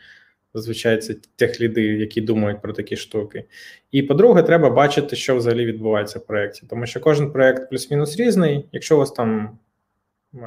Зазвичай 0.55 0.99
це 0.99 1.15
техліди, 1.37 1.83
які 1.83 2.21
думають 2.21 2.63
про 2.63 2.73
такі 2.73 2.97
штуки. 2.97 3.45
І 3.91 4.03
по-друге, 4.03 4.43
треба 4.43 4.71
бачити, 4.71 5.17
що 5.17 5.37
взагалі 5.37 5.65
відбувається 5.65 6.19
в 6.19 6.27
проєкті. 6.27 6.67
Тому 6.71 6.87
що 6.87 7.01
кожен 7.01 7.33
проєкт 7.33 7.71
плюс-мінус 7.71 8.17
різний. 8.17 8.69
Якщо 8.73 8.97
у 8.97 8.99
вас 8.99 9.13
там 9.13 9.59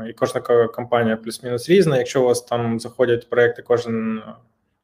і 0.09 0.13
кожна 0.13 0.41
компанія 0.67 1.17
плюс-мінус 1.17 1.69
різна. 1.69 1.97
Якщо 1.97 2.21
у 2.21 2.25
вас 2.25 2.41
там 2.41 2.79
заходять 2.79 3.29
проекти 3.29 3.61
кожен 3.61 4.21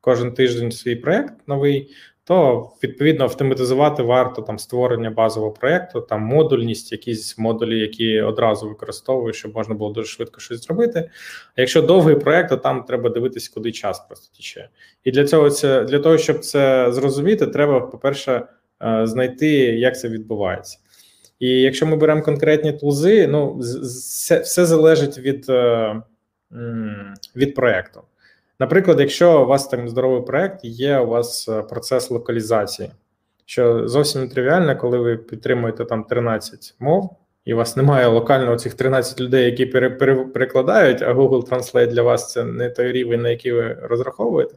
кожен 0.01 0.31
тиждень 0.33 0.71
свій 0.71 0.95
проект 0.95 1.47
новий, 1.47 1.91
то 2.23 2.69
відповідно 2.83 3.23
автоматизувати 3.23 4.03
варто 4.03 4.41
там 4.41 4.60
створення 4.60 5.10
базового 5.10 5.51
проекту, 5.51 6.01
там 6.01 6.21
модульність, 6.21 6.91
якісь 6.91 7.38
модулі, 7.38 7.79
які 7.79 8.21
одразу 8.21 8.69
використовують, 8.69 9.36
щоб 9.36 9.55
можна 9.55 9.75
було 9.75 9.93
дуже 9.93 10.07
швидко 10.07 10.39
щось 10.39 10.63
зробити. 10.63 11.10
А 11.55 11.62
якщо 11.62 11.81
довгий 11.81 12.15
проект, 12.15 12.49
то 12.49 12.57
там 12.57 12.83
треба 12.83 13.10
дивитися, 13.10 13.51
куди 13.53 13.71
час 13.71 13.99
просто 13.99 14.36
тіче. 14.38 14.69
І 15.03 15.12
для 15.12 15.25
цього 15.25 15.49
це 15.49 15.83
для 15.83 15.99
того, 15.99 16.17
щоб 16.17 16.39
це 16.39 16.91
зрозуміти, 16.91 17.47
треба, 17.47 17.79
по-перше, 17.79 18.47
е, 18.83 19.07
знайти, 19.07 19.49
як 19.57 19.99
це 19.99 20.10
відбувається. 20.10 20.79
І 21.39 21.50
якщо 21.50 21.86
ми 21.86 21.95
беремо 21.95 22.21
конкретні 22.21 22.73
тулзи, 22.73 23.28
ну 23.28 23.58
все, 23.58 24.39
все 24.39 24.65
залежить 24.65 25.17
від 25.17 25.50
е, 25.50 26.02
від 27.36 27.56
проєкту. 27.56 28.02
Наприклад, 28.60 29.00
якщо 29.00 29.43
у 29.43 29.45
вас 29.45 29.67
там 29.67 29.89
здоровий 29.89 30.21
проект, 30.21 30.60
є 30.63 30.97
у 30.97 31.08
вас 31.08 31.50
е, 31.50 31.62
процес 31.62 32.12
локалізації, 32.12 32.91
що 33.45 33.88
зовсім 33.88 34.21
не 34.21 34.28
тривіально, 34.28 34.78
коли 34.78 34.97
ви 34.97 35.17
підтримуєте 35.17 35.86
там 35.86 36.04
13 36.04 36.76
мов, 36.80 37.15
і 37.45 37.54
у 37.54 37.58
вас 37.58 37.78
немає 37.78 38.08
локально 38.08 38.56
цих 38.56 38.73
13 38.73 39.21
людей, 39.21 39.45
які 39.45 39.65
пере, 39.65 39.89
пере, 39.89 40.15
перекладають, 40.15 41.02
а 41.02 41.13
Google 41.13 41.50
Translate 41.50 41.88
для 41.88 42.02
вас 42.02 42.32
це 42.32 42.43
не 42.43 42.69
той 42.69 42.91
рівень, 42.91 43.21
на 43.21 43.30
який 43.30 43.52
ви 43.52 43.78
розраховуєте. 43.82 44.56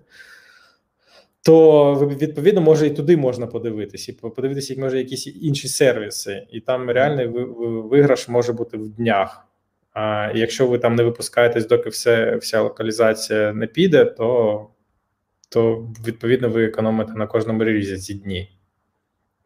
То 1.42 1.94
відповідно 1.94 2.60
може 2.60 2.86
і 2.86 2.90
туди 2.90 3.16
можна 3.16 3.46
подивитися, 3.46 4.12
і 4.12 4.14
подивитися, 4.14 4.72
як 4.72 4.82
може 4.82 4.98
якісь 4.98 5.26
інші 5.26 5.68
сервіси, 5.68 6.46
і 6.50 6.60
там 6.60 6.90
реальний 6.90 7.26
виграш 7.90 8.28
може 8.28 8.52
бути 8.52 8.76
в 8.76 8.88
днях. 8.88 9.46
А 9.92 10.32
якщо 10.34 10.66
ви 10.66 10.78
там 10.78 10.94
не 10.94 11.02
випускаєтесь, 11.02 11.66
доки 11.66 11.90
все, 11.90 12.36
вся 12.36 12.62
локалізація 12.62 13.52
не 13.52 13.66
піде, 13.66 14.04
то 14.04 14.66
то 15.48 15.88
відповідно 16.06 16.48
ви 16.48 16.64
економите 16.64 17.12
на 17.12 17.26
кожному 17.26 17.64
релізі 17.64 17.98
ці 17.98 18.14
дні. 18.14 18.59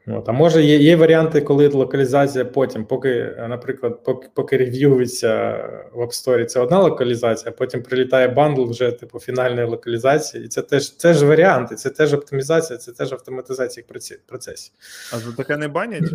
От, 0.06 0.28
А 0.28 0.32
може 0.32 0.62
є 0.62 0.78
є 0.78 0.96
варіанти, 0.96 1.40
коли 1.40 1.68
локалізація 1.68 2.44
потім, 2.44 2.84
поки, 2.84 3.36
наприклад, 3.48 4.04
поки 4.04 4.28
поки 4.34 4.56
рев'юється 4.56 5.60
в 5.92 6.00
App 6.00 6.08
Store, 6.08 6.44
це 6.44 6.60
одна 6.60 6.78
локалізація, 6.78 7.52
а 7.54 7.58
потім 7.58 7.82
прилітає 7.82 8.28
бандл 8.28 8.62
вже 8.62 8.92
типу 8.92 9.20
фінальної 9.20 9.66
локалізації, 9.66 10.44
і 10.44 10.48
це 10.48 10.62
теж 10.62 10.96
це 10.96 11.14
ж 11.14 11.26
варіанти, 11.26 11.74
це 11.74 11.90
теж 11.90 12.14
оптимізація, 12.14 12.78
це 12.78 12.92
теж 12.92 13.12
автоматизація 13.12 13.86
процесів. 14.26 14.72
А 15.12 15.18
за 15.18 15.32
таке 15.32 15.56
не 15.56 15.68
банять? 15.68 16.10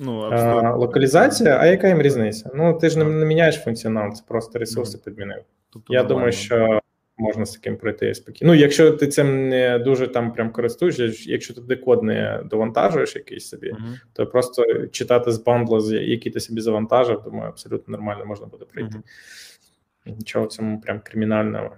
Ну, 0.00 0.20
а, 0.22 0.76
Локалізація, 0.76 1.58
а 1.60 1.66
яка 1.66 1.88
їм 1.88 2.02
різниця? 2.02 2.50
Ну, 2.54 2.78
ти 2.78 2.88
ж 2.88 2.98
не, 2.98 3.04
не 3.04 3.26
міняєш 3.26 3.56
функціонал, 3.56 4.12
це 4.12 4.22
просто 4.28 4.58
ресурси 4.58 4.98
mm. 4.98 5.04
підмінив. 5.04 5.42
Тобто 5.72 5.94
Я 5.94 6.02
думаю, 6.02 6.32
що 6.32 6.80
можна 7.18 7.46
з 7.46 7.52
таким 7.52 7.76
пройти 7.76 8.14
спокійно. 8.14 8.52
Ну, 8.52 8.58
якщо 8.58 8.90
ти 8.90 9.06
цим 9.06 9.48
не 9.48 9.78
дуже 9.78 10.08
там 10.08 10.32
прям 10.32 10.52
користуєшся, 10.52 11.30
якщо 11.30 11.54
ти 11.54 11.76
код 11.76 12.02
не 12.02 12.42
довантажуєш 12.44 13.16
якийсь 13.16 13.48
собі, 13.48 13.72
mm-hmm. 13.72 14.00
то 14.12 14.26
просто 14.26 14.86
читати 14.86 15.32
з 15.32 15.38
бандла, 15.38 15.80
який 15.92 16.32
ти 16.32 16.40
собі 16.40 16.60
завантажив, 16.60 17.22
думаю, 17.22 17.48
абсолютно 17.48 17.92
нормально 17.92 18.24
можна 18.24 18.46
буде 18.46 18.64
пройти. 18.64 18.96
Mm-hmm. 18.96 20.16
Нічого 20.18 20.44
в 20.44 20.48
цьому 20.48 20.80
прям 20.80 21.00
кримінального. 21.04 21.70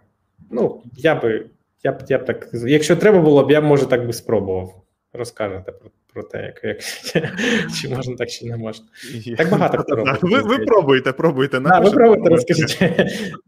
Ну, 0.50 0.83
я 0.96 1.14
би, 1.14 1.46
я 1.83 1.92
б 1.92 2.03
я 2.09 2.18
б 2.18 2.24
так. 2.24 2.48
Якщо 2.53 2.96
треба 2.96 3.20
було 3.20 3.44
б, 3.44 3.50
я 3.50 3.61
б 3.61 3.64
може 3.64 3.87
так 3.87 4.07
би 4.07 4.12
спробував. 4.12 4.83
Розкажете 5.12 5.72
про 5.72 5.90
про 6.14 6.22
те, 6.22 6.42
як, 6.42 6.64
як 6.64 6.82
чи 7.80 7.88
можна 7.88 8.16
так, 8.16 8.30
чи 8.30 8.46
не 8.46 8.56
можна. 8.56 8.86
Так 9.36 9.50
багато 9.50 9.78
хто 9.78 9.96
робить. 9.96 10.22
Ви 10.22 10.40
ви 10.40 10.58
пробуйте, 10.58 11.12
пробуйте. 11.12 11.62
А, 11.64 11.80
ви 11.80 11.90
пробуйте, 11.90 12.28
розкажіть. 12.28 12.78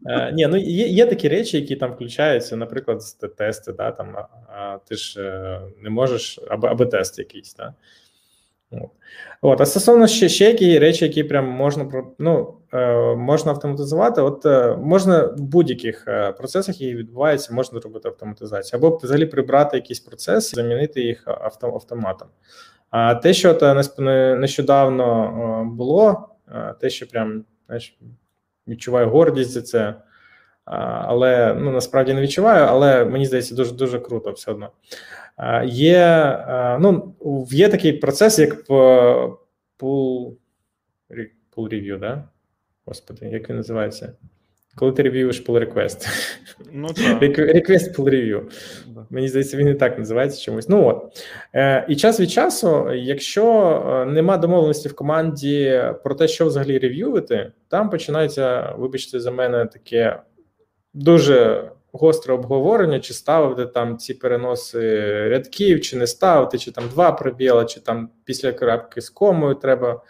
Е, 0.09 0.31
ні, 0.31 0.47
ну 0.47 0.57
Є 0.57 0.87
є 0.87 1.05
такі 1.05 1.29
речі, 1.29 1.57
які 1.57 1.75
там 1.75 1.91
включаються, 1.91 2.57
наприклад, 2.57 3.01
тести, 3.37 3.73
да, 3.73 3.91
там, 3.91 4.15
а 4.47 4.77
ти 4.87 4.95
ж 4.95 5.21
е, 5.21 5.61
не 5.81 5.89
можеш, 5.89 6.39
або 6.49 6.67
або 6.67 6.85
тест 6.85 7.19
якийсь. 7.19 7.55
Да? 7.55 7.73
От, 9.41 9.61
а 9.61 9.65
стосовно 9.65 10.07
ще 10.07 10.29
ще 10.29 10.45
які 10.45 10.79
речі, 10.79 11.05
які 11.05 11.23
прям 11.23 11.49
можна 11.49 12.03
ну, 12.19 12.53
е, 12.73 13.15
можна 13.15 13.51
автоматизувати. 13.51 14.21
От 14.21 14.45
е, 14.45 14.75
можна 14.75 15.25
в 15.25 15.41
будь-яких 15.41 16.07
е, 16.07 16.31
процесах, 16.31 16.81
які 16.81 16.95
відбуваються, 16.95 17.53
можна 17.53 17.79
робити 17.79 18.07
автоматизацію, 18.07 18.79
або 18.79 18.99
взагалі 19.03 19.25
прибрати 19.25 19.77
якісь 19.77 19.99
процеси, 19.99 20.55
замінити 20.55 21.01
їх 21.01 21.23
автоматом. 21.61 22.27
А 22.89 23.15
те, 23.15 23.33
що 23.33 23.53
то 23.53 23.81
нещодавно 24.35 25.71
було, 25.75 26.29
те, 26.81 26.89
що 26.89 27.07
прям 27.07 27.45
знаєш, 27.65 27.97
відчуваю 28.67 29.09
гордість 29.09 29.51
за 29.51 29.61
це. 29.61 29.95
Але 30.65 31.53
ну 31.53 31.71
насправді 31.71 32.13
не 32.13 32.21
відчуваю, 32.21 32.65
але 32.69 33.05
мені 33.05 33.25
здається, 33.25 33.55
дуже 33.55 33.73
дуже 33.73 33.99
круто 33.99 34.31
все 34.31 34.51
одно. 34.51 34.69
Є 35.65 36.37
ну, 36.81 37.15
є 37.51 37.69
такий 37.69 37.93
процес, 37.93 38.39
як 38.39 38.69
pull, 38.69 40.35
pull 41.55 41.69
review, 41.69 41.99
да? 41.99 42.23
Господи, 42.85 43.25
як 43.25 43.49
він 43.49 43.57
називається? 43.57 44.13
Коли 44.75 44.91
ти 44.91 45.03
рев'юєш 45.03 45.47
pull 45.47 45.59
request. 45.59 46.07
Ну, 46.71 46.87
так. 46.87 47.21
Request 47.39 47.95
pull 47.95 48.09
review. 48.09 48.41
Да. 48.87 49.05
Мені 49.09 49.27
здається, 49.27 49.57
він 49.57 49.67
і 49.67 49.73
так 49.73 49.99
називається 49.99 50.41
чомусь. 50.41 50.69
Ну 50.69 50.87
от. 50.87 51.23
Е, 51.55 51.85
І 51.89 51.95
час 51.95 52.19
від 52.19 52.31
часу, 52.31 52.93
якщо 52.93 53.45
е, 53.87 54.11
нема 54.11 54.37
домовленості 54.37 54.89
в 54.89 54.95
команді 54.95 55.83
про 56.03 56.15
те, 56.15 56.27
що 56.27 56.45
взагалі 56.45 56.79
рев'ювати, 56.79 57.51
там 57.67 57.89
починається, 57.89 58.75
вибачте, 58.77 59.19
за 59.19 59.31
мене 59.31 59.65
таке 59.65 60.19
дуже 60.93 61.69
гостре 61.91 62.33
обговорення, 62.33 62.99
чи 62.99 63.13
ставити 63.13 63.65
там 63.65 63.97
ці 63.97 64.13
переноси 64.13 65.01
рядків, 65.29 65.81
чи 65.81 65.97
не 65.97 66.07
ставити, 66.07 66.57
чи 66.57 66.71
там 66.71 66.83
два 66.89 67.11
пробіла, 67.11 67.65
чи 67.65 67.79
там 67.79 68.09
після 68.25 68.51
крапки 68.51 69.01
з 69.01 69.09
комою 69.09 69.55
треба 69.55 70.01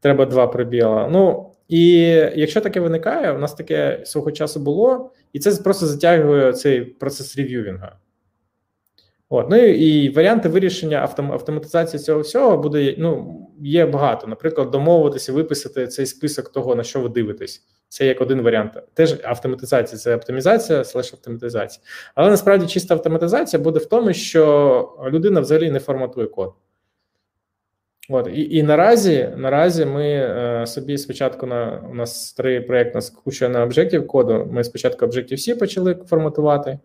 треба 0.00 0.26
два 0.26 0.46
пробіла. 0.46 1.08
Ну 1.12 1.52
і 1.68 1.98
якщо 2.36 2.60
таке 2.60 2.80
виникає, 2.80 3.32
у 3.32 3.38
нас 3.38 3.54
таке 3.54 4.02
свого 4.04 4.32
часу 4.32 4.60
було, 4.60 5.10
і 5.32 5.38
це 5.38 5.62
просто 5.62 5.86
затягує 5.86 6.52
цей 6.52 6.80
процес 6.80 7.36
рев'ювінга. 7.36 7.96
От, 9.30 9.50
ну 9.50 9.56
і 9.56 10.10
варіанти 10.10 10.48
вирішення 10.48 10.98
автом, 10.98 11.32
автоматизації 11.32 12.00
цього 12.02 12.20
всього 12.20 12.56
буде 12.56 12.94
ну, 12.98 13.40
є 13.60 13.86
багато. 13.86 14.26
Наприклад, 14.26 14.70
домовитися, 14.70 15.32
виписати 15.32 15.86
цей 15.86 16.06
список 16.06 16.52
того, 16.52 16.74
на 16.74 16.82
що 16.82 17.00
ви 17.00 17.08
дивитесь. 17.08 17.62
Це 17.88 18.06
як 18.06 18.20
один 18.20 18.42
варіант. 18.42 18.72
Теж 18.94 19.16
автоматизація 19.22 19.98
це 19.98 20.16
оптимізація, 20.16 20.84
слеш 20.84 21.12
автоматизація. 21.12 21.84
Але 22.14 22.30
насправді 22.30 22.66
чиста 22.66 22.94
автоматизація 22.94 23.62
буде 23.62 23.78
в 23.78 23.86
тому, 23.86 24.12
що 24.12 25.08
людина 25.10 25.40
взагалі 25.40 25.70
не 25.70 25.80
форматує 25.80 26.26
код. 26.26 26.52
От, 28.10 28.28
І 28.32 28.56
і 28.56 28.62
наразі 28.62 29.30
наразі 29.36 29.84
ми 29.84 30.04
е, 30.04 30.66
собі 30.66 30.98
спочатку 30.98 31.46
на 31.46 31.82
у 31.90 31.94
нас 31.94 32.26
старий 32.26 32.60
проєкт 32.60 32.94
на 32.94 33.00
куча 33.24 33.48
на 33.48 33.62
об'єктів 33.62 34.06
коду. 34.06 34.48
Ми 34.52 34.64
спочатку 34.64 35.06
Objective-C 35.06 35.58
почали 35.58 35.94
форматувати 35.94 36.78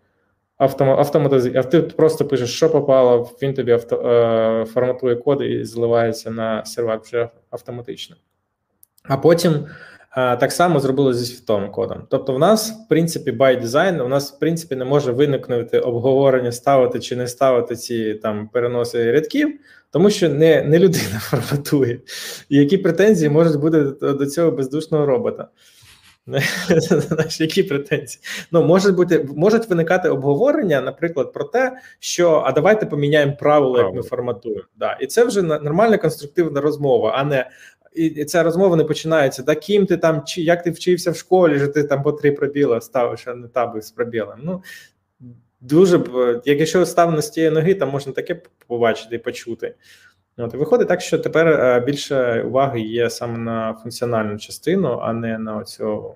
автоматизація. 0.57 1.59
А 1.59 1.63
ти 1.63 1.81
просто 1.81 2.25
пишеш, 2.25 2.55
що 2.55 2.69
попало, 2.69 3.29
він 3.41 3.53
тобі 3.53 3.71
авто, 3.71 4.09
е, 4.09 4.65
форматує 4.65 5.15
код 5.15 5.41
і 5.41 5.63
зливається 5.63 6.31
на 6.31 6.65
сервер 6.65 6.99
вже 7.03 7.29
автоматично. 7.49 8.15
А 9.03 9.17
потім 9.17 9.65
так 10.15 10.51
само 10.51 10.79
зробили 10.79 11.13
зі 11.13 11.25
світовим 11.25 11.71
кодом. 11.71 12.03
Тобто, 12.09 12.33
в 12.33 12.39
нас, 12.39 12.71
в 12.71 12.87
принципі, 12.89 13.31
by 13.31 13.63
design, 13.63 14.01
у 14.01 14.07
нас, 14.07 14.33
в 14.33 14.39
принципі, 14.39 14.75
не 14.75 14.85
може 14.85 15.11
виникнути 15.11 15.79
обговорення, 15.79 16.51
ставити 16.51 16.99
чи 16.99 17.15
не 17.15 17.27
ставити 17.27 17.75
ці 17.75 18.13
там 18.13 18.49
переноси 18.53 19.11
рядків, 19.11 19.59
тому 19.91 20.09
що 20.09 20.29
не 20.29 20.63
не 20.63 20.79
людина 20.79 21.19
форматує. 21.19 21.99
І 22.49 22.57
які 22.57 22.77
претензії 22.77 23.29
можуть 23.29 23.61
бути 23.61 23.83
до 24.01 24.25
цього 24.25 24.51
бездушного 24.51 25.05
робота. 25.05 25.47
Які 27.39 27.63
претензії? 27.63 28.21
Ну, 28.51 28.63
можуть 28.63 28.95
бути 28.95 29.27
можуть 29.35 29.69
виникати 29.69 30.09
обговорення, 30.09 30.81
наприклад, 30.81 31.33
про 31.33 31.43
те, 31.43 31.77
що 31.99 32.43
а 32.45 32.51
давайте 32.51 32.85
поміняємо 32.85 33.35
правила, 33.39 33.79
як 33.79 33.93
ми 33.93 34.01
форматуємо. 34.01 34.63
Да. 34.75 34.97
І 35.01 35.07
це 35.07 35.25
вже 35.25 35.41
нормальна 35.41 35.97
конструктивна 35.97 36.61
розмова, 36.61 37.13
а 37.15 37.23
не 37.23 37.49
і 37.95 38.25
ця 38.25 38.43
розмова 38.43 38.75
не 38.75 38.83
починається. 38.83 39.43
Да, 39.43 39.55
ким 39.55 39.85
ти 39.85 39.97
там, 39.97 40.23
чи 40.25 40.41
як 40.41 40.63
ти 40.63 40.71
вчився 40.71 41.11
в 41.11 41.15
школі, 41.15 41.59
що 41.59 41.67
ти 41.67 41.83
там 41.83 42.03
по 42.03 42.11
три 42.11 42.31
пробіла 42.31 42.81
ставиш, 42.81 43.27
а 43.27 43.33
не 43.33 43.47
таби 43.47 43.81
з 43.81 43.91
пробілом. 43.91 44.39
Ну 44.43 44.63
дуже 45.61 45.97
б, 45.97 46.41
якщо 46.45 46.85
став 46.85 47.11
на 47.11 47.21
з 47.21 47.29
тієї 47.29 47.51
ноги, 47.51 47.75
там 47.75 47.89
можна 47.89 48.13
таке 48.13 48.41
побачити 48.67 49.15
і 49.15 49.19
почути. 49.19 49.75
От, 50.37 50.53
Виходить 50.53 50.87
так, 50.87 51.01
що 51.01 51.19
тепер 51.19 51.47
е, 51.47 51.79
більше 51.79 52.41
уваги 52.41 52.81
є 52.81 53.09
саме 53.09 53.37
на 53.37 53.73
функціональну 53.73 54.37
частину, 54.37 54.99
а 55.01 55.13
не 55.13 55.37
на 55.37 55.57
оцю. 55.57 56.15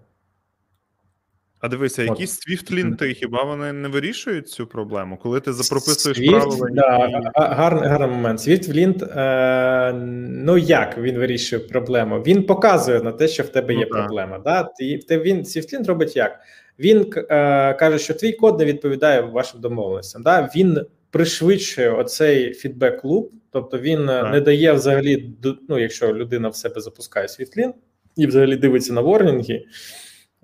А 1.59 1.67
дивися, 1.67 2.03
От. 2.03 2.09
якісь 2.09 2.39
SwiftLint 2.39 2.95
-и, 2.95 3.13
хіба 3.13 3.43
вони 3.43 3.73
не 3.73 3.87
вирішують 3.87 4.49
цю 4.49 4.67
проблему? 4.67 5.17
Коли 5.17 5.39
ти 5.39 5.53
запрописуєш 5.53 6.19
Swift, 6.19 6.29
правила? 6.29 6.67
Да, 6.71 7.07
і... 7.07 7.31
Гарний 7.35 7.89
гарний 7.89 8.09
момент. 8.09 8.39
SwiftLint, 8.39 9.03
е, 9.03 9.93
ну 10.29 10.57
як 10.57 10.97
він 10.97 11.17
вирішує 11.17 11.59
проблему? 11.59 12.19
Він 12.19 12.43
показує 12.43 13.01
на 13.01 13.11
те, 13.11 13.27
що 13.27 13.43
в 13.43 13.49
тебе 13.49 13.73
ну, 13.73 13.79
є 13.79 13.85
так. 13.85 13.93
проблема. 13.93 14.39
Да? 14.39 14.63
Ти, 14.63 14.97
ти, 14.97 15.19
він 15.19 15.45
SwiftLint 15.45 15.87
робить 15.87 16.15
як? 16.15 16.39
Він 16.79 17.13
е, 17.17 17.73
каже, 17.73 17.99
що 17.99 18.13
твій 18.13 18.31
код 18.31 18.59
не 18.59 18.65
відповідає 18.65 19.21
вашим 19.21 19.61
домовленостям. 19.61 20.23
Да? 20.23 20.49
Він 20.55 20.81
пришвидшує 21.11 21.91
оцей 21.91 22.53
фідбек-луп, 22.53 23.29
тобто 23.51 23.79
він 23.79 24.09
е, 24.09 24.21
так. 24.21 24.31
не 24.31 24.41
дає 24.41 24.73
взагалі 24.73 25.29
ну, 25.69 25.79
якщо 25.79 26.13
людина 26.13 26.49
в 26.49 26.55
себе 26.55 26.81
запускає 26.81 27.27
світлін 27.27 27.73
і 28.15 28.27
взагалі 28.27 28.55
дивиться 28.55 28.93
на 28.93 29.01
ворнінги, 29.01 29.63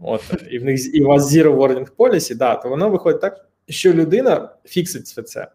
от 0.03 0.21
і 0.51 0.59
в 0.59 0.65
них 0.65 0.95
і 0.95 1.01
у 1.01 1.07
вас 1.07 1.35
zero 1.35 1.57
warning 1.57 1.95
policy, 1.97 2.35
да, 2.35 2.55
то 2.55 2.69
воно 2.69 2.89
виходить 2.89 3.21
так, 3.21 3.45
що 3.69 3.93
людина 3.93 4.49
фіксить 4.65 5.03
все 5.03 5.21
це. 5.21 5.47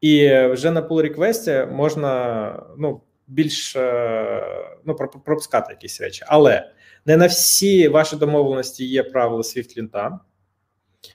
І 0.00 0.28
вже 0.46 0.70
на 0.70 0.82
pull 0.82 1.02
реквесті 1.02 1.66
можна 1.72 2.66
ну, 2.78 3.00
більш 3.26 3.76
е, 3.76 4.44
ну, 4.84 4.94
пропускати 5.24 5.72
якісь 5.72 6.00
речі. 6.00 6.24
Але 6.26 6.70
не 7.06 7.16
на 7.16 7.26
всі 7.26 7.88
ваші 7.88 8.16
домовленості 8.16 8.84
є 8.84 9.02
правила 9.02 9.42
свіфтлінта. 9.42 10.20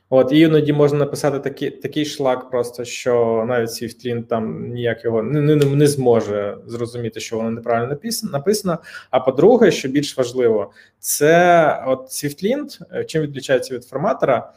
От, 0.09 0.31
і 0.31 0.39
іноді 0.39 0.73
можна 0.73 0.99
написати 0.99 1.39
такий 1.39 1.71
такий 1.71 2.05
шлак, 2.05 2.49
просто 2.49 2.85
що 2.85 3.45
навіть 3.47 3.71
Свіфтлін 3.73 4.23
там 4.23 4.67
ніяк 4.69 5.05
його 5.05 5.23
не, 5.23 5.41
не, 5.41 5.55
не 5.55 5.87
зможе 5.87 6.57
зрозуміти, 6.65 7.19
що 7.19 7.37
воно 7.37 7.51
неправильно 7.51 7.87
написано. 7.87 8.31
написано. 8.31 8.77
А 9.11 9.19
по-друге, 9.19 9.71
що 9.71 9.87
більш 9.87 10.17
важливо, 10.17 10.71
це 10.99 11.83
от 11.87 12.11
Свіфтлінт, 12.11 12.79
чим 13.07 13.21
відрізняється 13.21 13.75
від 13.75 13.83
форматора, 13.83 14.51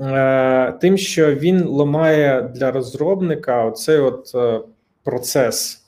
е, 0.00 0.72
тим, 0.72 0.96
що 0.96 1.34
він 1.34 1.64
ламає 1.64 2.42
для 2.54 2.70
розробника 2.70 3.64
оцей 3.64 3.98
от 3.98 4.32
е, 4.34 4.60
процес 5.04 5.84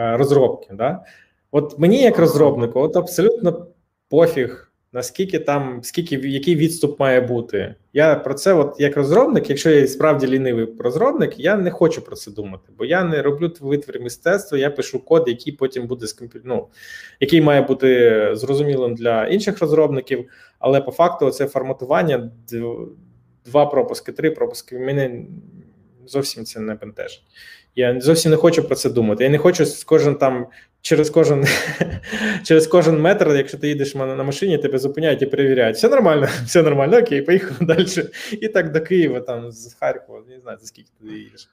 е, 0.00 0.16
розробки. 0.16 0.68
Да? 0.72 1.04
От 1.50 1.78
мені, 1.78 2.02
як 2.02 2.18
розробнику, 2.18 2.80
от 2.80 2.96
абсолютно 2.96 3.66
пофіг 4.08 4.72
наскільки 4.94 5.38
там, 5.38 5.80
скільки 5.82 6.14
який 6.16 6.56
відступ 6.56 7.00
має 7.00 7.20
бути. 7.20 7.74
Я 7.92 8.14
про 8.14 8.34
це, 8.34 8.52
от 8.52 8.76
як 8.78 8.96
розробник, 8.96 9.50
якщо 9.50 9.70
я 9.70 9.86
справді 9.86 10.26
лінивий 10.26 10.68
розробник, 10.78 11.38
я 11.38 11.56
не 11.56 11.70
хочу 11.70 12.02
про 12.02 12.16
це 12.16 12.30
думати, 12.30 12.72
бо 12.78 12.84
я 12.84 13.04
не 13.04 13.22
роблю 13.22 13.52
витвір 13.60 14.00
мистецтва, 14.00 14.58
я 14.58 14.70
пишу 14.70 15.04
код, 15.04 15.24
який 15.26 15.52
потім 15.52 15.86
буде 15.86 16.06
ну, 16.44 16.66
який 17.20 17.40
має 17.40 17.62
бути 17.62 18.30
зрозумілим 18.32 18.94
для 18.94 19.26
інших 19.26 19.60
розробників. 19.60 20.28
Але 20.58 20.80
по 20.80 20.92
факту, 20.92 21.30
це 21.30 21.46
форматування 21.46 22.30
два 23.44 23.66
пропуски, 23.66 24.12
три 24.12 24.30
пропуски. 24.30 24.78
Мене 24.78 25.24
зовсім 26.06 26.44
це 26.44 26.60
не 26.60 26.74
бентежить. 26.74 27.22
Я 27.76 28.00
зовсім 28.00 28.30
не 28.30 28.36
хочу 28.36 28.62
про 28.62 28.76
це 28.76 28.90
думати. 28.90 29.24
Я 29.24 29.30
не 29.30 29.38
хочу 29.38 29.64
кожен 29.86 30.14
там 30.14 30.46
через 30.84 31.10
кожен 31.10 31.44
через 32.42 32.66
кожен 32.66 33.00
метр, 33.00 33.28
якщо 33.36 33.58
ти 33.58 33.68
їдеш 33.68 33.94
на 33.94 34.22
машині, 34.22 34.58
тебе 34.58 34.78
зупиняють 34.78 35.22
і 35.22 35.26
перевіряють. 35.26 35.76
Все 35.76 35.88
нормально, 35.88 36.28
все 36.46 36.62
нормально, 36.62 36.98
окей, 36.98 37.22
поїхав 37.22 37.56
далі. 37.66 37.86
І 38.32 38.48
так 38.48 38.72
до 38.72 38.80
Києва, 38.80 39.20
там 39.20 39.52
з 39.52 39.74
Харкова, 39.74 40.22
не 40.28 40.40
знаю, 40.40 40.58
за 40.60 40.66
скільки 40.66 40.90
ти 41.00 41.06
їдеш. 41.06 41.48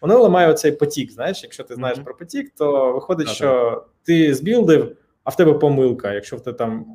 Воно 0.00 0.18
ламає 0.18 0.48
оцей 0.48 0.72
потік. 0.72 1.10
Знаєш, 1.10 1.42
якщо 1.42 1.64
ти 1.64 1.74
знаєш 1.74 1.98
mm-hmm. 1.98 2.04
про 2.04 2.16
потік, 2.16 2.52
то 2.56 2.92
виходить, 2.92 3.28
а, 3.30 3.34
що 3.34 3.70
так. 3.70 3.88
ти 4.02 4.34
збілдив, 4.34 4.96
а 5.24 5.30
в 5.30 5.36
тебе 5.36 5.52
помилка. 5.52 6.12
Якщо 6.12 6.36
в 6.36 6.40
тебе 6.40 6.58
там 6.58 6.86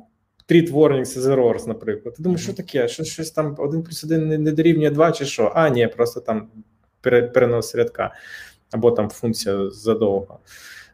treat 0.50 0.72
warnings 0.72 1.18
as 1.18 1.22
errors, 1.22 1.68
наприклад. 1.68 2.14
Ти 2.14 2.22
думаєш, 2.22 2.42
що 2.42 2.52
таке? 2.52 2.88
Що 2.88 3.04
щось 3.04 3.30
там 3.30 3.54
один 3.58 3.82
плюс 3.82 4.04
один 4.04 4.28
не, 4.28 4.38
не 4.38 4.52
дорівнює 4.52 4.90
два, 4.90 5.12
чи 5.12 5.24
що? 5.24 5.52
А, 5.54 5.68
ні, 5.68 5.86
просто 5.86 6.20
там 6.20 6.48
перенос 7.00 7.74
рядка 7.74 8.14
або 8.70 8.90
там 8.90 9.10
функція 9.10 9.70
задовго. 9.70 10.38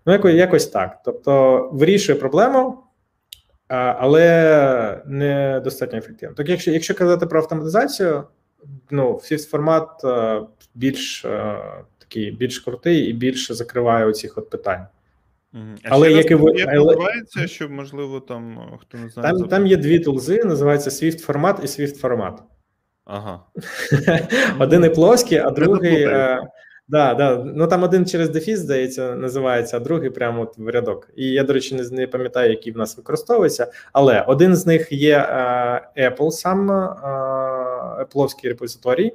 Ну, 0.06 0.12
якось, 0.12 0.34
якось 0.34 0.66
так. 0.66 1.00
Тобто 1.04 1.62
вирішує 1.72 2.18
проблему, 2.18 2.78
але 3.68 5.02
не 5.06 5.60
достатньо 5.64 5.98
ефективно. 5.98 6.34
Так, 6.34 6.48
якщо 6.48 6.70
якщо 6.70 6.94
казати 6.94 7.26
про 7.26 7.40
автоматизацію, 7.40 8.24
ну, 8.90 9.20
фіст 9.24 9.50
формат 9.50 9.88
більш 10.74 11.26
такий 11.98 12.30
більш 12.30 12.58
крутий 12.58 12.98
і 12.98 13.12
більше 13.12 13.54
закриває 13.54 14.06
оцих 14.06 14.38
от 14.38 14.50
питань. 14.50 14.86
Mm-hmm. 15.54 15.78
Але 15.84 16.12
як 16.12 16.30
і 16.30 16.34
ви 16.34 16.52
називається, 16.52 17.46
щоб 17.46 17.70
можливо 17.70 18.20
там 18.20 18.58
хто 18.80 18.98
не 18.98 19.08
знає. 19.08 19.32
Там 19.32 19.48
там 19.48 19.66
є 19.66 19.76
дві 19.76 19.98
тулзи, 19.98 20.44
називається 20.44 20.90
Swift 20.90 21.18
формат 21.18 21.60
і 21.62 21.66
Swift 21.66 21.94
формат. 21.94 22.42
Ага. 23.04 23.40
Один 24.58 24.84
і 24.84 24.88
плоский, 24.88 25.38
а 25.38 25.50
другий. 25.50 26.08
Да, 26.88 27.14
да. 27.14 27.44
Ну 27.44 27.66
там 27.66 27.82
один 27.82 28.06
через 28.06 28.28
дефіс, 28.28 28.58
здається, 28.58 29.14
називається, 29.14 29.76
а 29.76 29.80
другий 29.80 30.10
прямо 30.10 30.42
от 30.42 30.58
в 30.58 30.68
рядок. 30.68 31.10
І 31.16 31.26
я, 31.26 31.44
до 31.44 31.52
речі, 31.52 31.74
не 31.74 31.88
не 31.90 32.06
пам'ятаю, 32.06 32.50
який 32.50 32.72
в 32.72 32.76
нас 32.76 32.96
використовується. 32.96 33.72
Але 33.92 34.20
один 34.22 34.56
з 34.56 34.66
них 34.66 34.92
є 34.92 35.18
е, 35.18 36.10
Apple, 36.10 36.30
сам 36.30 36.70
е, 36.70 36.74
Apple 38.04 38.48
репозиторій, 38.48 39.12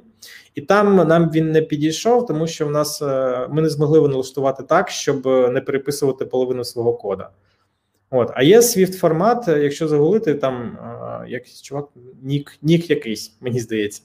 і 0.54 0.60
там 0.60 0.96
нам 0.96 1.30
він 1.30 1.50
не 1.52 1.62
підійшов, 1.62 2.26
тому 2.26 2.46
що 2.46 2.66
в 2.66 2.70
нас 2.70 3.02
е, 3.02 3.46
ми 3.50 3.62
не 3.62 3.68
змогли 3.68 4.08
налаштувати 4.08 4.62
так, 4.62 4.90
щоб 4.90 5.26
не 5.26 5.60
переписувати 5.60 6.24
половину 6.24 6.64
свого 6.64 6.94
кода. 6.94 7.30
От, 8.10 8.30
а 8.34 8.42
є 8.42 8.58
Swift 8.60 8.92
формат, 8.98 9.48
якщо 9.48 9.88
загулити, 9.88 10.34
там 10.34 10.78
е, 11.24 11.28
якийсь 11.28 11.62
чувак, 11.62 11.88
нік, 12.22 12.58
нік 12.62 12.90
якийсь, 12.90 13.36
мені 13.40 13.60
здається. 13.60 14.02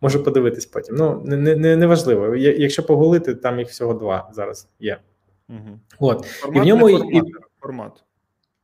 Можу 0.00 0.22
подивитись 0.22 0.66
потім. 0.66 0.96
Ну, 0.96 1.22
не 1.24 1.56
не, 1.56 1.76
не 1.76 1.86
важливо. 1.86 2.36
Якщо 2.36 2.86
погулити, 2.86 3.34
там 3.34 3.58
їх 3.58 3.68
всього 3.68 3.94
два 3.94 4.30
зараз 4.32 4.68
є. 4.80 4.98
Угу. 5.48 5.78
От. 5.98 6.24
Формат, 6.24 6.56
і 6.56 6.60
в 6.60 6.66
ньому 6.66 6.88
формат, 6.88 7.14
і... 7.14 7.32
формат. 7.60 8.04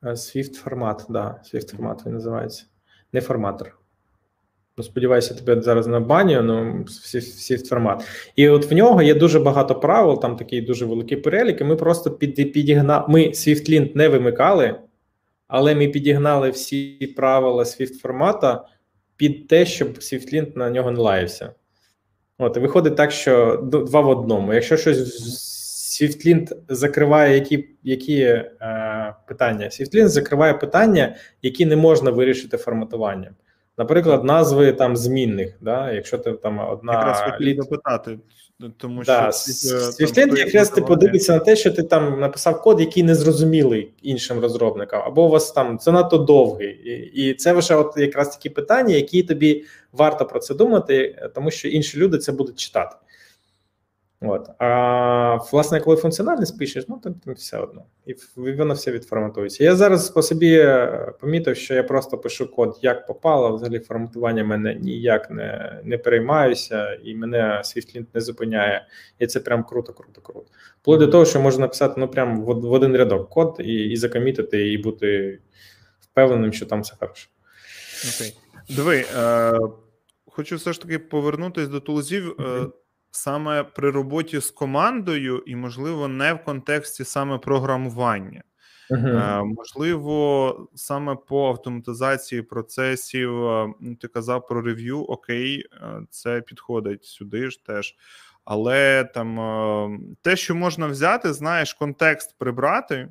Swift 0.02 0.54
формат, 0.54 1.06
да. 1.08 1.40
Swift 1.44 1.76
формат 1.76 2.06
він 2.06 2.12
називається. 2.12 2.64
Не 3.12 3.20
форматор. 3.20 3.76
Ну, 4.76 4.84
Сподіваюся, 4.84 5.34
тебе 5.34 5.62
зараз 5.62 5.86
на 5.86 6.00
баню, 6.00 6.42
ну 6.42 6.84
Swift 6.84 7.68
формат. 7.68 8.04
І 8.36 8.48
от 8.48 8.70
в 8.70 8.74
нього 8.74 9.02
є 9.02 9.14
дуже 9.14 9.40
багато 9.40 9.74
правил, 9.74 10.20
там 10.20 10.36
такий 10.36 10.60
дуже 10.60 10.86
великий 10.86 11.16
перелік, 11.16 11.60
і 11.60 11.64
ми 11.64 11.76
просто 11.76 12.10
під, 12.10 12.52
підігнали. 12.52 13.04
Ми 13.08 13.20
SwiftLint 13.20 13.96
не 13.96 14.08
вимикали, 14.08 14.80
але 15.48 15.74
ми 15.74 15.88
підігнали 15.88 16.50
всі 16.50 17.14
правила 17.16 17.64
Swift 17.64 17.98
формата 17.98 18.64
під 19.20 19.48
те, 19.48 19.66
щоб 19.66 19.88
SwiftLint 19.88 20.56
на 20.58 20.70
нього 20.70 20.90
не 20.90 20.98
лаявся. 20.98 21.52
От, 22.38 22.56
і 22.56 22.60
виходить 22.60 22.96
так, 22.96 23.10
що 23.12 23.56
два 23.62 24.00
в 24.00 24.08
одному. 24.08 24.54
Якщо 24.54 24.76
щось 24.76 24.98
SwiftLint 26.02 26.52
закриває 26.68 27.34
які 27.34 27.68
які 27.82 28.20
е, 28.22 29.14
питання, 29.28 29.66
SwiftLint 29.66 30.08
закриває 30.08 30.54
питання, 30.54 31.16
які 31.42 31.66
не 31.66 31.76
можна 31.76 32.10
вирішити 32.10 32.56
форматуванням. 32.56 33.34
Наприклад, 33.80 34.24
назви 34.24 34.72
там 34.72 34.96
змінних, 34.96 35.56
да, 35.60 35.92
якщо 35.92 36.18
ти 36.18 36.32
там 36.32 36.58
одна 36.58 36.92
Якраз 36.92 37.20
хотів 37.20 37.56
запитати, 37.56 38.18
тому 38.76 39.02
да, 39.04 39.22
що 39.22 39.32
Світлін 39.32 40.36
якраз 40.36 40.70
ти 40.70 40.80
подивиться 40.80 41.32
на 41.32 41.38
те, 41.38 41.56
що 41.56 41.70
ти 41.70 41.82
там 41.82 42.20
написав 42.20 42.62
код, 42.62 42.80
який 42.80 43.02
не 43.02 43.14
зрозумілий 43.14 43.92
іншим 44.02 44.40
розробникам, 44.40 45.02
або 45.06 45.26
у 45.26 45.28
вас 45.28 45.52
там 45.52 45.78
це 45.78 45.92
надто 45.92 46.18
довгий, 46.18 46.70
і 46.70 47.28
і 47.28 47.34
це 47.34 47.52
вже 47.52 47.74
от 47.74 47.94
якраз 47.96 48.36
такі 48.36 48.50
питання, 48.50 48.94
які 48.94 49.22
тобі 49.22 49.64
варто 49.92 50.24
про 50.26 50.40
це 50.40 50.54
думати, 50.54 51.22
тому 51.34 51.50
що 51.50 51.68
інші 51.68 51.98
люди 51.98 52.18
це 52.18 52.32
будуть 52.32 52.58
читати. 52.58 52.96
От. 54.22 54.48
А 54.58 55.36
власне, 55.52 55.80
коли 55.80 55.96
функціональність 55.96 56.58
пишеш, 56.58 56.84
ну 56.88 57.00
то 57.02 57.32
все 57.32 57.58
одно. 57.58 57.84
І 58.06 58.14
воно 58.36 58.74
все 58.74 58.92
відформатується. 58.92 59.64
Я 59.64 59.76
зараз 59.76 60.10
по 60.10 60.22
собі 60.22 60.54
е, 60.54 61.12
помітив, 61.20 61.56
що 61.56 61.74
я 61.74 61.82
просто 61.82 62.18
пишу 62.18 62.52
код, 62.52 62.78
як 62.82 63.06
попало. 63.06 63.56
Взагалі 63.56 63.78
форматування 63.78 64.44
мене 64.44 64.74
ніяк 64.74 65.30
не 65.30 65.80
не 65.84 65.98
переймаюся, 65.98 66.98
і 67.04 67.14
мене 67.14 67.62
SwiftLint 67.64 68.06
не 68.14 68.20
зупиняє. 68.20 68.86
І 69.18 69.26
це 69.26 69.40
прям 69.40 69.64
круто, 69.64 69.92
круто, 69.92 70.20
круто. 70.20 70.46
Вплоть 70.82 71.00
до 71.00 71.06
того, 71.06 71.24
що 71.24 71.40
можна 71.40 71.60
написати 71.60 71.94
ну 71.96 72.08
прям 72.08 72.42
в, 72.42 72.44
в 72.44 72.72
один 72.72 72.96
рядок 72.96 73.30
код 73.30 73.56
і 73.58 73.74
і 73.74 73.96
закомітити, 73.96 74.72
і 74.72 74.78
бути 74.78 75.38
впевненим, 76.00 76.52
що 76.52 76.66
там 76.66 76.80
все 76.80 76.94
хороше. 77.00 77.28
Окей. 78.16 78.36
Диви, 78.76 79.04
е, 79.16 79.52
хочу 80.26 80.56
все 80.56 80.72
ж 80.72 80.82
таки 80.82 80.98
повернутися 80.98 81.70
до 81.70 81.80
тулзів. 81.80 82.36
Е, 82.40 82.66
саме 83.10 83.64
при 83.64 83.90
роботі 83.90 84.40
з 84.40 84.50
командою, 84.50 85.42
і, 85.46 85.56
можливо, 85.56 86.08
не 86.08 86.32
в 86.32 86.44
контексті 86.44 87.04
саме 87.04 87.38
програмування. 87.38 88.42
Uh-huh. 88.90 89.44
Можливо, 89.44 90.68
саме 90.74 91.16
по 91.16 91.48
автоматизації 91.48 92.42
процесів 92.42 93.44
е, 93.46 93.74
ну, 93.80 93.94
ти 93.94 94.08
казав 94.08 94.46
про 94.46 94.62
рев'ю, 94.62 95.00
окей, 95.00 95.66
е, 95.72 96.02
це 96.10 96.40
підходить 96.40 97.04
сюди 97.04 97.50
ж 97.50 97.64
теж. 97.64 97.96
Але 98.44 99.04
там 99.04 100.14
те, 100.22 100.36
що 100.36 100.54
можна 100.54 100.86
взяти, 100.86 101.32
знаєш, 101.32 101.74
контекст 101.74 102.38
прибрати, 102.38 103.08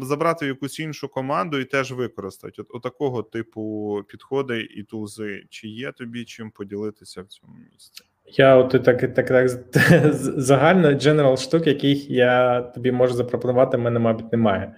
забрати 0.00 0.44
в 0.44 0.48
якусь 0.48 0.80
іншу 0.80 1.08
команду 1.08 1.58
і 1.58 1.64
теж 1.64 1.92
використати. 1.92 2.62
От, 2.62 2.66
от 2.70 2.82
такого 2.82 3.22
типу 3.22 3.96
підходи 4.08 4.60
і 4.60 4.82
тузи. 4.82 5.44
Чи 5.50 5.68
є 5.68 5.92
тобі 5.92 6.24
чим 6.24 6.50
поділитися 6.50 7.22
в 7.22 7.26
цьому 7.26 7.54
місці? 7.72 8.04
Я 8.30 8.56
от 8.56 8.84
так 8.84 9.14
так, 9.14 9.28
так 9.28 9.48
загально 10.36 10.92
дженерал 10.92 11.36
штук, 11.36 11.66
яких 11.66 12.10
я 12.10 12.60
тобі 12.60 12.92
можу 12.92 13.14
запропонувати, 13.14 13.76
в 13.76 13.80
мене, 13.80 13.98
мабуть, 13.98 14.32
немає. 14.32 14.74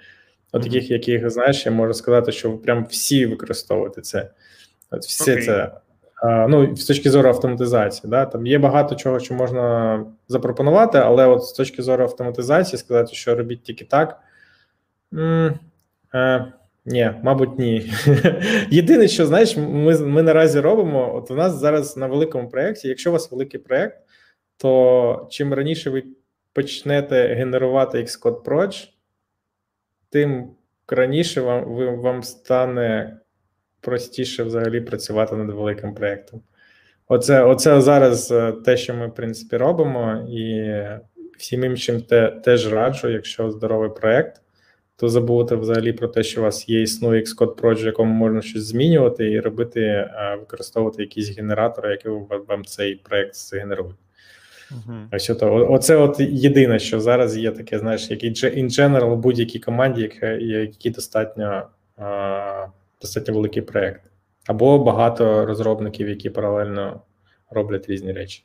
От 0.53 0.63
таких, 0.63 0.85
mm-hmm. 0.85 0.93
яких 0.93 1.31
знаєш, 1.31 1.67
я 1.67 1.73
можу 1.73 1.95
сказати, 1.95 2.33
що 2.33 2.59
прям 2.59 2.87
всі 2.91 3.27
використовувати 3.27 4.01
це. 4.01 4.31
От 4.91 5.03
все 5.03 5.37
okay. 5.37 5.45
це. 5.45 5.73
А, 6.23 6.49
ну, 6.49 6.77
з 6.77 6.85
точки 6.85 7.11
зору 7.11 7.29
автоматизації, 7.29 8.11
да, 8.11 8.27
там 8.27 8.47
є 8.47 8.59
багато 8.59 8.95
чого, 8.95 9.21
що 9.21 9.35
можна 9.35 10.05
запропонувати, 10.29 10.99
але 10.99 11.27
от 11.27 11.45
з 11.45 11.53
точки 11.53 11.83
зору 11.83 12.05
автоматизації 12.05 12.79
сказати, 12.79 13.15
що 13.15 13.35
робіть 13.35 13.63
тільки 13.63 13.85
так. 13.85 14.21
М- 15.15 15.59
е, 16.15 16.53
ні, 16.91 17.13
мабуть, 17.23 17.59
ні. 17.59 17.93
Єдине, 18.71 19.09
що 19.09 19.27
знаєш, 19.27 19.57
ми 19.57 19.99
ми 19.99 20.23
наразі 20.23 20.61
робимо. 20.61 21.15
От 21.15 21.31
у 21.31 21.35
нас 21.35 21.53
зараз 21.59 21.97
на 21.97 22.07
великому 22.07 22.49
проєкті, 22.49 22.89
якщо 22.89 23.11
у 23.11 23.13
вас 23.13 23.31
великий 23.31 23.61
проєкт, 23.61 23.97
то 24.57 25.29
чим 25.31 25.55
раніше 25.55 25.91
ви 25.91 26.03
почнете 26.53 27.35
генерувати 27.35 27.99
Xcode 27.99 28.43
Proch, 28.43 28.89
тим 30.11 30.51
раніше 30.89 31.41
вам 31.41 32.01
вам 32.01 32.23
стане 32.23 33.17
простіше 33.81 34.43
взагалі 34.43 34.81
працювати 34.81 35.37
над 35.37 35.51
великим 35.51 35.95
проєктом. 35.95 36.43
Оце 37.09 37.43
оце 37.43 37.81
зараз 37.81 38.33
е, 38.33 38.53
те, 38.53 38.77
що 38.77 38.95
ми 38.95 39.07
в 39.07 39.15
принципі 39.15 39.57
робимо, 39.57 40.27
і 40.31 40.73
всім 41.39 41.65
іншим 41.65 42.03
те, 42.03 42.31
теж 42.31 42.73
раджу, 42.73 43.09
якщо 43.09 43.51
здоровий 43.51 43.91
проект, 43.91 44.43
то 45.01 45.09
забути 45.09 45.57
взагалі 45.57 45.93
про 45.93 46.09
те, 46.09 46.23
що 46.23 46.41
у 46.41 46.45
вас 46.45 46.69
є 46.69 46.83
існує 46.83 47.23
Xcode 47.23 47.55
Project, 47.55 47.87
якому 47.87 48.15
можна 48.15 48.43
щось 48.43 48.63
змінювати 48.63 49.31
і 49.31 49.41
робити, 49.41 49.81
е, 49.81 50.37
використовувати 50.41 51.03
якісь 51.03 51.37
генератори, 51.37 51.91
які 51.91 52.09
вам 52.49 52.65
цей 52.65 52.95
проект 52.95 53.35
згенерують. 53.35 53.97
Uh-huh. 54.71 55.07
Ось 55.13 55.31
ото, 55.31 55.69
Оце 55.71 55.97
от 55.97 56.21
єдине, 56.21 56.79
що 56.79 57.01
зараз 57.01 57.37
є 57.37 57.51
таке, 57.51 57.79
знаєш, 57.79 58.11
як 58.11 58.25
in 58.25 58.65
general 58.65 59.17
будь-якій 59.17 59.59
команді, 59.59 60.13
які 60.41 60.91
достатньо 60.91 61.63
достатньо 63.01 63.35
великий 63.35 63.63
проєкт. 63.63 64.01
Або 64.47 64.79
багато 64.79 65.47
розробників, 65.47 66.09
які 66.09 66.31
паралельно 66.31 67.01
роблять 67.51 67.89
різні 67.89 68.13
речі. 68.13 68.45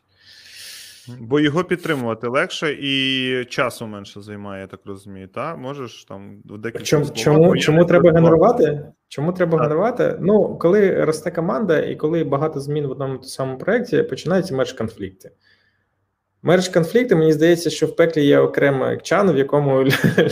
Бо 1.20 1.40
його 1.40 1.64
підтримувати 1.64 2.28
легше 2.28 2.78
і 2.82 3.46
часу 3.46 3.88
менше 3.88 4.22
займає, 4.22 4.62
я 4.62 4.68
так 4.68 4.80
розумію. 4.86 5.28
Та 5.28 5.56
можеш 5.56 6.06
там 6.06 6.42
декілька 6.44 6.86
чому 6.86 7.06
чому, 7.10 7.58
чому 7.58 7.86
треба 7.86 8.12
генерувати? 8.12 8.82
Чому 9.08 9.34
треба 9.34 9.52
так. 9.52 9.62
генерувати? 9.62 10.18
Ну, 10.20 10.58
коли 10.58 11.06
росте 11.06 11.32
команда 11.32 11.80
і 11.80 11.96
коли 11.96 12.24
багато 12.24 12.60
змін 12.60 12.88
в 12.88 12.92
одному 12.92 13.24
самому 13.24 13.58
проєкті, 13.58 14.04
починаються 14.04 14.56
мерж 14.56 14.74
конфлікти. 14.74 15.32
Мерж 16.42 16.70
конфлікти, 16.70 17.16
мені 17.16 17.34
здається, 17.34 17.70
що 17.70 17.88
в 17.88 17.96
пеклі 17.96 18.26
є 18.26 18.40
окремо 18.40 18.96
чан, 18.96 19.32
в 19.32 19.38
якому 19.38 19.86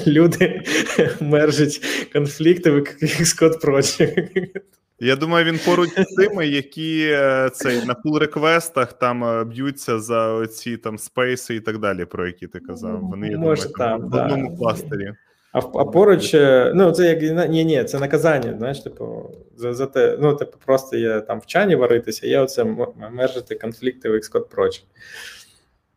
люди 0.08 0.62
мержать 1.20 1.82
конфлікти 2.14 2.72
в 2.72 2.76
Xcode 2.76 3.66
Project. 3.66 4.62
Я 5.04 5.16
думаю, 5.16 5.46
він 5.46 5.60
поруч 5.66 5.90
з 5.90 6.16
тими, 6.16 6.48
які 6.48 7.10
е, 7.12 7.50
цей 7.54 7.86
на 7.86 7.94
пул 7.94 8.18
реквестах 8.18 8.94
там 8.94 9.24
е, 9.24 9.44
б'ються 9.44 10.00
за 10.00 10.48
ці 10.48 10.78
там 10.78 10.98
спейси 10.98 11.56
і 11.56 11.60
так 11.60 11.78
далі, 11.78 12.06
про 12.06 12.28
які 12.28 12.48
ти 12.48 12.60
казав. 12.60 13.00
Вони 13.02 13.28
я 13.28 13.38
Може, 13.38 13.64
думаю, 13.64 13.78
там, 13.78 14.02
там, 14.02 14.10
в 14.10 14.24
одному 14.24 14.50
да. 14.50 14.58
кластері. 14.58 15.14
А 15.54 15.60
а 15.60 15.86
поруч, 15.86 16.34
е, 16.34 16.72
ну 16.76 16.92
це 16.92 17.06
як 17.06 17.50
ні, 17.50 17.66
ні, 17.66 17.84
це 17.84 18.00
наказання. 18.00 18.56
Знаєш, 18.58 18.80
типу, 18.80 19.32
за 19.58 19.74
за 19.74 19.86
те, 19.86 20.18
ну 20.22 20.36
типу, 20.36 20.58
просто 20.66 20.98
є 20.98 21.22
там 21.22 21.40
в 21.40 21.46
чані 21.46 21.76
варитися, 21.76 22.28
є 22.28 22.40
оце 22.40 22.66
мержити 23.12 23.56
конфлікти 23.56 24.10
в 24.10 24.14
Xcode 24.14 24.48
Project. 24.56 24.84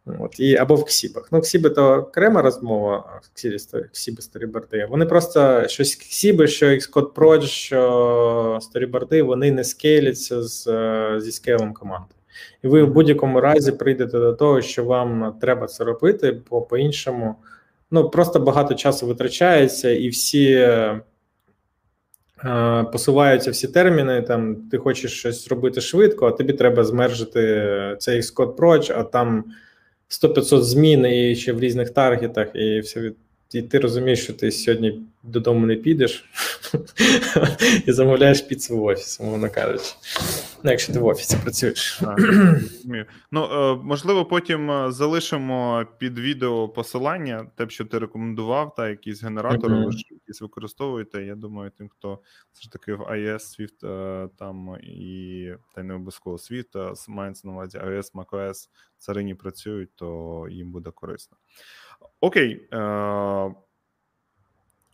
От, 0.07 0.41
і, 0.41 0.57
Або 0.57 0.75
в 0.75 0.85
Ксібах. 0.85 1.29
Ну, 1.33 1.41
Ксіби 1.41 1.71
то 1.71 1.95
окрема 1.95 2.43
розмова, 2.43 3.21
Ксіби 3.93 4.23
сторіборди. 4.23 4.87
Вони 4.91 5.07
просто 5.07 5.69
щось 5.69 5.95
Ксіби, 5.95 6.47
що 6.47 6.67
Xcode 6.67 7.13
Pro, 7.13 7.43
що 7.43 8.59
сторіборди, 8.63 9.23
вони 9.23 9.51
не 9.51 9.65
скейляться 9.65 10.43
з, 10.43 10.65
зі 11.21 11.33
скейлом 11.33 11.73
команди. 11.75 12.15
І 12.63 12.69
ви 12.69 12.83
в 12.83 12.93
будь-якому 12.93 13.41
разі 13.41 13.73
прийдете 13.73 14.19
до 14.19 14.33
того, 14.33 14.63
що 14.63 14.85
вам 14.85 15.35
треба 15.41 15.67
це 15.67 15.85
робити, 15.85 16.41
бо 16.51 16.63
по-іншому 16.63 17.35
ну, 17.91 18.11
просто 18.11 18.41
багато 18.41 18.75
часу 18.75 19.07
витрачається, 19.07 19.91
і 19.91 20.09
всі. 20.09 20.69
Е, 22.45 22.85
посуваються 22.93 23.51
всі 23.51 23.69
терміни, 23.69 24.23
там 24.23 24.57
ти 24.71 24.79
хочеш 24.79 25.19
щось 25.19 25.49
робити 25.49 25.81
швидко, 25.81 26.27
а 26.27 26.31
тобі 26.31 26.53
треба 26.53 26.85
змержити 26.85 27.97
цей 27.99 28.21
Xcode 28.21 28.57
Proch, 28.57 28.95
а 28.99 29.03
там 29.03 29.45
100-500 30.09 30.61
змін 30.63 31.07
і 31.07 31.37
ще 31.37 31.53
в 31.53 31.61
різних 31.61 31.91
таргетах, 31.91 32.49
і 32.55 32.81
все 32.81 33.01
від. 33.01 33.17
І 33.53 33.63
ти 33.63 33.79
розумієш, 33.79 34.23
що 34.23 34.33
ти 34.33 34.53
сьогодні 34.53 35.03
додому 35.23 35.67
не 35.67 35.77
підеш 35.77 36.25
і 37.87 37.93
замовляєш 37.93 38.41
піцу 38.41 38.79
в 38.79 38.85
офіс, 38.85 39.21
мовно 39.21 39.51
кажучи. 39.51 39.95
Ну, 40.63 40.71
якщо 40.71 40.93
ти 40.93 40.99
в 40.99 41.07
офісі 41.07 41.37
працюєш. 41.43 42.01
Ну, 43.31 43.45
е, 43.45 43.77
можливо, 43.85 44.25
потім 44.25 44.71
е, 44.71 44.93
залишимо 44.93 45.87
під 45.99 46.19
відео 46.19 46.69
посилання, 46.69 47.47
те, 47.57 47.69
що 47.69 47.85
ти 47.85 47.99
рекомендував, 47.99 48.75
та 48.75 48.89
якісь 48.89 49.23
генератори, 49.23 49.93
ж 49.93 50.05
якісь 50.11 50.41
використовуєте. 50.41 51.25
Я 51.25 51.35
думаю, 51.35 51.71
тим, 51.79 51.89
хто 51.89 52.21
все 52.53 52.63
ж 52.63 52.73
таки 52.73 52.95
в 52.95 53.01
iOS, 53.01 53.39
Swift 53.39 53.89
е, 53.89 54.29
там 54.39 54.77
і 54.83 55.53
та 55.75 55.83
не 55.83 55.95
обов'язково 55.95 56.37
Swift, 56.37 56.95
мається 57.09 57.49
на 57.49 57.55
увазі 57.55 57.79
iOS, 57.79 58.13
macOS, 58.13 58.69
царині 58.99 59.35
працюють, 59.35 59.91
то 59.95 60.47
їм 60.51 60.73
буде 60.73 60.91
корисно. 60.91 61.37
Окей. 62.27 62.69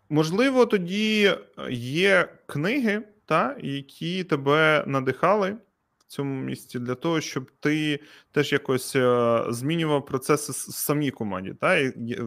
Можливо, 0.08 0.66
тоді 0.66 1.34
є 1.70 2.28
книги, 2.46 3.02
та, 3.24 3.56
які 3.60 4.24
тебе 4.24 4.84
надихали 4.86 5.56
в 5.98 6.04
цьому 6.06 6.42
місці 6.42 6.78
для 6.78 6.94
того, 6.94 7.20
щоб 7.20 7.50
ти 7.60 8.00
теж 8.32 8.52
якось 8.52 8.96
е, 8.96 9.42
змінював 9.48 10.06
процеси 10.06 10.52
в 10.52 10.54
самій 10.56 11.10
команді. 11.10 11.54
Та, 11.60 11.76
і 11.76 12.18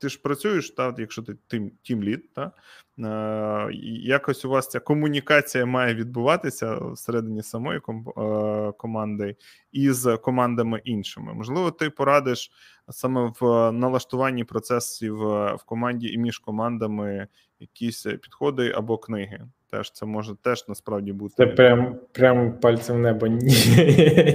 ти 0.00 0.08
ж 0.08 0.20
працюєш, 0.22 0.70
та, 0.70 0.94
якщо 0.98 1.22
ти 1.22 1.36
тим 1.46 1.70
тім 1.82 2.02
лід, 2.02 2.34
та, 2.34 2.52
е, 2.98 3.68
якось 4.02 4.44
у 4.44 4.50
вас 4.50 4.68
ця 4.68 4.80
комунікація 4.80 5.66
має 5.66 5.94
відбуватися 5.94 6.78
всередині 6.78 7.42
самої 7.42 7.80
ком, 7.80 8.08
е, 8.08 8.72
команди 8.72 9.36
із 9.72 10.08
командами 10.22 10.80
іншими. 10.84 11.34
Можливо, 11.34 11.70
ти 11.70 11.90
порадиш 11.90 12.50
саме 12.88 13.32
в 13.40 13.72
налаштуванні 13.72 14.44
процесів 14.44 15.16
в 15.56 15.60
команді 15.66 16.08
і 16.08 16.18
між 16.18 16.38
командами 16.38 17.26
якісь 17.60 18.02
підходи 18.02 18.72
або 18.76 18.98
книги. 18.98 19.40
Теж 19.70 19.90
це 19.90 20.06
може 20.06 20.34
теж 20.42 20.64
насправді 20.68 21.12
бути. 21.12 21.34
Це 21.36 21.46
прям 21.46 21.96
прям 22.12 22.52
пальцем 22.52 22.96
в 22.96 22.98
небо. 22.98 23.26
Ні. 23.26 23.54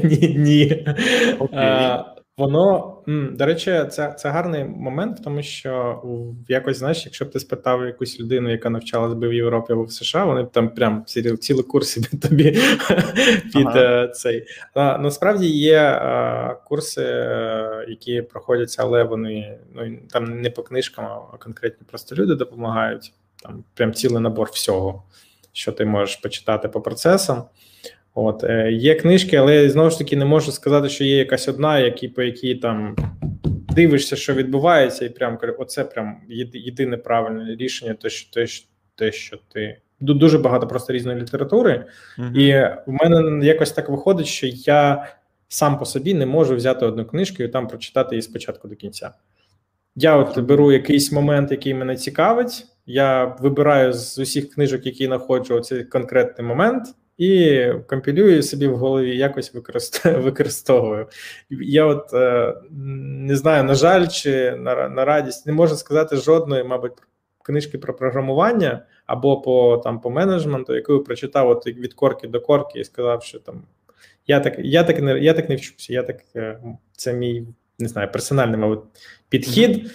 ні, 0.03 0.35
ні. 0.37 0.87
А, 1.51 2.14
Воно, 2.37 2.97
до 3.07 3.45
речі, 3.45 3.85
це 3.91 4.15
це 4.17 4.29
гарний 4.29 4.63
момент, 4.63 5.23
тому 5.23 5.43
що 5.43 6.01
якось, 6.47 6.77
знаєш, 6.77 7.05
якщо 7.05 7.25
б 7.25 7.31
ти 7.31 7.39
спитав 7.39 7.85
якусь 7.85 8.19
людину, 8.19 8.51
яка 8.51 8.69
навчалась 8.69 9.13
би 9.13 9.27
в 9.27 9.33
Європі 9.33 9.73
або 9.73 9.83
в 9.83 9.91
США, 9.91 10.25
вони 10.25 10.43
б 10.43 10.51
там 10.51 10.69
прям 10.69 11.03
цілі, 11.05 11.37
цілі 11.37 11.63
курси 11.63 12.01
тобі 12.21 12.51
під 13.53 13.67
ага. 13.67 14.03
Е, 14.03 14.07
цей. 14.07 14.45
А, 14.73 14.97
Насправді 14.97 15.47
є 15.47 15.79
а, 15.79 16.55
курси, 16.65 17.03
е, 17.03 17.85
які 17.87 18.21
проходяться, 18.21 18.83
але 18.83 19.03
вони 19.03 19.59
ну, 19.73 19.97
там 20.09 20.41
не 20.41 20.49
по 20.49 20.63
книжкам, 20.63 21.05
а 21.05 21.37
конкретні 21.37 21.87
просто 21.89 22.15
люди 22.15 22.35
допомагають. 22.35 23.13
Там 23.43 23.63
прям 23.73 23.93
цілий 23.93 24.21
набор 24.21 24.49
всього 24.53 25.03
що 25.55 25.71
ти 25.71 25.85
можеш 25.85 26.15
почитати 26.15 26.67
по 26.67 26.81
процесам. 26.81 27.43
От 28.15 28.43
е, 28.43 28.71
Є 28.71 28.95
книжки, 28.95 29.35
але 29.35 29.69
знову 29.69 29.89
ж 29.89 29.97
таки 29.97 30.17
не 30.17 30.25
можу 30.25 30.51
сказати, 30.51 30.89
що 30.89 31.03
є 31.03 31.17
якась 31.17 31.47
одна, 31.47 31.79
які, 31.79 32.07
по 32.07 32.21
якій 32.21 32.55
там 32.55 32.95
дивишся, 33.75 34.15
що 34.15 34.33
відбувається, 34.33 35.05
і 35.05 35.09
прям 35.09 35.39
оце 35.57 35.83
прям 35.83 36.17
єдине 36.53 36.97
правильне 36.97 37.55
рішення, 37.55 37.93
те, 37.93 38.09
що 38.09 38.31
те, 38.33 38.47
те, 38.95 39.11
що 39.11 39.37
ти. 39.53 39.77
Дуже 39.99 40.37
багато 40.37 40.67
просто 40.67 40.93
різної 40.93 41.21
літератури, 41.21 41.85
uh-huh. 42.19 42.37
і 42.37 42.75
в 42.87 42.91
мене 42.91 43.45
якось 43.45 43.71
так 43.71 43.89
виходить, 43.89 44.27
що 44.27 44.47
я 44.47 45.07
сам 45.47 45.79
по 45.79 45.85
собі 45.85 46.13
не 46.13 46.25
можу 46.25 46.55
взяти 46.55 46.85
одну 46.85 47.05
книжку 47.05 47.43
і 47.43 47.47
там 47.47 47.67
прочитати 47.67 48.15
її 48.15 48.21
спочатку 48.21 48.67
до 48.67 48.75
кінця. 48.75 49.11
Я 49.95 50.15
от 50.15 50.39
беру 50.39 50.71
якийсь 50.71 51.11
момент, 51.11 51.51
який 51.51 51.73
мене 51.73 51.95
цікавить. 51.95 52.65
Я 52.85 53.25
вибираю 53.25 53.93
з 53.93 54.19
усіх 54.19 54.49
книжок, 54.49 54.85
які 54.85 55.05
знаходжу 55.05 55.59
цей 55.59 55.83
конкретний 55.83 56.47
момент, 56.47 56.87
і 57.17 57.65
компілюю 57.87 58.43
собі 58.43 58.67
в 58.67 58.77
голові, 58.77 59.17
якось 59.17 59.53
використовую. 60.05 61.07
Я 61.49 61.85
от 61.85 62.13
е, 62.13 62.53
не 62.71 63.35
знаю, 63.35 63.63
на 63.63 63.75
жаль, 63.75 64.07
чи 64.07 64.51
на 64.51 64.89
на 64.89 65.05
радість 65.05 65.45
не 65.45 65.53
можу 65.53 65.75
сказати 65.75 66.15
жодної, 66.15 66.63
мабуть, 66.63 66.93
книжки 67.43 67.77
про 67.77 67.95
програмування 67.95 68.85
або 69.05 69.41
по 69.41 69.77
там 69.77 70.01
по 70.01 70.09
менеджменту, 70.09 70.75
яку 70.75 70.93
я 70.93 70.99
прочитав 70.99 71.49
от 71.49 71.67
від 71.67 71.93
корки 71.93 72.27
до 72.27 72.41
корки 72.41 72.79
і 72.79 72.83
сказав, 72.83 73.23
що 73.23 73.39
там 73.39 73.63
я 74.27 74.39
так 74.39 74.55
я 74.59 74.83
так 74.83 75.01
не 75.01 75.19
я 75.19 75.33
так 75.33 75.49
не 75.49 75.55
вчуся. 75.55 75.93
Я 75.93 76.03
так 76.03 76.17
е, 76.35 76.59
це 76.91 77.13
мій 77.13 77.47
не 77.79 77.87
знаю, 77.87 78.11
персональний 78.11 78.57
мабуть, 78.57 78.83
підхід 79.29 79.91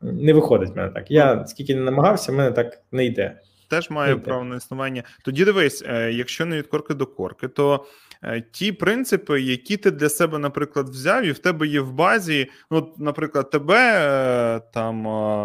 не 0.00 0.32
виходить 0.32 0.70
в 0.70 0.76
мене 0.76 0.88
так. 0.88 1.10
Я 1.10 1.46
скільки 1.46 1.74
не 1.74 1.80
намагався, 1.80 2.32
в 2.32 2.34
мене 2.34 2.50
так 2.50 2.82
не 2.92 3.04
йде. 3.04 3.40
Теж 3.72 3.90
має 3.90 4.16
право 4.16 4.44
на 4.44 4.56
існування. 4.56 5.02
Тоді 5.24 5.44
дивись, 5.44 5.82
е, 5.86 6.12
якщо 6.12 6.46
не 6.46 6.58
від 6.58 6.66
корки 6.66 6.94
до 6.94 7.06
корки, 7.06 7.48
то 7.48 7.86
е, 8.22 8.42
ті 8.52 8.72
принципи, 8.72 9.40
які 9.40 9.76
ти 9.76 9.90
для 9.90 10.08
себе, 10.08 10.38
наприклад, 10.38 10.88
взяв, 10.88 11.24
і 11.24 11.32
в 11.32 11.38
тебе 11.38 11.66
є 11.66 11.80
в 11.80 11.92
базі, 11.92 12.50
ну, 12.70 12.94
наприклад, 12.98 13.50
тебе 13.50 13.76
е, 13.76 14.60
там 14.74 15.02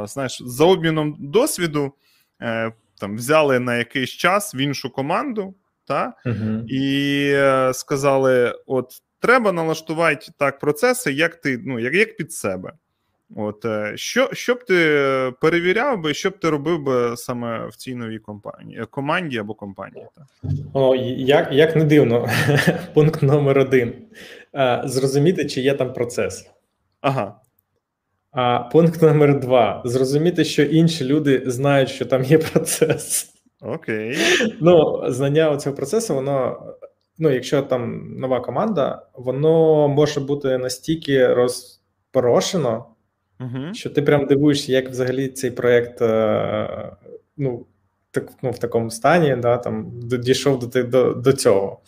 знаєш, 0.07 0.43
за 0.45 0.65
обміном 0.65 1.15
досвіду 1.19 1.93
там 2.99 3.15
взяли 3.15 3.59
на 3.59 3.75
якийсь 3.75 4.09
час 4.09 4.55
в 4.55 4.57
іншу 4.57 4.89
команду, 4.89 5.55
та, 5.85 6.13
угу. 6.25 6.65
і 6.67 7.33
сказали: 7.73 8.55
от 8.65 8.91
треба 9.19 9.51
налаштувати 9.51 10.27
так 10.39 10.59
процеси, 10.59 11.11
як 11.11 11.35
ти 11.35 11.61
ну, 11.65 11.79
як, 11.79 11.93
як 11.93 12.17
під 12.17 12.33
себе. 12.33 12.73
От 13.35 13.65
е, 13.65 13.91
що, 13.95 14.29
що 14.33 14.55
б 14.55 14.63
ти 14.63 14.75
перевіряв 15.41 16.01
би, 16.01 16.13
що 16.13 16.29
б 16.29 16.39
ти 16.39 16.49
робив 16.49 16.83
би 16.83 17.17
саме 17.17 17.67
в 17.67 17.75
цій 17.75 17.95
новій 17.95 18.19
компанії, 18.19 18.85
команді 18.89 19.37
або 19.37 19.53
компанії? 19.53 20.05
Так? 20.15 20.25
О, 20.73 20.95
як 21.17 21.51
як 21.51 21.75
не 21.75 21.83
дивно, 21.83 22.29
пункт 22.93 23.21
номер 23.21 23.59
один: 23.59 23.93
зрозуміти, 24.83 25.45
чи 25.45 25.61
є 25.61 25.73
там 25.73 25.93
процес. 25.93 26.49
Ага. 27.01 27.35
А 28.31 28.59
пункт 28.59 29.01
номер 29.01 29.39
два: 29.39 29.81
зрозуміти, 29.85 30.43
що 30.43 30.63
інші 30.63 31.05
люди 31.05 31.43
знають, 31.45 31.89
що 31.89 32.05
там 32.05 32.23
є 32.23 32.37
процес. 32.37 33.33
Окей. 33.61 34.17
Ну, 34.61 35.03
знання 35.07 35.57
цього 35.57 35.75
процесу, 35.75 36.15
воно, 36.15 36.63
ну, 37.17 37.29
якщо 37.29 37.61
там 37.61 38.11
нова 38.19 38.39
команда, 38.39 39.05
воно 39.13 39.87
може 39.87 40.19
бути 40.19 40.57
настільки 40.57 41.27
розпорошено, 41.27 42.85
угу. 43.39 43.73
що 43.73 43.89
ти 43.89 44.01
прям 44.01 44.25
дивуєшся, 44.25 44.71
як 44.71 44.89
взагалі 44.89 45.27
цей 45.27 45.51
проєкт 45.51 46.01
е, 46.01 46.91
ну, 47.37 47.65
так, 48.11 48.31
ну, 48.41 48.51
в 48.51 48.59
такому 48.59 48.91
стані, 48.91 49.35
да, 49.41 49.57
там, 49.57 49.91
дійшов 50.03 50.69
до 50.69 50.83
до, 50.83 51.13
до 51.13 51.33
цього. 51.33 51.81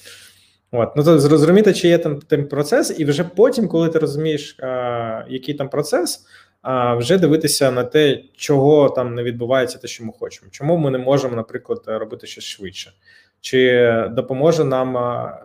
От. 0.71 0.95
Ну, 0.95 1.03
то 1.03 1.19
зрозуміти, 1.19 1.73
чи 1.73 1.87
є 1.87 1.97
там 1.97 2.19
там 2.19 2.47
процес, 2.47 2.99
і 2.99 3.05
вже 3.05 3.23
потім, 3.23 3.67
коли 3.67 3.89
ти 3.89 3.99
розумієш, 3.99 4.57
а, 4.59 4.65
е, 4.67 5.25
який 5.29 5.55
там 5.55 5.69
процес, 5.69 6.25
а 6.61 6.95
вже 6.95 7.17
дивитися 7.17 7.71
на 7.71 7.83
те, 7.83 8.23
чого 8.35 8.89
там 8.89 9.15
не 9.15 9.23
відбувається, 9.23 9.77
те, 9.77 9.87
що 9.87 10.05
ми 10.05 10.13
хочемо. 10.19 10.51
Чому 10.51 10.77
ми 10.77 10.91
не 10.91 10.97
можемо, 10.97 11.35
наприклад, 11.35 11.83
робити 11.85 12.27
щось 12.27 12.43
швидше, 12.43 12.93
чи 13.41 13.91
допоможе 14.11 14.63
нам 14.63 14.97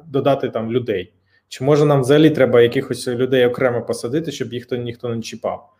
додати 0.06 0.48
там 0.48 0.72
людей, 0.72 1.12
чи 1.48 1.64
може 1.64 1.84
нам 1.84 2.00
взагалі 2.00 2.30
треба 2.30 2.62
якихось 2.62 3.08
людей 3.08 3.46
окремо 3.46 3.82
посадити, 3.82 4.32
щоб 4.32 4.52
їх 4.52 4.66
ніхто 4.70 5.08
не 5.08 5.22
чіпав. 5.22 5.73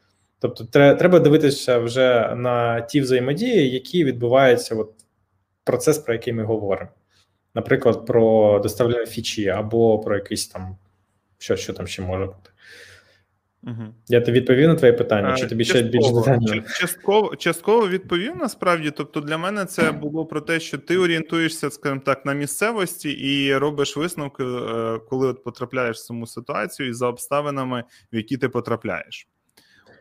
Тобто, 0.45 0.65
треба 0.95 1.19
дивитися 1.19 1.79
вже 1.79 2.35
на 2.37 2.81
ті 2.81 3.01
взаємодії, 3.01 3.71
які 3.71 4.05
відбуваються, 4.05 4.75
от 4.75 4.93
процес, 5.65 5.99
про 5.99 6.15
який 6.15 6.33
ми 6.33 6.45
говоримо. 6.45 6.91
Наприклад, 7.55 8.07
про 8.07 8.59
доставлення 8.59 9.07
фічі 9.07 9.49
або 9.49 9.99
про 9.99 10.15
якийсь 10.15 10.47
там 10.49 10.77
що, 11.39 11.57
що 11.57 11.73
там 11.73 11.87
ще 11.87 12.03
може 12.03 12.27
бути. 12.27 12.51
Угу. 13.63 13.95
Я 14.09 14.21
тобі 14.21 14.41
відповів 14.41 14.69
на 14.69 14.75
твоє 14.75 14.93
питання, 14.93 15.37
чи 15.37 15.47
тобі 15.47 15.65
частково, 15.65 15.89
ще 15.89 15.99
більш 15.99 16.11
детально? 16.11 16.69
Частково 16.81 17.37
частково 17.37 17.89
відповів 17.89 18.37
насправді. 18.37 18.91
Тобто, 18.91 19.21
для 19.21 19.39
мене 19.39 19.65
це 19.65 19.93
було 19.93 20.27
про 20.27 20.41
те, 20.41 20.61
що 20.61 20.79
ти 20.79 20.99
орієнтуєшся, 20.99 21.71
скажімо 21.71 22.01
так, 22.05 22.27
на 22.27 22.35
місцевості 22.35 23.11
і 23.11 23.57
робиш 23.57 23.97
висновки, 23.97 24.45
е, 24.45 24.99
коли 25.09 25.27
от 25.27 25.45
потрапляєш 25.45 25.97
в 25.97 26.05
саму 26.05 26.27
ситуацію 26.27 26.89
і 26.89 26.93
за 26.93 27.07
обставинами, 27.07 27.85
в 28.13 28.17
які 28.17 28.37
ти 28.37 28.49
потрапляєш. 28.49 29.29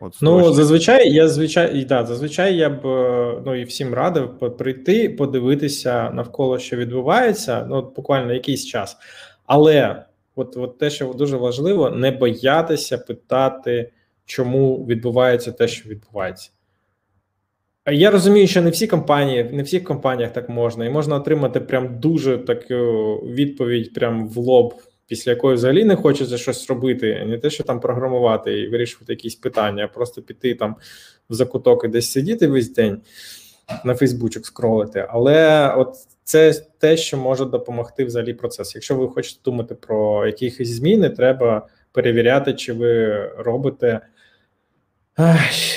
От, 0.03 0.17
Ну 0.21 0.37
точно. 0.37 0.53
зазвичай 0.53 1.13
я 1.13 1.27
звичай, 1.27 1.85
да, 1.85 2.05
зазвичай 2.05 2.55
я 2.55 2.69
б 2.69 2.87
е, 2.87 3.41
ну 3.45 3.55
і 3.55 3.63
всім 3.63 3.93
радив 3.93 4.57
прийти, 4.57 5.09
подивитися 5.09 6.11
навколо 6.11 6.59
що 6.59 6.77
відбувається. 6.77 7.65
Ну, 7.69 7.91
буквально 7.95 8.33
якийсь 8.33 8.65
час, 8.65 8.97
але. 9.45 10.05
От, 10.35 10.57
от 10.57 10.77
те, 10.77 10.89
що 10.89 11.13
дуже 11.13 11.37
важливо, 11.37 11.89
не 11.89 12.11
боятися 12.11 12.97
питати, 12.97 13.91
чому 14.25 14.85
відбувається 14.85 15.51
те, 15.51 15.67
що 15.67 15.89
відбувається. 15.89 16.49
Я 17.91 18.11
розумію, 18.11 18.47
що 18.47 18.61
не 18.61 18.69
всі 18.69 18.87
компанії, 18.87 19.43
не 19.43 19.63
всіх 19.63 19.83
компаніях 19.83 20.33
так 20.33 20.49
можна, 20.49 20.85
і 20.85 20.89
можна 20.89 21.15
отримати 21.15 21.59
прям 21.59 21.99
дуже 21.99 22.37
таку 22.37 22.75
відповідь 23.15 23.93
прям 23.93 24.27
в 24.27 24.37
лоб, 24.37 24.73
після 25.13 25.31
якої 25.31 25.55
взагалі 25.55 25.85
не 25.85 25.95
хочеться 25.95 26.37
щось 26.37 26.69
робити, 26.69 27.25
не 27.27 27.37
те, 27.37 27.49
що 27.49 27.63
там 27.63 27.79
програмувати 27.79 28.59
і 28.59 28.67
вирішувати 28.67 29.13
якісь 29.13 29.35
питання, 29.35 29.83
а 29.83 29.87
просто 29.87 30.21
піти 30.21 30.55
там 30.55 30.75
в 31.29 31.33
закуток 31.33 31.85
і 31.85 31.87
десь 31.87 32.11
сидіти 32.11 32.47
весь 32.47 32.73
день 32.73 33.01
на 33.85 33.95
Фейсбучок 33.95 34.45
скролити. 34.45 35.05
Але 35.09 35.69
от 35.77 35.95
це 36.23 36.53
те, 36.77 36.97
що 36.97 37.17
може 37.17 37.45
допомогти 37.45 38.05
взагалі 38.05 38.33
процес. 38.33 38.75
Якщо 38.75 38.95
ви 38.95 39.07
хочете 39.07 39.39
думати 39.45 39.75
про 39.75 40.27
якісь 40.27 40.69
зміни, 40.69 41.09
треба 41.09 41.67
перевіряти, 41.91 42.53
чи 42.53 42.73
ви 42.73 43.25
робите. 43.37 43.99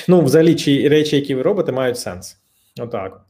Ну, 0.08 0.20
взагалі, 0.20 0.54
чи 0.54 0.88
речі, 0.88 1.16
які 1.16 1.34
ви 1.34 1.42
робите, 1.42 1.72
мають 1.72 1.98
сенс. 1.98 2.38
Отак. 2.80 3.20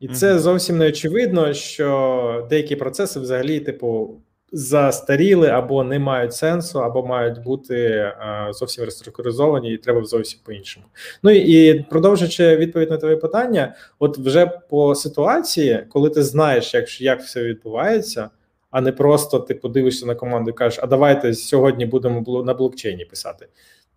І 0.00 0.08
це 0.08 0.38
зовсім 0.38 0.78
не 0.78 0.88
очевидно, 0.88 1.54
що 1.54 2.46
деякі 2.50 2.76
процеси 2.76 3.20
взагалі, 3.20 3.60
типу, 3.60 4.20
застаріли 4.52 5.48
або 5.48 5.84
не 5.84 5.98
мають 5.98 6.34
сенсу, 6.34 6.80
або 6.80 7.06
мають 7.06 7.42
бути 7.42 7.76
е, 7.76 8.14
зовсім 8.50 8.84
реструктуризовані, 8.84 9.72
і 9.72 9.78
треба 9.78 10.04
зовсім 10.04 10.40
по-іншому. 10.44 10.86
Ну 11.22 11.30
і 11.30 11.82
продовжуючи 11.82 12.56
відповідь 12.56 12.90
на 12.90 12.96
твоє 12.96 13.16
питання, 13.16 13.74
от 13.98 14.18
вже 14.18 14.46
по 14.46 14.94
ситуації, 14.94 15.86
коли 15.88 16.10
ти 16.10 16.22
знаєш, 16.22 16.74
як 16.74 17.00
як 17.00 17.20
все 17.20 17.42
відбувається, 17.42 18.30
а 18.70 18.80
не 18.80 18.92
просто 18.92 19.38
ти 19.38 19.54
подивишся 19.54 20.06
на 20.06 20.14
команду 20.14 20.50
і 20.50 20.54
кажеш, 20.54 20.80
а 20.82 20.86
давайте 20.86 21.34
сьогодні 21.34 21.86
будемо 21.86 22.42
на 22.42 22.54
блокчейні 22.54 23.04
писати. 23.04 23.48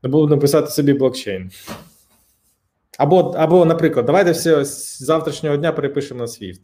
Не 0.04 0.10
буду 0.10 0.28
написати 0.36 0.68
собі 0.68 0.94
блокчейн. 0.94 1.52
Або, 2.98 3.20
або, 3.38 3.66
наприклад, 3.66 4.06
давайте 4.06 4.32
все 4.32 4.66
з 4.66 5.04
завтрашнього 5.04 5.58
дня 5.58 5.72
перепишемо 5.72 6.20
на 6.20 6.26
Swift. 6.26 6.62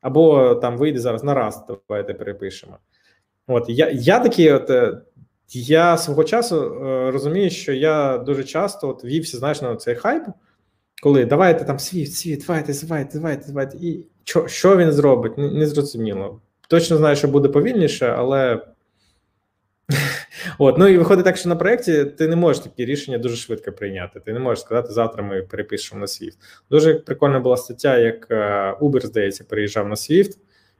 Або 0.00 0.54
там 0.54 0.76
вийде 0.76 1.00
зараз 1.00 1.24
на 1.24 1.34
раз, 1.34 1.64
давайте 1.88 2.14
перепишемо. 2.14 2.78
От 3.52 3.64
я 3.68 3.90
я 3.90 4.18
такий, 4.18 4.52
от 4.52 4.70
е, 4.70 4.98
я 5.52 5.96
свого 5.98 6.24
часу 6.24 6.56
е, 6.56 7.10
розумію, 7.10 7.50
що 7.50 7.72
я 7.72 8.18
дуже 8.18 8.44
часто 8.44 8.88
от 8.88 9.04
вівся, 9.04 9.38
знаєш, 9.38 9.62
на 9.62 9.76
цей 9.76 9.94
хайп, 9.94 10.22
коли 11.02 11.24
давайте 11.24 11.64
там 11.64 11.78
світ, 11.78 12.14
світ, 12.14 12.44
давайте, 12.46 12.74
давайте, 12.82 13.18
давайте, 13.18 13.46
давайте. 13.46 13.76
І 13.76 14.06
що 14.24 14.48
що 14.48 14.76
він 14.76 14.92
зробить? 14.92 15.38
Не, 15.38 15.66
зрозуміло. 15.66 16.40
Точно 16.68 16.96
знаю, 16.96 17.16
що 17.16 17.28
буде 17.28 17.48
повільніше, 17.48 18.06
але. 18.06 18.62
От, 20.58 20.78
ну 20.78 20.88
і 20.88 20.98
виходить 20.98 21.24
так, 21.24 21.36
що 21.36 21.48
на 21.48 21.56
проєкті 21.56 22.04
ти 22.04 22.28
не 22.28 22.36
можеш 22.36 22.62
такі 22.62 22.84
рішення 22.84 23.18
дуже 23.18 23.36
швидко 23.36 23.72
прийняти. 23.72 24.20
Ти 24.20 24.32
не 24.32 24.38
можеш 24.38 24.64
сказати, 24.64 24.92
завтра 24.92 25.22
ми 25.22 25.42
перепишемо 25.42 26.00
на 26.00 26.06
Swift. 26.06 26.36
Дуже 26.70 26.94
прикольна 26.94 27.40
була 27.40 27.56
стаття, 27.56 27.98
як 27.98 28.26
е, 28.30 28.34
Uber, 28.80 29.06
здається, 29.06 29.44
переїжджав 29.44 29.88
на 29.88 29.94
Swift 29.94 30.38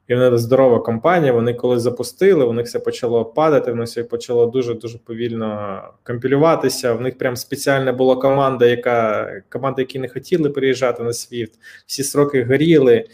і 0.08 0.14
вони 0.14 0.38
здорова 0.38 0.78
компанія. 0.78 1.32
Вони 1.32 1.54
коли 1.54 1.78
запустили, 1.78 2.44
у 2.44 2.52
них 2.52 2.66
все 2.66 2.78
почало 2.78 3.24
падати. 3.24 3.72
В 3.72 3.76
них 3.76 3.86
все 3.86 4.04
почало 4.04 4.46
дуже 4.46 4.74
дуже 4.74 4.98
повільно 4.98 5.82
компілюватися. 6.02 6.92
В 6.92 7.00
них 7.00 7.18
прям 7.18 7.36
спеціальна 7.36 7.92
була 7.92 8.16
команда, 8.16 8.66
яка 8.66 9.26
команда, 9.48 9.82
які 9.82 9.98
не 9.98 10.08
хотіли 10.08 10.50
переїжджати 10.50 11.02
на 11.02 11.10
Swift. 11.10 11.52
Всі 11.86 12.04
сроки 12.04 12.44
горіли. 12.44 13.04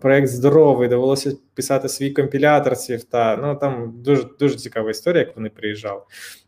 Проект 0.00 0.28
здоровий, 0.28 0.88
довелося 0.88 1.36
писати 1.54 1.88
свій 1.88 2.10
компілятор 2.10 2.76
Свіфта. 2.76 3.36
Ну 3.42 3.54
там 3.54 3.94
дуже 3.96 4.24
дуже 4.38 4.56
цікава 4.56 4.90
історія, 4.90 5.24
як 5.24 5.36
вони 5.36 5.48
приїжджали. 5.48 6.00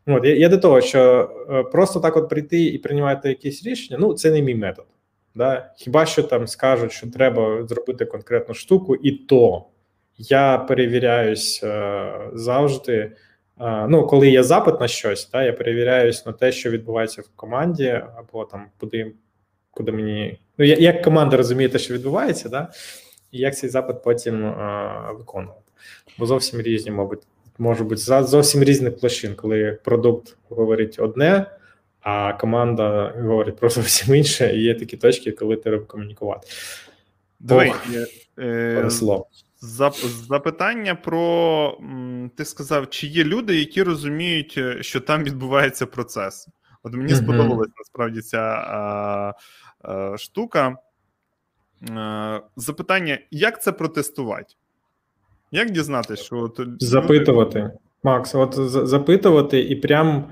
От 0.06 0.24
я, 0.24 0.36
я 0.36 0.48
до 0.48 0.58
того, 0.58 0.80
що 0.80 1.30
е, 1.50 1.62
просто 1.62 2.00
так 2.00 2.16
от 2.16 2.28
прийти 2.28 2.64
і 2.64 2.78
приймати 2.78 3.28
якісь 3.28 3.64
рішення. 3.64 3.98
Ну 4.00 4.14
це 4.14 4.30
не 4.30 4.42
мій 4.42 4.54
метод. 4.54 4.84
Да? 5.38 5.70
Хіба 5.76 6.06
що 6.06 6.22
там 6.22 6.46
скажуть, 6.46 6.92
що 6.92 7.10
треба 7.10 7.66
зробити 7.66 8.04
конкретну 8.04 8.54
штуку, 8.54 8.96
і 8.96 9.10
то 9.10 9.64
я 10.16 10.58
перевіряюсь 10.58 11.60
е, 11.64 12.12
завжди. 12.32 13.12
Е, 13.60 13.86
ну, 13.88 14.06
коли 14.06 14.30
є 14.30 14.42
запит 14.42 14.80
на 14.80 14.88
щось, 14.88 15.30
да, 15.30 15.42
я 15.42 15.52
перевіряюсь 15.52 16.26
на 16.26 16.32
те, 16.32 16.52
що 16.52 16.70
відбувається 16.70 17.22
в 17.22 17.28
команді, 17.36 18.02
або 18.16 18.44
там 18.44 18.66
куди 18.80 19.12
куди 19.70 19.92
мені. 19.92 20.40
Ну, 20.58 20.64
я, 20.64 20.76
як 20.76 21.02
команда 21.02 21.36
розуміє 21.36 21.68
те, 21.68 21.78
що 21.78 21.94
відбувається, 21.94 22.48
да, 22.48 22.72
і 23.32 23.38
як 23.38 23.56
цей 23.56 23.70
запит 23.70 24.02
потім 24.02 24.46
е, 24.46 24.90
виконувати. 25.18 25.72
Бо 26.18 26.26
зовсім 26.26 26.60
різні, 26.60 26.90
мабуть, 26.90 27.22
може 27.58 27.84
бути 27.84 28.22
зовсім 28.22 28.64
різних 28.64 28.98
площин, 28.98 29.34
коли 29.34 29.78
продукт 29.84 30.36
говорить 30.48 30.96
одне 30.98 31.46
а 32.00 32.32
команда 32.32 33.14
говорить 33.16 33.56
про 33.56 33.68
зовсім 33.68 34.14
інше, 34.14 34.56
і 34.56 34.62
є 34.62 34.74
такі 34.74 34.96
точки, 34.96 35.32
коли 35.32 35.56
треба 35.56 35.84
комунікувати. 35.84 36.48
Давай, 37.40 37.72
е, 38.38 38.88
запитання 40.28 40.94
про 40.94 41.78
ти 42.36 42.44
сказав, 42.44 42.90
чи 42.90 43.06
є 43.06 43.24
люди, 43.24 43.56
які 43.56 43.82
розуміють, 43.82 44.54
е, 44.58 44.82
що 44.82 45.00
там 45.00 45.24
відбувається 45.24 45.86
процес? 45.86 46.48
От 46.82 46.92
мені 46.92 47.12
mm-hmm. 47.12 47.22
сподобалась 47.22 47.70
насправді 47.78 48.20
ця 48.20 48.38
а, 48.40 49.32
а, 49.82 50.18
штука. 50.18 50.76
А, 51.90 52.40
запитання: 52.56 53.18
як 53.30 53.62
це 53.62 53.72
протестувати? 53.72 54.54
Як 55.50 55.70
дізнатися, 55.70 56.24
що 56.24 56.36
от 56.36 56.60
запитувати, 56.80 57.70
Макс, 58.02 58.34
от 58.34 58.54
запитувати 58.88 59.60
і 59.60 59.76
прям. 59.76 60.24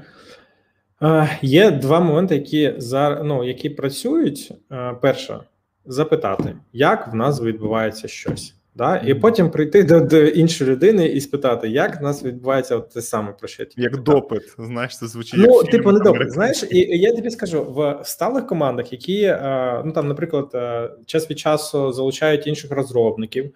Є 1.42 1.70
два 1.70 2.01
моменти, 2.01 2.34
які 2.34 2.74
за, 2.78 3.22
ну, 3.24 3.44
які 3.44 3.70
працюють. 3.70 4.53
Перше, 5.01 5.40
запитати, 5.86 6.57
як 6.72 7.12
в 7.12 7.14
нас 7.14 7.42
відбувається 7.42 8.09
щось. 8.09 8.55
Да? 8.74 8.97
І 9.07 9.14
потім 9.14 9.51
прийти 9.51 9.82
до, 9.82 10.01
до 10.01 10.24
іншої 10.24 10.70
людини 10.70 11.07
і 11.07 11.20
спитати, 11.20 11.68
як 11.68 12.01
в 12.01 12.03
нас 12.03 12.24
відбувається 12.24 12.76
от 12.76 12.90
те 12.90 13.03
саме 13.03 13.32
про 13.32 13.49
що 13.49 13.62
я 13.62 13.68
як 13.76 13.92
питав. 13.92 14.05
допит. 14.05 14.55
Знаєш, 14.59 14.99
це 14.99 15.07
звучить 15.07 15.40
Ну, 15.47 15.55
як 15.62 15.70
типу, 15.70 15.92
не 15.92 16.01
допит. 16.01 16.32
Знаєш, 16.32 16.64
і 16.70 16.78
і 16.78 17.01
я 17.01 17.12
тобі 17.12 17.30
скажу 17.30 17.64
в 17.64 18.01
сталих 18.05 18.47
командах, 18.47 18.92
які 18.92 19.22
е, 19.22 19.82
ну 19.84 19.92
там, 19.92 20.09
наприклад, 20.09 20.51
е, 20.55 20.90
час 21.07 21.30
від 21.30 21.38
часу 21.38 21.92
залучають 21.92 22.47
інших 22.47 22.70
розробників, 22.70 23.55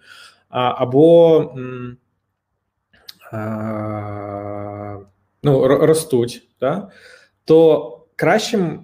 або 0.49 1.55
ну, 5.43 5.67
ростуть, 5.67 6.47
да? 6.59 6.89
То 7.45 7.97
кращим. 8.15 8.79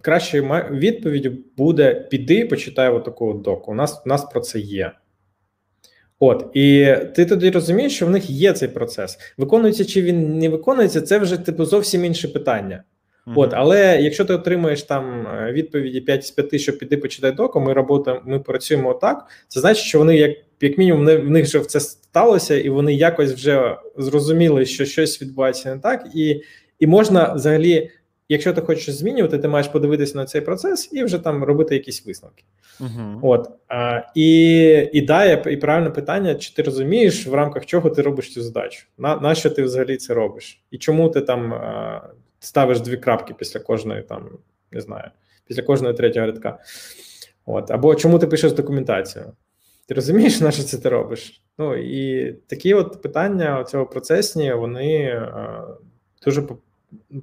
Кращою 0.00 0.44
відповіддю 0.70 1.32
буде 1.56 1.94
піди, 1.94 2.46
почитай 2.46 2.88
отаку 2.88 3.34
доку. 3.34 3.70
У 3.72 3.74
нас 3.74 4.02
у 4.06 4.08
нас 4.08 4.24
про 4.24 4.40
це 4.40 4.58
є. 4.58 4.92
От, 6.18 6.46
і 6.54 6.94
ти 7.16 7.26
тоді 7.26 7.50
розумієш, 7.50 7.96
що 7.96 8.06
в 8.06 8.10
них 8.10 8.30
є 8.30 8.52
цей 8.52 8.68
процес. 8.68 9.18
Виконується 9.38 9.84
чи 9.84 10.02
він 10.02 10.38
не 10.38 10.48
виконується, 10.48 11.00
це 11.00 11.18
вже 11.18 11.36
типу 11.36 11.64
зовсім 11.64 12.04
інше 12.04 12.28
питання. 12.28 12.84
Мгм. 13.26 13.38
От, 13.38 13.54
але 13.54 13.98
якщо 14.02 14.24
ти 14.24 14.34
отримуєш 14.34 14.82
там 14.82 15.26
е, 15.26 15.52
відповіді 15.52 16.00
5 16.00 16.26
з 16.26 16.30
5, 16.30 16.60
що 16.60 16.78
піди 16.78 16.96
почитай 16.96 17.32
доку, 17.32 17.60
ми 17.60 17.72
робота, 17.72 18.20
ми 18.24 18.40
працюємо 18.40 18.90
отак. 18.90 19.26
Це 19.48 19.60
значить, 19.60 19.84
що 19.84 19.98
вони 19.98 20.16
як 20.16 20.36
як 20.60 20.78
мінімум 20.78 21.04
не- 21.04 21.16
в 21.16 21.30
них 21.30 21.44
вже 21.44 21.60
це 21.60 21.80
сталося, 21.80 22.60
і 22.60 22.68
вони 22.68 22.94
якось 22.94 23.32
вже 23.32 23.76
зрозуміли, 23.98 24.66
що 24.66 24.84
щось 24.84 25.22
відбувається 25.22 25.74
не 25.74 25.80
так, 25.80 26.06
і, 26.14 26.42
і 26.82 26.86
можна 26.86 27.32
взагалі. 27.32 27.90
Якщо 28.28 28.52
ти 28.52 28.60
хочеш 28.60 28.94
змінювати, 28.94 29.38
ти 29.38 29.48
маєш 29.48 29.68
подивитися 29.68 30.18
на 30.18 30.24
цей 30.24 30.40
процес 30.40 30.88
і 30.92 31.04
вже 31.04 31.18
там 31.18 31.44
робити 31.44 31.74
якісь 31.74 32.06
висновки. 32.06 32.44
Мгм. 32.80 33.18
От 33.22 33.50
а, 33.68 34.00
і, 34.14 34.60
і 34.92 35.00
да, 35.00 35.24
є- 35.24 35.42
і 35.46 35.56
правильне 35.56 35.90
питання: 35.90 36.34
чи 36.34 36.54
ти 36.54 36.62
розумієш, 36.62 37.26
в 37.26 37.34
рамках 37.34 37.66
чого 37.66 37.90
ти 37.90 38.02
робиш 38.02 38.34
цю 38.34 38.42
задачу? 38.42 38.86
На, 38.98 39.16
на 39.16 39.34
що 39.34 39.50
ти 39.50 39.62
взагалі 39.62 39.96
це 39.96 40.14
робиш? 40.14 40.62
І 40.70 40.78
чому 40.78 41.08
ти 41.08 41.20
там 41.20 41.54
а, 41.54 42.02
ставиш 42.40 42.80
дві 42.80 42.96
крапки 42.96 43.34
після 43.38 43.60
кожної 43.60 44.02
там, 44.02 44.28
не 44.72 44.80
знаю, 44.80 45.10
після 45.46 45.62
кожної 45.62 45.94
третього 45.94 46.26
рядка? 46.26 46.58
От, 47.46 47.70
або 47.70 47.94
чому 47.94 48.18
ти 48.18 48.26
пишеш 48.26 48.52
документацію? 48.52 49.24
Ти 49.86 49.94
розумієш, 49.94 50.40
на 50.40 50.50
що 50.50 50.62
це 50.62 50.78
ти 50.78 50.88
робиш? 50.88 51.42
Ну 51.58 51.76
і 51.76 52.32
такі 52.32 52.74
от 52.74 53.02
питання 53.02 53.64
цього 53.64 53.86
процесні, 53.86 54.52
вони 54.52 55.06
а, 55.08 55.66
дуже 56.24 56.42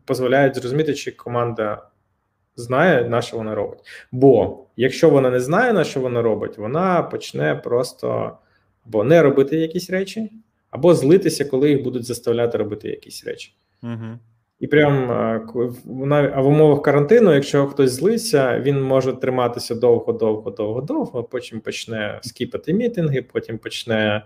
дозволяють 0.07 0.55
зрозуміти, 0.55 0.93
чи 0.93 1.11
команда 1.11 1.88
знає, 2.55 3.09
на 3.09 3.22
що 3.22 3.38
вона 3.38 3.55
робить. 3.55 3.80
Бо 4.11 4.65
якщо 4.78 5.09
вона 5.09 5.30
не 5.30 5.39
знає, 5.39 5.74
на 5.74 5.84
що 5.84 5.99
вона 5.99 6.22
робить, 6.22 6.57
вона 6.57 7.01
почне 7.01 7.55
просто 7.55 8.38
або 8.86 9.03
не 9.03 9.22
робити 9.22 9.57
якісь 9.57 9.89
речі, 9.89 10.32
або 10.72 10.93
злитися, 10.93 11.45
коли 11.45 11.70
їх 11.70 11.84
будуть 11.84 12.05
заставляти 12.05 12.57
робити 12.57 12.89
якісь 12.89 13.26
речі. 13.26 13.53
І 14.59 14.67
прям 14.67 15.11
е, 15.11 15.41
а 16.36 16.41
в 16.41 16.47
умовах 16.47 16.82
карантину, 16.82 17.34
якщо 17.34 17.67
хтось 17.67 17.91
злиться, 17.91 18.59
він 18.59 18.82
може 18.82 19.13
триматися 19.13 19.76
довго, 19.76 20.13
довго, 20.13 20.51
довго, 20.51 20.82
довго. 20.82 21.24
Потім 21.24 21.59
почне 21.59 22.20
скіпати 22.22 22.74
мітинги, 22.74 23.22
потім 23.22 23.57
почне 23.57 24.26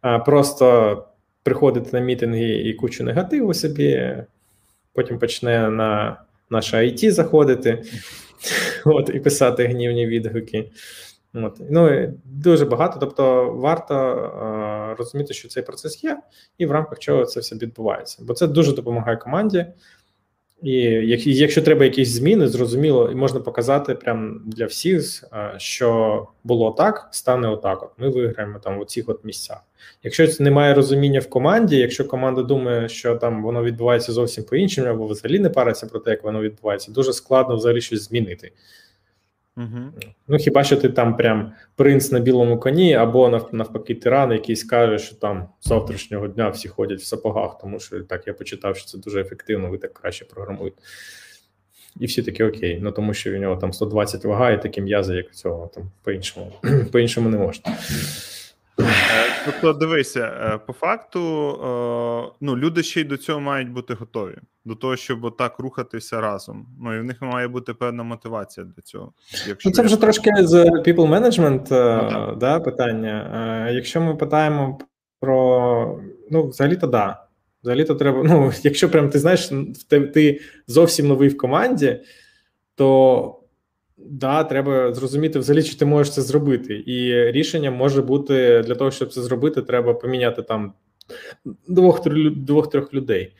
а, 0.00 0.18
просто 0.18 0.96
приходити 1.42 1.90
на 1.92 2.00
мітинги 2.00 2.48
і 2.48 2.74
кучу 2.74 3.04
негативу 3.04 3.54
собі. 3.54 4.16
Потім 4.92 5.18
почне 5.18 5.70
на 5.70 6.22
наше 6.50 6.76
IT 6.76 7.10
заходити, 7.10 7.82
от, 8.84 9.10
і 9.14 9.20
писати 9.20 9.66
гнівні 9.66 10.06
відгуки. 10.06 10.70
От. 11.34 11.60
Ну, 11.70 12.12
дуже 12.24 12.64
багато. 12.64 12.98
Тобто, 13.00 13.52
варто 13.52 13.94
е, 13.94 14.94
розуміти, 14.98 15.34
що 15.34 15.48
цей 15.48 15.62
процес 15.62 16.04
є, 16.04 16.20
і 16.58 16.66
в 16.66 16.70
рамках 16.70 16.98
чого 16.98 17.24
це 17.24 17.40
все 17.40 17.56
відбувається. 17.56 18.22
Бо 18.24 18.34
це 18.34 18.46
дуже 18.46 18.72
допомагає 18.72 19.16
команді. 19.16 19.66
І 20.62 20.74
якщо 21.24 21.62
треба 21.62 21.84
якісь 21.84 22.08
зміни, 22.08 22.48
зрозуміло, 22.48 23.10
і 23.12 23.14
можна 23.14 23.40
показати 23.40 23.94
прям 23.94 24.42
для 24.46 24.66
всіх, 24.66 25.24
е, 25.32 25.54
що 25.56 26.26
було 26.44 26.70
так, 26.70 27.08
стане 27.10 27.48
отак. 27.48 27.82
От 27.82 27.90
ми 27.98 28.08
виграємо 28.08 28.58
там 28.58 28.80
в 28.80 28.84
цих 28.84 29.08
от 29.08 29.24
місцях. 29.24 29.60
Якщо 30.02 30.28
немає 30.40 30.74
розуміння 30.74 31.20
в 31.20 31.28
команді, 31.28 31.76
якщо 31.76 32.04
команда 32.04 32.42
думає, 32.42 32.88
що 32.88 33.16
там 33.16 33.42
воно 33.42 33.64
відбувається 33.64 34.12
зовсім 34.12 34.44
по-іншому, 34.44 34.88
або 34.88 35.06
взагалі 35.06 35.38
не 35.38 35.50
париться 35.50 35.86
про 35.86 36.00
те, 36.00 36.10
як 36.10 36.24
воно 36.24 36.40
відбувається, 36.40 36.92
дуже 36.92 37.12
складно 37.12 37.56
взагалі 37.56 37.80
щось 37.80 38.02
змінити. 38.02 38.52
Ну 40.28 40.36
хіба 40.38 40.64
що 40.64 40.76
ти 40.76 40.88
там 40.88 41.16
прям 41.16 41.52
принц 41.76 42.12
на 42.12 42.20
білому 42.20 42.58
коні, 42.60 42.94
або 42.94 43.28
нав- 43.28 43.48
навпаки 43.52 43.94
тиран, 43.94 44.32
який 44.32 44.56
скаже, 44.56 44.98
що 44.98 45.16
там 45.16 45.48
з 45.60 45.68
завтрашнього 45.68 46.28
дня 46.28 46.48
всі 46.48 46.68
ходять 46.68 47.00
в 47.00 47.04
сапогах, 47.04 47.58
тому 47.58 47.80
що 47.80 48.00
так 48.00 48.26
я 48.26 48.34
почитав, 48.34 48.76
що 48.76 48.86
це 48.86 48.98
дуже 48.98 49.20
ефективно, 49.20 49.70
ви 49.70 49.78
так 49.78 49.92
краще 49.94 50.24
програмуєте. 50.24 50.76
І 52.00 52.06
всі 52.06 52.22
такі 52.22 52.44
окей. 52.44 52.78
Ну 52.82 52.92
тому 52.92 53.14
що 53.14 53.30
в 53.32 53.34
нього 53.34 53.56
там 53.56 53.72
120 53.72 54.24
вага 54.24 54.50
і 54.50 54.62
такі 54.62 54.80
м'язи, 54.80 55.14
як 55.14 55.34
цього 55.34 55.70
там 55.74 55.90
по-іншому, 56.02 56.52
по-іншому 56.92 57.28
не 57.28 57.38
можна. 57.38 57.76
Е, 58.82 59.42
Тобто, 59.44 59.72
дивися, 59.72 60.20
е, 60.20 60.58
по 60.66 60.72
факту, 60.72 61.20
е, 61.50 62.32
ну, 62.40 62.56
люди 62.56 62.82
ще 62.82 63.00
й 63.00 63.04
до 63.04 63.16
цього 63.16 63.40
мають 63.40 63.70
бути 63.70 63.94
готові, 63.94 64.36
до 64.64 64.74
того, 64.74 64.96
щоб 64.96 65.24
отак 65.24 65.58
рухатися 65.58 66.20
разом. 66.20 66.66
Ну 66.80 66.96
і 66.96 67.00
в 67.00 67.04
них 67.04 67.22
має 67.22 67.48
бути 67.48 67.74
певна 67.74 68.02
мотивація 68.02 68.66
для 68.66 68.82
цього. 68.82 69.12
Якщо 69.48 69.68
Ну, 69.68 69.74
це 69.74 69.82
вже 69.82 70.00
трошки 70.00 70.30
з 70.40 70.54
people 70.64 71.08
management 71.08 71.66
Ну, 72.12 72.36
да, 72.36 72.60
питання. 72.60 73.68
Якщо 73.70 74.00
ми 74.00 74.14
питаємо 74.14 74.78
про 75.20 75.98
ну, 76.30 76.48
взагалі-то 76.48 76.86
да. 76.86 77.26
Взагалі-то 77.62 77.94
треба. 77.94 78.22
Ну, 78.24 78.52
якщо 78.62 78.90
прям 78.90 79.10
ти 79.10 79.18
знаєш, 79.18 79.52
в 79.52 80.12
ти 80.12 80.40
зовсім 80.66 81.08
новий 81.08 81.28
в 81.28 81.38
команді, 81.38 82.00
то 82.74 83.41
да, 84.10 84.44
треба 84.44 84.94
зрозуміти 84.94 85.38
взагалі, 85.38 85.62
чи 85.62 85.76
ти 85.76 85.84
можеш 85.84 86.14
це 86.14 86.22
зробити. 86.22 86.82
І 86.86 87.30
рішення 87.32 87.70
може 87.70 88.02
бути 88.02 88.62
для 88.66 88.74
того, 88.74 88.90
щоб 88.90 89.12
це 89.12 89.22
зробити, 89.22 89.62
треба 89.62 89.94
поміняти 89.94 90.42
там 90.42 90.72
двох-трьох 91.66 92.94
людей. 92.94 93.32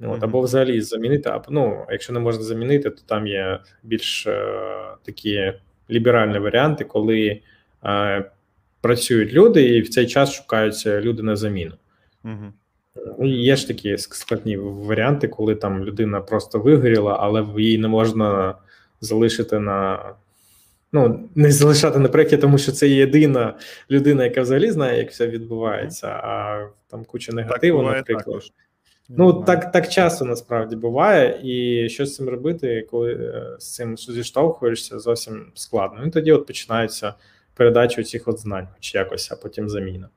От, 0.00 0.06
Мгм. 0.06 0.18
Або 0.22 0.40
взагалі 0.40 0.80
замінити, 0.80 1.28
а 1.28 1.42
ну, 1.50 1.86
якщо 1.90 2.12
не 2.12 2.20
можна 2.20 2.42
замінити, 2.42 2.90
то 2.90 3.02
там 3.06 3.26
є 3.26 3.60
більш 3.82 4.26
е, 4.26 4.44
такі 5.02 5.52
ліберальні 5.90 6.38
варіанти, 6.38 6.84
коли 6.84 7.40
е, 7.84 8.30
працюють 8.80 9.32
люди, 9.32 9.76
і 9.76 9.80
в 9.80 9.88
цей 9.88 10.06
час 10.06 10.32
шукаються 10.32 11.00
люди 11.00 11.22
на 11.22 11.36
заміну. 11.36 11.74
Ну, 13.18 13.26
і 13.26 13.30
Є 13.30 13.56
ж 13.56 13.68
такі 13.68 13.98
складні 13.98 14.56
варіанти, 14.56 15.28
коли 15.28 15.54
там 15.54 15.84
людина 15.84 16.20
просто 16.20 16.58
вигоріла, 16.58 17.16
але 17.20 17.46
її 17.56 17.78
не 17.78 17.88
можна 17.88 18.54
залишити 19.00 19.58
на. 19.58 20.12
Ну, 20.92 21.28
не 21.34 21.52
залишати 21.52 21.98
на 21.98 22.08
проєкті, 22.08 22.36
тому 22.36 22.58
що 22.58 22.72
це 22.72 22.88
єдина 22.88 23.58
людина, 23.90 24.24
яка 24.24 24.42
взагалі 24.42 24.70
знає, 24.70 24.98
як 24.98 25.10
все 25.10 25.26
відбувається, 25.26 26.08
а 26.08 26.66
там 26.90 27.04
куча 27.04 27.32
Так 27.32 27.36
негативу, 27.36 27.78
буває 27.78 27.96
наприклад. 27.96 28.24
також. 28.24 28.52
Ну, 29.08 29.32
так, 29.32 29.72
так 29.72 29.88
часто 29.88 30.24
насправді 30.24 30.76
буває, 30.76 31.40
і 31.42 31.88
що 31.88 32.06
з 32.06 32.14
цим 32.14 32.28
робити, 32.28 32.86
коли 32.90 33.12
е, 33.12 33.56
з 33.58 33.74
цим 33.74 33.96
зіштовхуєшся, 33.96 34.98
зовсім 34.98 35.52
складно. 35.54 36.00
Ну, 36.04 36.10
тоді 36.10 36.32
от 36.32 36.46
починається 36.46 37.14
передача 37.54 38.02
цих 38.02 38.28
от 38.28 38.38
знань, 38.38 38.68
хоч 38.74 38.94
якось, 38.94 39.32
а 39.32 39.36
потім 39.36 39.68
заміна. 39.68 40.08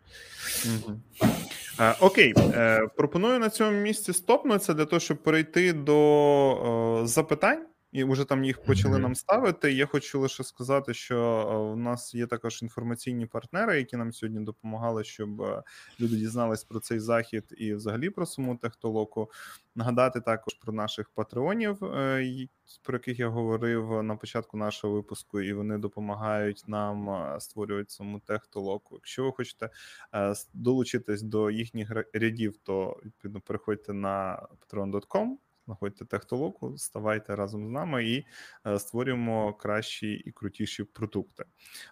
Е, 1.80 1.96
Окей, 2.00 2.34
е, 2.38 2.88
пропоную 2.96 3.40
на 3.40 3.50
цьому 3.50 3.72
місці 3.72 4.14
стопнутися 4.14 4.74
для 4.74 4.86
того, 4.86 5.00
щоб 5.00 5.18
перейти 5.24 5.74
до 5.74 7.02
е, 7.04 7.08
запитань. 7.08 7.66
І 7.94 8.04
вже 8.04 8.26
там 8.26 8.44
їх 8.44 8.64
почали 8.64 8.94
Мгм. 8.94 9.02
нам 9.02 9.16
ставити. 9.16 9.74
Я 9.74 9.86
хочу 9.86 10.20
лише 10.20 10.44
сказати, 10.44 10.94
що 10.94 11.18
е, 11.52 11.56
у 11.56 11.76
нас 11.76 12.16
є 12.16 12.28
також 12.28 12.62
інформаційні 12.62 13.26
партнери, 13.26 13.78
які 13.78 13.98
нам 13.98 14.14
сьогодні 14.14 14.46
допомагали, 14.46 15.04
щоб 15.04 15.42
е, 15.42 15.64
люди 16.00 16.16
дізнались 16.16 16.64
про 16.64 16.80
цей 16.80 17.00
захід 17.00 17.54
і 17.58 17.74
взагалі 17.74 18.10
про 18.10 18.26
саму 18.26 18.58
технолоку. 18.58 19.32
Нагадати 19.76 20.22
також 20.22 20.54
про 20.54 20.74
наших 20.74 21.10
патреонів, 21.10 21.84
е, 21.84 22.48
про 22.84 22.96
яких 22.96 23.20
я 23.20 23.28
говорив 23.28 24.04
на 24.04 24.16
початку 24.16 24.58
нашого 24.58 24.94
випуску, 24.94 25.42
і 25.42 25.54
вони 25.54 25.78
допомагають 25.78 26.64
нам 26.68 27.10
е, 27.10 27.40
створювати 27.40 27.90
саму 27.90 28.20
технолоку. 28.20 28.96
Якщо 28.96 29.24
ви 29.24 29.32
хочете 29.32 29.70
е, 30.14 30.34
долучитись 30.54 31.22
до 31.22 31.52
їхніх 31.52 31.92
рядів, 32.14 32.58
то 32.64 33.00
відповідно 33.06 33.42
переходьте 33.42 33.94
на 33.94 34.48
patreon.com 34.62 35.38
знаходьте 35.66 36.06
техтолоку, 36.06 36.78
ставайте 36.78 37.36
разом 37.36 37.68
з 37.68 37.70
нами 37.70 38.06
і 38.06 38.26
е, 38.68 38.80
створюємо 38.80 39.54
кращі 39.54 40.14
і 40.14 40.32
крутіші 40.32 40.84
продукти. 40.84 41.44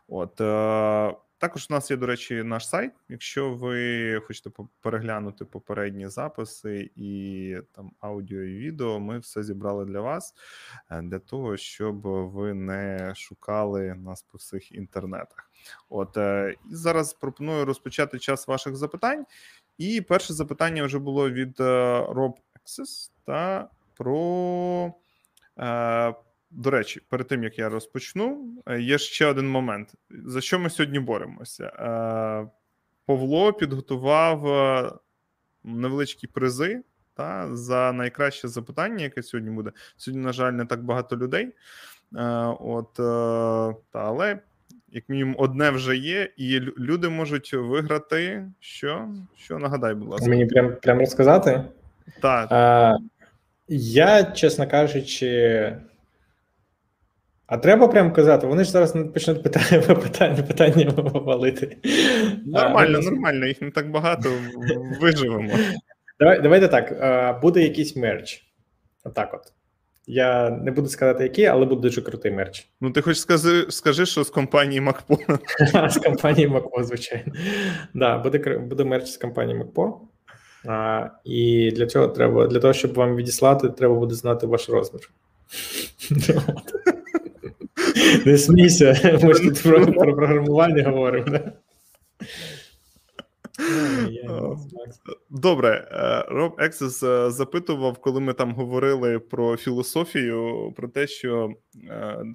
От 0.08 0.42
е, 0.42 1.16
також 1.38 1.68
у 1.70 1.74
нас 1.74 1.92
є, 1.92 1.98
до 1.98 2.06
речі, 2.06 2.44
наш 2.44 2.68
сайт. 2.68 2.92
Якщо 3.10 3.54
ви 3.54 4.22
хочете 4.28 4.50
переглянути 4.82 5.46
попередні 5.46 6.08
записи 6.08 6.92
і 6.96 7.58
там 7.72 7.92
аудіо 8.00 8.44
і 8.44 8.58
відео, 8.58 9.00
ми 9.00 9.20
все 9.20 9.44
зібрали 9.44 9.86
для 9.86 10.02
вас 10.02 10.34
е, 10.92 11.02
для 11.02 11.20
того, 11.20 11.58
щоб 11.58 12.02
ви 12.02 12.54
не 12.54 13.14
шукали 13.16 13.96
нас 13.96 14.22
по 14.22 14.38
всіх 14.38 14.72
інтернетах. 14.72 15.52
От 15.90 16.18
і 16.72 16.76
зараз 16.76 17.14
пропоную 17.14 17.66
розпочати 17.66 18.20
час 18.20 18.48
ваших 18.48 18.76
запитань. 18.76 19.26
І 19.78 20.02
перше 20.02 20.34
запитання 20.34 20.84
вже 20.84 21.00
було 21.00 21.30
від 21.30 21.60
е, 21.60 22.00
Access 22.72 23.12
та 23.26 23.68
про. 23.98 24.94
Е, 25.60 26.14
до 26.52 26.70
речі, 26.70 27.02
перед 27.10 27.28
тим 27.28 27.44
як 27.44 27.60
я 27.60 27.70
розпочну, 27.70 28.54
е, 28.66 28.82
є 28.82 28.98
ще 28.98 29.26
один 29.26 29.50
момент. 29.50 29.94
За 30.26 30.42
що 30.42 30.60
ми 30.60 30.70
сьогодні 30.70 31.00
боремося? 31.00 31.66
Е, 31.66 32.48
Павло 33.06 33.54
підготував 33.54 34.48
е, 34.48 34.92
невеличкі 35.64 36.28
призи 36.28 36.82
та, 37.14 37.56
за 37.56 37.92
найкраще 37.92 38.48
запитання, 38.48 39.04
яке 39.04 39.24
сьогодні 39.24 39.52
буде. 39.52 39.72
Сьогодні, 39.98 40.26
на 40.26 40.34
жаль, 40.34 40.52
не 40.52 40.66
так 40.66 40.84
багато 40.84 41.18
людей. 41.18 41.46
Е, 41.46 42.56
От, 42.60 43.00
е, 43.00 43.76
та, 43.92 44.00
але 44.00 44.40
як 44.92 45.10
мінімум, 45.10 45.36
одне 45.38 45.70
вже 45.70 45.98
є, 45.98 46.34
і 46.38 46.60
люди 46.60 47.10
можуть 47.10 47.54
виграти. 47.54 48.52
Що? 48.60 49.10
Що 49.36 49.60
нагадай, 49.60 49.96
будь 49.96 50.08
ласка. 50.08 50.30
Мені 50.30 50.46
прям, 50.46 50.76
прям 50.82 51.00
розказати. 51.00 51.64
Так, 52.22 52.48
А, 52.52 52.98
я, 53.68 54.24
чесно 54.24 54.68
кажучи. 54.68 55.78
А 57.48 57.58
треба 57.58 57.88
прям 57.88 58.14
казати, 58.14 58.48
вони 58.48 58.64
ж 58.64 58.72
зараз 58.72 58.92
почнуть 59.14 59.44
питання 59.44 59.82
питання, 59.96 60.44
питання 60.44 60.92
валити. 60.96 61.78
нормально, 62.46 63.00
А, 63.02 63.02
нормально, 63.02 63.46
їх 63.46 63.62
не 63.62 63.72
так 63.72 63.92
багато. 63.92 64.30
Виживемо. 65.02 65.50
Давай, 66.20 66.42
давайте 66.42 66.68
так. 66.68 67.42
Буде 67.42 67.62
якийсь 67.64 67.96
мерч. 67.96 68.44
Отак 69.04 69.34
от. 69.34 69.54
Я 70.08 70.50
не 70.50 70.72
буду 70.72 70.90
сказати, 70.90 71.24
який, 71.24 71.46
але 71.46 71.66
буде 71.66 71.82
дуже 71.82 72.02
крутий 72.02 72.32
мерч. 72.32 72.68
Ну, 72.82 72.92
ти 72.92 73.02
хоч 73.02 73.18
скажи, 73.18 73.66
скажи, 73.70 74.06
що 74.06 74.24
з 74.24 74.30
компанії 74.30 74.82
Макпо. 74.82 75.18
з 75.90 75.98
компанії 75.98 76.48
Макпо, 76.48 76.84
звичайно. 76.84 77.34
Да, 77.94 78.18
буде, 78.18 78.58
буде 78.58 78.84
мерч 78.84 79.08
з 79.08 79.18
компанії 79.18 79.58
Макпо. 79.58 80.02
А, 80.66 81.10
і 81.24 81.72
для 81.72 81.86
цього 81.86 82.08
треба, 82.08 82.48
для 82.48 82.60
того, 82.60 82.74
щоб 82.74 82.94
вам 82.94 83.16
відіслати, 83.16 83.70
треба 83.70 83.96
буде 83.96 84.16
знати 84.16 84.48
ваш 84.48 84.70
розмір. 84.70 85.10
Не 88.26 88.38
смійся, 88.38 89.20
ми 89.24 89.34
ж 89.34 89.44
тут 89.44 89.64
про, 89.64 89.86
про 89.86 90.16
програмування 90.16 90.84
говоримо. 90.84 91.26
Да? 91.26 91.52
Добре, 95.30 95.88
е, 95.92 96.26
Роб 96.34 96.56
Ексес 96.58 97.04
е, 97.04 97.32
запитував, 97.32 97.98
коли 97.98 98.20
ми 98.20 98.34
там 98.34 98.54
говорили 98.54 99.20
про 99.20 99.58
філософію, 99.58 100.74
про 100.76 100.88
те, 100.88 101.08
що 101.08 101.54
е, 101.90 102.26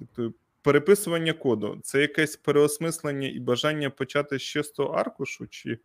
переписування 0.61 1.33
коду 1.33 1.79
це 1.83 2.01
якесь 2.01 2.35
переосмислення 2.35 3.27
і 3.27 3.39
бажання 3.39 3.89
почати 3.89 4.39
з 4.39 4.41
чистого 4.41 4.89
аркушу, 4.89 5.47
чи 5.47 5.79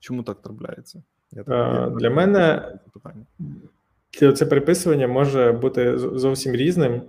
чому 0.00 0.22
так 0.22 0.42
трапляється? 0.42 1.02
Я 1.32 1.42
Е, 1.42 1.44
я 1.48 1.90
для 1.90 2.10
мене- 2.10 2.78
запитання. 2.84 3.24
Це- 4.36 4.46
переписування 4.46 5.08
може 5.08 5.52
бути 5.52 5.98
зовсім 5.98 6.54
різним, 6.54 7.02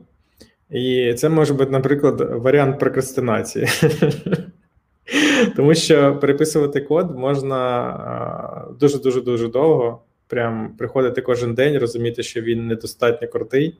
і 0.69 1.13
це 1.13 1.29
може 1.29 1.53
бути, 1.53 1.71
наприклад, 1.71 2.21
варіант 2.21 2.79
прокрастинації. 2.79 3.67
Тому 5.55 5.75
що 5.75 6.19
переписувати 6.19 6.81
код 6.81 7.19
можна 7.19 8.65
дуже 8.79 8.99
дуже 8.99 9.21
дуже 9.21 9.47
довго. 9.47 10.01
Прям 10.27 10.75
приходити 10.77 11.21
кожен 11.21 11.53
день, 11.53 11.77
розуміти, 11.77 12.23
що 12.23 12.41
він 12.41 12.67
недостатньо 12.67 13.27
крутий. 13.27 13.79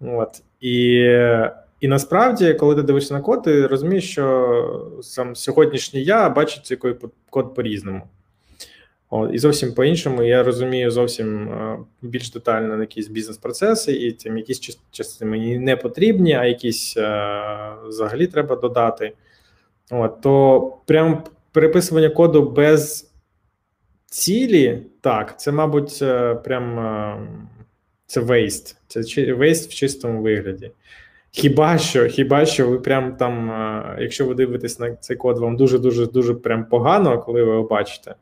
От. 0.00 0.42
І, 0.60 0.94
і 1.80 1.88
насправді, 1.88 2.54
коли 2.54 2.74
ти 2.74 2.82
дивишся 2.82 3.14
на 3.14 3.20
код, 3.20 3.42
ти 3.42 3.66
розумієш, 3.66 4.10
що 4.10 4.98
сам 5.02 5.36
сьогоднішній 5.36 6.02
я 6.04 6.28
бачить 6.28 6.66
цей 6.66 6.78
код 7.30 7.54
по-різному. 7.54 8.02
І 9.32 9.38
зовсім 9.38 9.74
по-іншому 9.74 10.22
я 10.22 10.42
розумію 10.42 10.90
зовсім 10.90 11.48
е, 11.48 11.78
більш 12.02 12.30
детально 12.30 12.80
якісь 12.80 13.08
бізнес-процеси, 13.08 13.92
і 13.92 14.12
там 14.12 14.36
якісь 14.36 14.78
частини 14.90 15.30
мені 15.30 15.58
не 15.58 15.76
потрібні, 15.76 16.32
а 16.34 16.44
якісь 16.44 16.96
е, 16.96 17.32
взагалі 17.86 18.26
треба 18.26 18.56
додати. 18.56 19.12
От, 19.90 20.20
то 20.20 20.60
прям 20.86 21.24
переписування 21.52 22.08
коду 22.08 22.42
без 22.42 23.12
цілі, 24.06 24.82
так, 25.00 25.40
це, 25.40 25.52
мабуть, 25.52 25.98
е, 26.02 26.34
прям 26.34 26.76
це 28.06 28.20
waste. 28.20 28.76
Це 28.86 29.00
waste 29.34 29.68
в 29.68 29.74
чистому 29.74 30.22
вигляді. 30.22 30.70
Хіба 31.30 31.78
що, 31.78 32.06
хіба 32.06 32.46
що 32.46 32.68
ви 32.68 32.78
прям 32.78 33.16
там, 33.16 33.50
якщо 34.00 34.26
ви 34.26 34.34
дивитесь 34.34 34.78
на 34.78 34.96
цей 34.96 35.16
код, 35.16 35.38
вам 35.38 35.56
дуже 35.56 35.78
дуже 35.78 36.06
дуже 36.06 36.34
прям 36.34 36.64
погано, 36.64 37.18
коли 37.18 37.44
ви 37.44 37.50
його 37.50 37.62
бачите. 37.62 38.14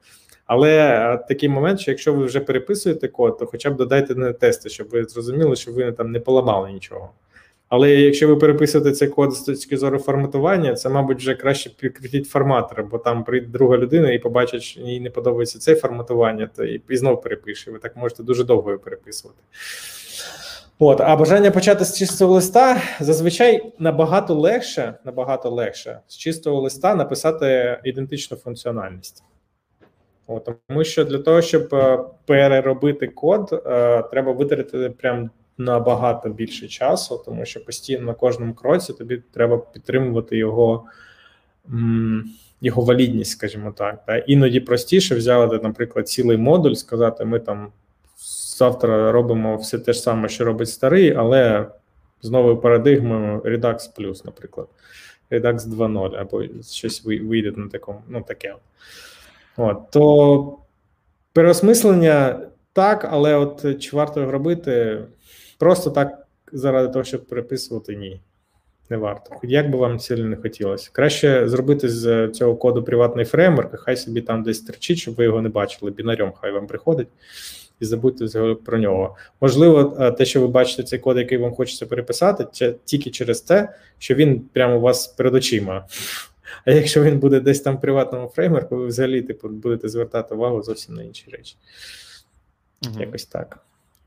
Але 0.50 0.78
е, 0.78 1.18
такий 1.28 1.48
момент, 1.48 1.80
що 1.80 1.90
якщо 1.90 2.14
ви 2.14 2.24
вже 2.24 2.40
переписуєте 2.40 3.08
код, 3.08 3.38
то 3.38 3.46
хоча 3.46 3.70
б 3.70 3.76
додайте 3.76 4.14
на 4.14 4.32
тести, 4.32 4.68
щоб 4.68 4.88
ви 4.88 5.04
зрозуміли, 5.04 5.56
що 5.56 5.72
ви 5.72 5.92
там 5.92 6.12
не 6.12 6.20
поламали 6.20 6.72
нічого. 6.72 7.10
Але 7.68 7.90
якщо 7.90 8.28
ви 8.28 8.36
переписуєте 8.36 8.92
цей 8.92 9.08
код 9.08 9.32
з 9.32 9.40
точки 9.40 9.76
зору 9.76 9.98
форматування, 9.98 10.74
це, 10.74 10.88
мабуть, 10.88 11.18
вже 11.18 11.34
краще 11.34 11.70
підкрутіть 11.70 12.28
форматор, 12.28 12.84
бо 12.84 12.98
там 12.98 13.24
прийде 13.24 13.46
друга 13.46 13.76
людина 13.76 14.12
і 14.12 14.18
побачить, 14.18 14.62
що 14.62 14.80
їй 14.80 15.00
не 15.00 15.10
подобається 15.10 15.58
це 15.58 15.74
форматування, 15.74 16.50
то 16.56 16.64
і, 16.64 16.82
і 16.88 16.96
знов 16.96 17.22
перепише. 17.22 17.70
Ви 17.70 17.78
так 17.78 17.96
можете 17.96 18.22
дуже 18.22 18.44
довго 18.44 18.78
переписувати. 18.78 19.40
От, 20.78 21.00
а 21.00 21.16
бажання 21.16 21.50
почати 21.50 21.84
з 21.84 21.98
чистого 21.98 22.34
листа 22.34 22.82
зазвичай 23.00 23.72
набагато 23.78 24.34
легше, 24.34 24.94
набагато 25.04 25.50
легше 25.50 26.00
з 26.08 26.16
чистого 26.16 26.60
листа 26.60 26.94
написати 26.94 27.78
ідентичну 27.84 28.36
функціональність. 28.36 29.24
Тому 30.38 30.84
що 30.84 31.04
для 31.04 31.18
того, 31.18 31.42
щоб 31.42 31.74
е, 31.74 31.98
переробити 32.26 33.08
код, 33.08 33.62
е, 33.66 34.02
треба 34.02 34.32
витратити 34.32 34.90
прям 34.90 35.30
набагато 35.58 36.28
більше 36.28 36.68
часу, 36.68 37.22
тому 37.24 37.44
що 37.44 37.64
постійно 37.64 38.02
на 38.02 38.14
кожному 38.14 38.54
кроці 38.54 38.92
тобі 38.92 39.22
треба 39.32 39.58
підтримувати 39.58 40.36
його, 40.36 40.84
його 42.60 42.82
валідність, 42.82 43.30
скажімо 43.30 43.72
так. 43.72 44.04
Та 44.06 44.18
іноді 44.18 44.60
простіше 44.60 45.14
взяти, 45.14 45.58
наприклад, 45.62 46.08
цілий 46.08 46.36
модуль, 46.36 46.74
сказати, 46.74 47.24
ми 47.24 47.38
там 47.38 47.72
завтра 48.58 49.12
робимо 49.12 49.56
все 49.56 49.78
те 49.78 49.92
ж 49.92 50.00
саме, 50.00 50.28
що 50.28 50.44
робить 50.44 50.68
старий, 50.68 51.12
але 51.12 51.66
з 52.22 52.30
новою 52.30 52.56
парадигмою 52.56 53.40
Redux 53.40 53.98
Plus, 53.98 54.22
наприклад, 54.24 54.68
Redux 55.30 55.58
2.0, 55.58 56.20
або 56.20 56.42
щось 56.70 57.04
вийде 57.04 57.52
на 57.56 57.68
такому, 57.68 58.02
ну 58.08 58.22
таке. 58.22 58.52
От, 58.52 58.60
то 59.92 60.58
переосмислення 61.32 62.40
так, 62.72 63.08
але 63.10 63.34
от 63.34 63.80
чи 63.80 63.96
варто 63.96 64.30
робити 64.30 64.98
просто 65.58 65.90
так 65.90 66.26
заради 66.52 66.92
того, 66.92 67.04
щоб 67.04 67.26
переписувати, 67.26 67.96
ні. 67.96 68.20
Не 68.90 68.96
варто. 68.96 69.30
Як 69.42 69.70
би 69.70 69.78
вам 69.78 70.00
сильно 70.00 70.24
не 70.24 70.36
хотілося. 70.36 70.90
Краще 70.92 71.48
зробити 71.48 71.88
з 71.88 72.28
цього 72.28 72.56
коду 72.56 72.82
приватний 72.82 73.24
фреймворк, 73.24 73.80
хай 73.80 73.96
собі 73.96 74.20
там 74.20 74.42
десь 74.42 74.60
терчить, 74.60 74.98
щоб 74.98 75.14
ви 75.14 75.24
його 75.24 75.42
не 75.42 75.48
бачили. 75.48 75.90
Бінарем 75.90 76.32
хай 76.40 76.52
вам 76.52 76.66
приходить, 76.66 77.08
і 77.80 77.84
забудьте 77.84 78.54
про 78.64 78.78
нього. 78.78 79.16
Можливо, 79.40 79.96
е, 80.00 80.12
те, 80.12 80.24
що 80.24 80.40
ви 80.40 80.46
бачите 80.46 80.82
цей 80.82 80.98
код, 80.98 81.18
який 81.18 81.38
вам 81.38 81.54
хочеться 81.54 81.86
переписати, 81.86 82.46
це 82.52 82.74
тільки 82.84 83.10
через 83.10 83.40
те, 83.40 83.68
що 83.98 84.14
він 84.14 84.40
прямо 84.40 84.76
у 84.76 84.80
вас 84.80 85.06
перед 85.06 85.34
очима. 85.34 85.86
А 86.64 86.70
якщо 86.70 87.02
він 87.02 87.18
буде 87.18 87.40
десь 87.40 87.60
там 87.60 87.76
в 87.76 87.80
приватному 87.80 88.28
фреймворку, 88.28 88.76
ви 88.76 88.86
взагалі 88.86 89.22
типу, 89.22 89.48
будете 89.48 89.88
звертати 89.88 90.34
увагу 90.34 90.62
зовсім 90.62 90.94
на 90.94 91.02
інші 91.02 91.30
речі. 91.30 91.56
Мгм. 92.86 93.00
Якось 93.00 93.24
так. 93.24 93.58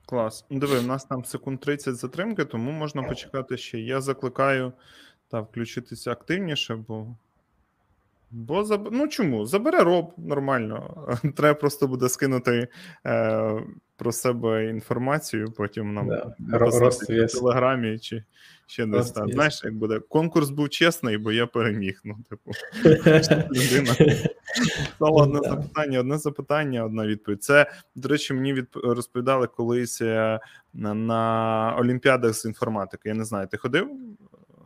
Клас. 0.06 0.46
Ну, 0.50 0.60
Диви, 0.60 0.80
у 0.80 0.82
нас 0.82 1.06
там 1.06 1.26
секунд 1.26 1.60
30 1.60 1.96
затримки, 1.96 2.46
тому 2.46 2.72
можна 2.72 3.04
почекати 3.04 3.58
ще. 3.58 3.80
Я 3.80 4.02
закликаю 4.02 4.74
та, 5.28 5.40
включитися 5.40 6.12
активніше, 6.12 6.76
бо. 6.88 7.08
Бо 8.32 8.64
заб... 8.64 8.90
ну 8.92 9.08
чому? 9.08 9.46
Забере 9.46 9.84
роб 9.84 10.14
нормально. 10.18 11.08
Треба 11.36 11.60
просто 11.60 11.88
буде 11.88 12.10
скинути 12.10 12.68
е, 13.06 13.62
про 14.04 14.12
себе 14.12 14.70
інформацію, 14.70 15.52
потім 15.58 15.94
нам 15.94 16.08
Да. 16.08 16.36
написати 16.40 17.26
в 17.26 17.32
телеграмі 17.32 18.00
чи 18.00 18.24
ще 18.68 18.86
десь 18.86 19.12
там. 19.12 19.32
Знаєш, 19.32 19.62
як 19.64 19.74
буде? 19.76 20.00
Конкурс 20.10 20.50
був 20.50 20.70
чесний, 20.70 21.18
бо 21.18 21.32
я 21.32 21.48
переміг. 21.48 22.02
Ну, 22.04 22.16
типу, 22.30 22.52
людина. 23.52 23.94
Стало 24.96 25.22
одне 25.22 25.40
Да. 25.44 25.50
запитання, 25.50 26.00
одне 26.00 26.18
запитання, 26.18 26.86
одна 26.86 27.08
відповідь. 27.08 27.44
Це, 27.44 27.72
до 27.96 28.10
речі, 28.10 28.34
мені 28.34 28.54
відп... 28.54 28.76
розповідали 28.76 29.48
колись 29.48 30.02
е, 30.02 30.40
на, 30.74 30.94
на 30.94 31.76
Олімпіадах 31.80 32.34
з 32.34 32.46
інформатики. 32.46 33.10
Я 33.10 33.16
не 33.16 33.26
знаю, 33.26 33.48
ти 33.48 33.58
ходив 33.58 33.88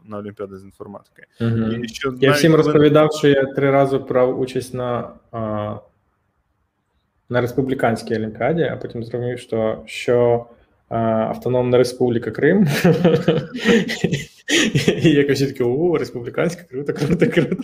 на 0.03 0.17
Олімпіади 0.17 0.57
з 0.57 0.63
інформатики? 0.63 1.23
Мгм. 1.41 1.83
І 1.83 1.87
що 1.87 2.09
Я 2.09 2.15
навіть 2.21 2.35
всім 2.35 2.51
коли- 2.51 2.63
розповідав, 2.63 3.13
що 3.13 3.27
я 3.27 3.45
три 3.45 3.71
рази 3.71 3.97
брав 3.97 4.39
участь 4.39 4.73
на, 4.73 5.09
а, 5.31 5.75
на 7.29 7.41
республіканській 7.41 8.15
олімпіаді, 8.15 8.63
а 8.63 8.77
потім 8.77 9.03
зрозумів, 9.03 9.39
що, 9.39 9.83
що 9.85 10.45
а, 10.89 10.97
Автономна 11.05 11.77
Республіка 11.77 12.31
Крим. 12.31 12.67
І 14.87 15.09
я 15.09 15.23
кажу, 15.23 15.45
таке, 15.45 15.63
о, 15.63 15.97
республіканська, 15.97 16.63
круто, 16.63 16.93
круто, 16.93 17.27
круто. 17.27 17.63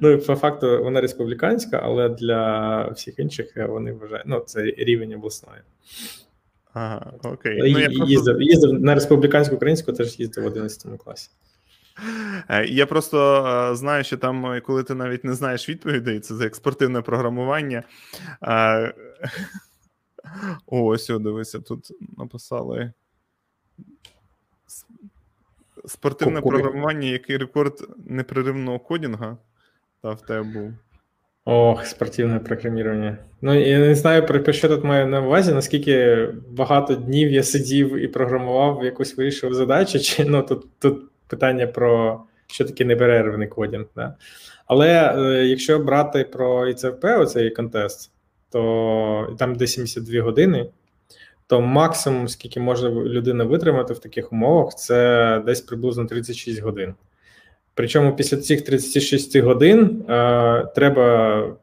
Ну, 0.00 0.18
по 0.18 0.34
факту 0.34 0.82
вона 0.82 1.00
республіканська, 1.00 1.80
але 1.82 2.08
для 2.08 2.82
всіх 2.88 3.18
інших 3.18 3.56
е, 3.56 3.66
вони 3.66 3.92
вважають, 3.92 4.26
ну, 4.26 4.40
це 4.40 4.62
рівень 4.62 5.14
обласної. 5.14 5.60
Ага, 6.72 7.12
окей. 7.24 7.58
Ну, 7.58 7.66
я 7.66 7.86
і 7.86 7.96
просто... 7.96 8.06
їздив, 8.06 8.42
їздив 8.42 8.72
на 8.72 8.94
республіканську 8.94 9.56
українську, 9.56 9.92
теж 9.92 10.20
їздив 10.20 10.44
в 10.44 10.46
11 10.46 11.02
класі. 11.04 11.30
Е, 12.48 12.64
Я 12.66 12.86
просто 12.86 13.46
е, 13.46 13.76
знаю, 13.76 14.04
що 14.04 14.16
там, 14.16 14.46
е, 14.46 14.60
коли 14.60 14.82
ти 14.82 14.94
навіть 14.94 15.24
не 15.24 15.34
знаєш 15.34 15.68
відповідей, 15.68 16.20
це 16.20 16.34
як 16.34 16.56
спортивне 16.56 17.00
програмування. 17.02 17.82
О, 20.66 20.84
ось, 20.84 21.10
о, 21.10 21.18
дивися, 21.18 21.60
тут 21.60 21.90
написали. 22.18 22.92
Спортивне 25.86 26.40
Ку- 26.40 26.42
ку- 26.42 26.48
програмування, 26.48 27.08
який 27.08 27.36
рекорд 27.36 27.88
непреривного 28.06 28.78
кодінга 28.78 29.36
та 30.02 30.10
в 30.10 30.20
тебе 30.22 30.42
був. 30.42 30.72
Ох, 31.44 31.86
спортивне 31.86 32.38
програмування. 32.38 33.18
Ну, 33.42 33.54
я 33.54 33.78
не 33.78 33.94
знаю, 33.94 34.26
про 34.26 34.42
про 34.42 34.52
що 34.52 34.68
тут 34.68 34.84
маю 34.84 35.06
на 35.06 35.20
увазі, 35.20 35.52
наскільки 35.52 36.28
багато 36.50 36.94
днів 36.94 37.30
я 37.30 37.42
сидів 37.42 37.96
і 37.96 38.08
програмував, 38.08 38.84
якусь 38.84 39.16
вирішив 39.16 39.54
задачу, 39.54 39.98
чи 40.00 40.24
ну 40.24 40.42
тут, 40.42 40.66
тут 40.78 41.02
питання 41.28 41.66
про 41.66 42.20
що 42.46 42.64
таке 42.64 42.84
неперервний 42.84 43.48
кодінг. 43.48 43.86
Да? 43.96 44.14
Але 44.66 45.14
е, 45.16 45.46
якщо 45.46 45.78
брати 45.78 46.24
про 46.24 46.68
ІЦФП, 46.68 47.04
оцей 47.04 47.50
контест, 47.50 48.12
то 48.50 49.36
там 49.38 49.54
де 49.54 49.66
72 49.66 50.22
години, 50.22 50.70
то 51.46 51.60
максимум, 51.60 52.28
скільки 52.28 52.60
може 52.60 52.90
людина 52.90 53.44
витримати 53.44 53.94
в 53.94 53.98
таких 53.98 54.32
умовах, 54.32 54.74
це 54.74 55.42
десь 55.46 55.60
приблизно 55.60 56.04
36 56.04 56.62
годин. 56.62 56.94
Причому 57.74 58.16
після 58.16 58.36
цих 58.36 58.64
36 58.64 59.36
годин 59.36 60.04
е, 60.08 60.64
треба 60.74 61.56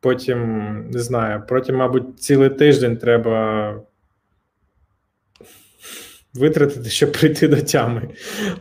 потім, 0.00 0.90
не 0.90 0.98
знаю, 0.98 1.42
потім, 1.48 1.76
мабуть, 1.76 2.20
цілий 2.20 2.48
тиждень 2.48 2.96
треба 2.96 3.74
витратити, 6.38 6.90
щоб 6.90 7.12
прийти 7.12 7.48
до 7.48 7.60
тями. 7.60 8.08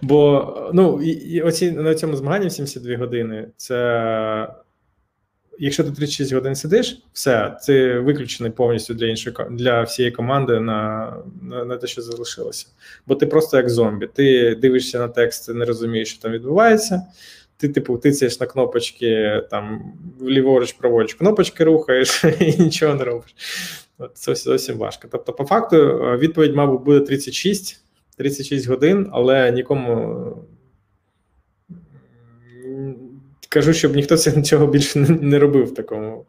Бо 0.02 0.54
ну, 0.74 1.02
і, 1.02 1.10
і 1.10 1.42
оці 1.42 1.72
на 1.72 1.96
цьому 1.96 2.16
змаганні 2.16 2.48
в 2.48 2.52
72 2.52 2.98
години 2.98 3.48
це. 3.58 4.48
Якщо 5.60 5.84
ти 5.84 5.92
36 5.92 6.34
годин 6.34 6.56
сидиш, 6.56 7.02
все, 7.14 7.58
ти 7.66 8.00
виключений 8.00 8.52
повністю 8.52 8.94
для 8.94 9.06
іншої 9.06 9.36
для 9.52 9.82
всієї 9.82 10.12
команди 10.12 10.60
на, 10.60 11.14
на, 11.42 11.66
на 11.66 11.78
те, 11.78 11.88
що 11.88 12.02
залишилося. 12.02 12.68
Бо 13.08 13.16
ти 13.16 13.26
просто 13.26 13.58
як 13.58 13.70
зомбі. 13.70 14.10
Ти 14.14 14.56
дивишся 14.56 15.00
на 15.00 15.08
текст, 15.08 15.50
не 15.50 15.66
розумієш, 15.66 16.10
що 16.10 16.22
там 16.22 16.32
відбувається. 16.32 17.02
Ти, 17.58 17.70
типу, 17.70 17.98
тицяєш 17.98 18.40
на 18.40 18.46
кнопочки, 18.46 19.42
там 19.52 19.94
ліворуч, 20.22 20.74
праворуч 20.74 21.14
кнопочки 21.14 21.64
рухаєш 21.64 22.24
і 22.40 22.64
нічого 22.64 22.96
не 22.96 23.04
робиш. 23.04 23.36
Це 24.14 24.36
зовсім 24.36 24.78
важко. 24.78 25.08
Тобто, 25.12 25.34
по 25.34 25.46
факту, 25.46 25.76
е, 25.76 26.18
відповідь, 26.18 26.56
мабуть, 26.56 26.82
буде 26.82 27.00
36, 27.00 27.84
36 28.18 28.68
годин, 28.68 29.10
але 29.12 29.52
нікому 29.52 30.48
кажу, 33.50 33.74
щоб 33.74 33.96
ніхто 33.96 34.18
це 34.18 34.32
нічого 34.36 34.68
більше 34.68 35.00
не- 35.00 35.10
не 35.10 35.40
робив 35.40 35.66
в 35.66 35.74
такому, 35.74 36.26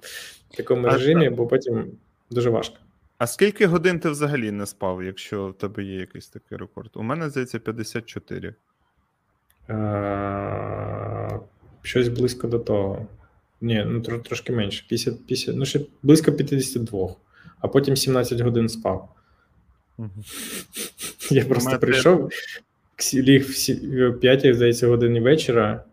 в 0.50 0.56
такому 0.56 0.88
режимі, 0.88 1.30
бо 1.30 1.46
потім 1.46 1.86
дуже 2.30 2.50
важко. 2.50 2.76
А 3.18 3.26
скільки 3.26 3.66
годин 3.66 4.00
ти 4.00 4.10
взагалі 4.10 4.50
не 4.50 4.66
спав, 4.66 5.04
якщо 5.04 5.48
в 5.48 5.58
тебе 5.58 5.84
є 5.84 5.94
якийсь 5.94 6.28
такий 6.28 6.58
рекорд? 6.58 6.90
У 6.94 7.02
мене 7.02 7.30
здається 7.30 7.58
54. 7.58 8.54
Е, 9.70 11.40
Щось 11.82 12.08
близько 12.08 12.48
до 12.48 12.58
того. 12.58 13.06
Ні, 13.60 13.84
ну 13.86 13.98
тро- 13.98 14.22
трошки 14.22 14.52
менше. 14.52 14.84
50, 14.88 15.26
50, 15.26 15.56
ну 15.56 15.64
ще 15.64 15.80
близько 16.02 16.32
52, 16.32 17.14
а 17.60 17.68
потім 17.68 17.96
17 17.96 18.40
годин 18.40 18.68
спав. 18.68 19.08
Угу. 19.98 20.10
Я 21.30 21.44
просто 21.44 21.70
Мати. 21.70 21.86
прийшов, 21.86 22.30
ліг 23.14 23.46
в 23.48 24.12
5, 24.20 24.54
здається, 24.56 24.86
годині 24.86 25.20
вечора 25.20 25.84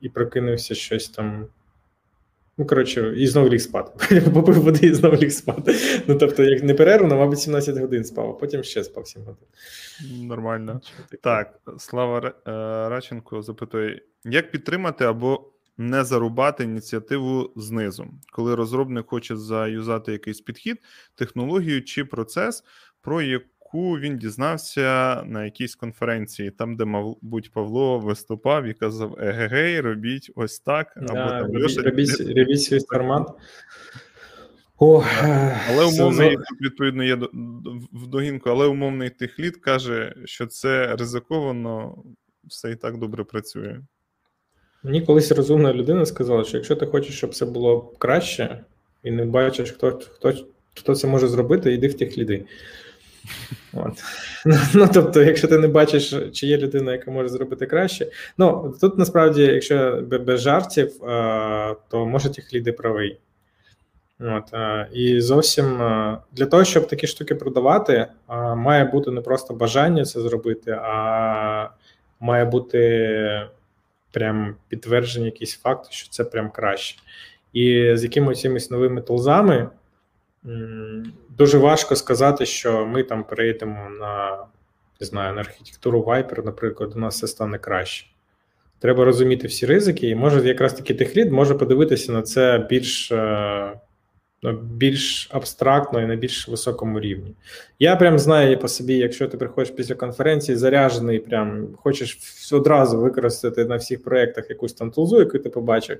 і 0.00 0.08
прокинувся 0.08 0.74
щось 0.74 1.08
там. 1.08 1.46
Ну, 2.58 2.66
коротше, 2.66 3.14
і 3.16 3.26
знову 3.26 3.48
ліг 3.48 3.60
спати. 3.60 4.20
Попив 4.34 4.62
води 4.62 4.86
і 4.86 4.94
знову 4.94 5.16
ліг 5.16 5.30
спати. 5.30 5.74
Ну, 6.06 6.14
тобто, 6.14 6.42
як 6.42 6.62
не 6.62 6.74
перервно, 6.74 7.16
мабуть, 7.16 7.40
17 7.40 7.78
годин 7.78 8.04
спав, 8.04 8.30
а 8.30 8.32
потім 8.32 8.62
ще 8.62 8.84
спав 8.84 9.06
7 9.06 9.22
годин. 9.22 9.48
Нормально. 10.28 10.80
Так, 11.20 11.60
Слава 11.78 12.34
е, 12.48 13.42
запитує: 13.42 14.02
як 14.24 14.50
підтримати 14.50 15.04
або 15.04 15.52
не 15.78 16.04
зарубати 16.04 16.64
ініціативу 16.64 17.52
знизу, 17.56 18.06
коли 18.32 18.54
розробник 18.54 19.06
хоче 19.06 19.36
заюзати 19.36 20.12
якийсь 20.12 20.40
підхід, 20.40 20.76
технологію 21.14 21.82
чи 21.82 22.04
процес, 22.04 22.64
про 23.00 23.22
яку 23.22 23.46
він 23.76 24.18
дізнався 24.18 25.22
на 25.26 25.44
якійсь 25.44 25.74
конференції, 25.74 26.50
там, 26.50 26.76
де, 26.76 26.84
мабуть, 26.84 27.52
Павло 27.52 27.98
виступав 27.98 28.64
і 28.64 28.74
казав: 28.74 29.16
Егегей, 29.20 29.80
робіть 29.80 30.30
ось 30.34 30.58
так, 30.58 30.96
або 30.96 31.06
Да, 31.06 31.40
там 31.40 31.52
робіть, 31.52 31.78
робіть, 31.78 32.20
робіть 32.36 32.62
свій 32.62 32.80
формат. 32.80 33.28
О, 34.78 35.04
Але 35.70 35.84
умовний 35.84 36.38
відповідно 36.60 37.04
є 37.04 37.14
в 37.92 38.06
догінку, 38.06 38.50
але 38.50 38.66
умовний 38.66 39.10
техлід 39.10 39.56
каже, 39.56 40.14
що 40.24 40.46
це 40.46 40.96
ризиковано, 40.96 42.02
все 42.44 42.70
і 42.70 42.76
так 42.76 42.98
добре 42.98 43.24
працює. 43.24 43.80
Мені 44.82 45.02
колись 45.02 45.32
розумна 45.32 45.72
людина 45.72 46.06
сказала, 46.06 46.44
що 46.44 46.56
якщо 46.56 46.76
ти 46.76 46.86
хочеш, 46.86 47.16
щоб 47.16 47.34
це 47.34 47.46
було 47.46 47.80
краще, 47.98 48.64
і 49.02 49.10
не 49.10 49.24
бачиш, 49.24 49.70
хто, 49.70 50.00
хто, 50.12 50.32
хто 50.74 50.94
це 50.94 51.06
може 51.08 51.28
зробити, 51.28 51.72
йди 51.72 51.88
в 51.88 51.94
ті 51.94 52.06
ліди. 52.06 52.44
От. 53.72 53.92
Ну, 54.74 54.88
тобто, 54.94 55.22
якщо 55.22 55.48
ти 55.48 55.58
не 55.58 55.68
бачиш, 55.68 56.14
чи 56.32 56.46
є 56.46 56.58
людина, 56.58 56.92
яка 56.92 57.10
може 57.10 57.28
зробити 57.28 57.66
краще. 57.66 58.06
Ну, 58.38 58.74
тут 58.80 58.98
насправді, 58.98 59.42
якщо 59.42 60.02
без 60.26 60.40
жартів, 60.40 60.92
то 61.88 62.06
може 62.06 62.30
техліди 62.34 62.72
правий. 62.72 63.18
От, 64.20 64.54
і 64.92 65.20
зовсім 65.20 65.78
для 66.32 66.46
того, 66.46 66.64
щоб 66.64 66.88
такі 66.88 67.06
штуки 67.06 67.34
продавати, 67.34 68.06
має 68.56 68.84
бути 68.84 69.10
не 69.10 69.20
просто 69.20 69.54
бажання 69.54 70.04
це 70.04 70.20
зробити, 70.20 70.78
а 70.82 71.68
має 72.20 72.44
бути 72.44 73.48
прям 74.12 74.56
підтверджені 74.68 75.26
якісь 75.26 75.56
факти, 75.56 75.88
що 75.90 76.10
це 76.10 76.24
прям 76.24 76.50
краще. 76.50 76.98
І 77.52 77.90
з 77.94 78.02
якимись 78.02 78.70
новими 78.70 79.00
тулзами 79.00 79.68
дуже 81.28 81.58
важко 81.58 81.96
сказати, 81.96 82.46
що 82.46 82.86
ми 82.86 83.02
там 83.02 83.24
перейдемо 83.24 83.90
на 84.00 84.38
не 85.00 85.06
знаю, 85.06 85.34
на 85.34 85.40
архітектуру 85.40 86.02
Viper, 86.02 86.44
наприклад, 86.44 86.92
у 86.96 86.98
нас 86.98 87.16
все 87.16 87.26
стане 87.26 87.58
краще. 87.58 88.06
Треба 88.78 89.04
розуміти 89.04 89.46
всі 89.46 89.66
ризики, 89.66 90.08
і 90.08 90.14
може 90.14 90.48
якраз 90.48 90.74
таки 90.74 90.94
техлід 90.94 91.32
може 91.32 91.54
подивитися 91.54 92.12
на 92.12 92.22
це 92.22 92.66
більш, 92.70 93.12
е, 93.12 93.80
більш 94.52 95.28
абстрактно 95.32 96.00
і 96.00 96.06
на 96.06 96.16
більш 96.16 96.48
високому 96.48 97.00
рівні. 97.00 97.34
Я 97.78 97.96
прям 97.96 98.18
знаю 98.18 98.58
по 98.58 98.68
собі, 98.68 98.94
якщо 98.94 99.28
ти 99.28 99.36
приходиш 99.36 99.70
після 99.70 99.94
конференції, 99.94 100.56
заряджений, 100.56 101.18
прям 101.18 101.68
хочеш 101.76 102.18
одразу 102.52 103.00
використати 103.00 103.64
на 103.64 103.76
всіх 103.76 104.02
проєктах 104.02 104.50
якусь 104.50 104.72
там 104.72 104.90
тулзу, 104.90 105.18
яку 105.18 105.38
ти 105.38 105.50
побачив, 105.50 105.98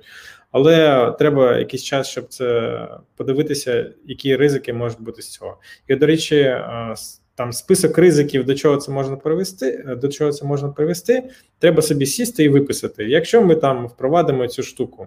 але 0.51 1.11
треба 1.19 1.59
якийсь 1.59 1.83
час, 1.83 2.09
щоб 2.09 2.29
це 2.29 2.79
подивитися, 3.17 3.91
які 4.05 4.37
ризики 4.37 4.73
можуть 4.73 5.01
бути 5.01 5.23
з 5.23 5.31
цього. 5.33 5.59
І, 5.89 5.95
до 5.95 6.07
речі, 6.07 6.37
е, 6.37 6.95
там 7.35 7.53
список 7.53 7.99
ризиків, 7.99 8.45
до 8.45 8.55
чого 8.55 8.77
це 8.77 8.93
можна 8.93 9.17
привести, 9.17 9.85
е, 9.89 9.97
до 9.97 10.09
чого 10.09 10.33
це 10.33 10.47
можна 10.47 10.69
привести, 10.69 11.31
треба 11.59 11.83
собі 11.83 12.07
сісти 12.07 12.45
і 12.45 12.49
виписати. 12.49 13.05
Якщо 13.05 13.43
ми 13.43 13.55
там 13.55 13.87
впровадимо 13.87 14.49
цю 14.49 14.63
штуку, 14.63 15.07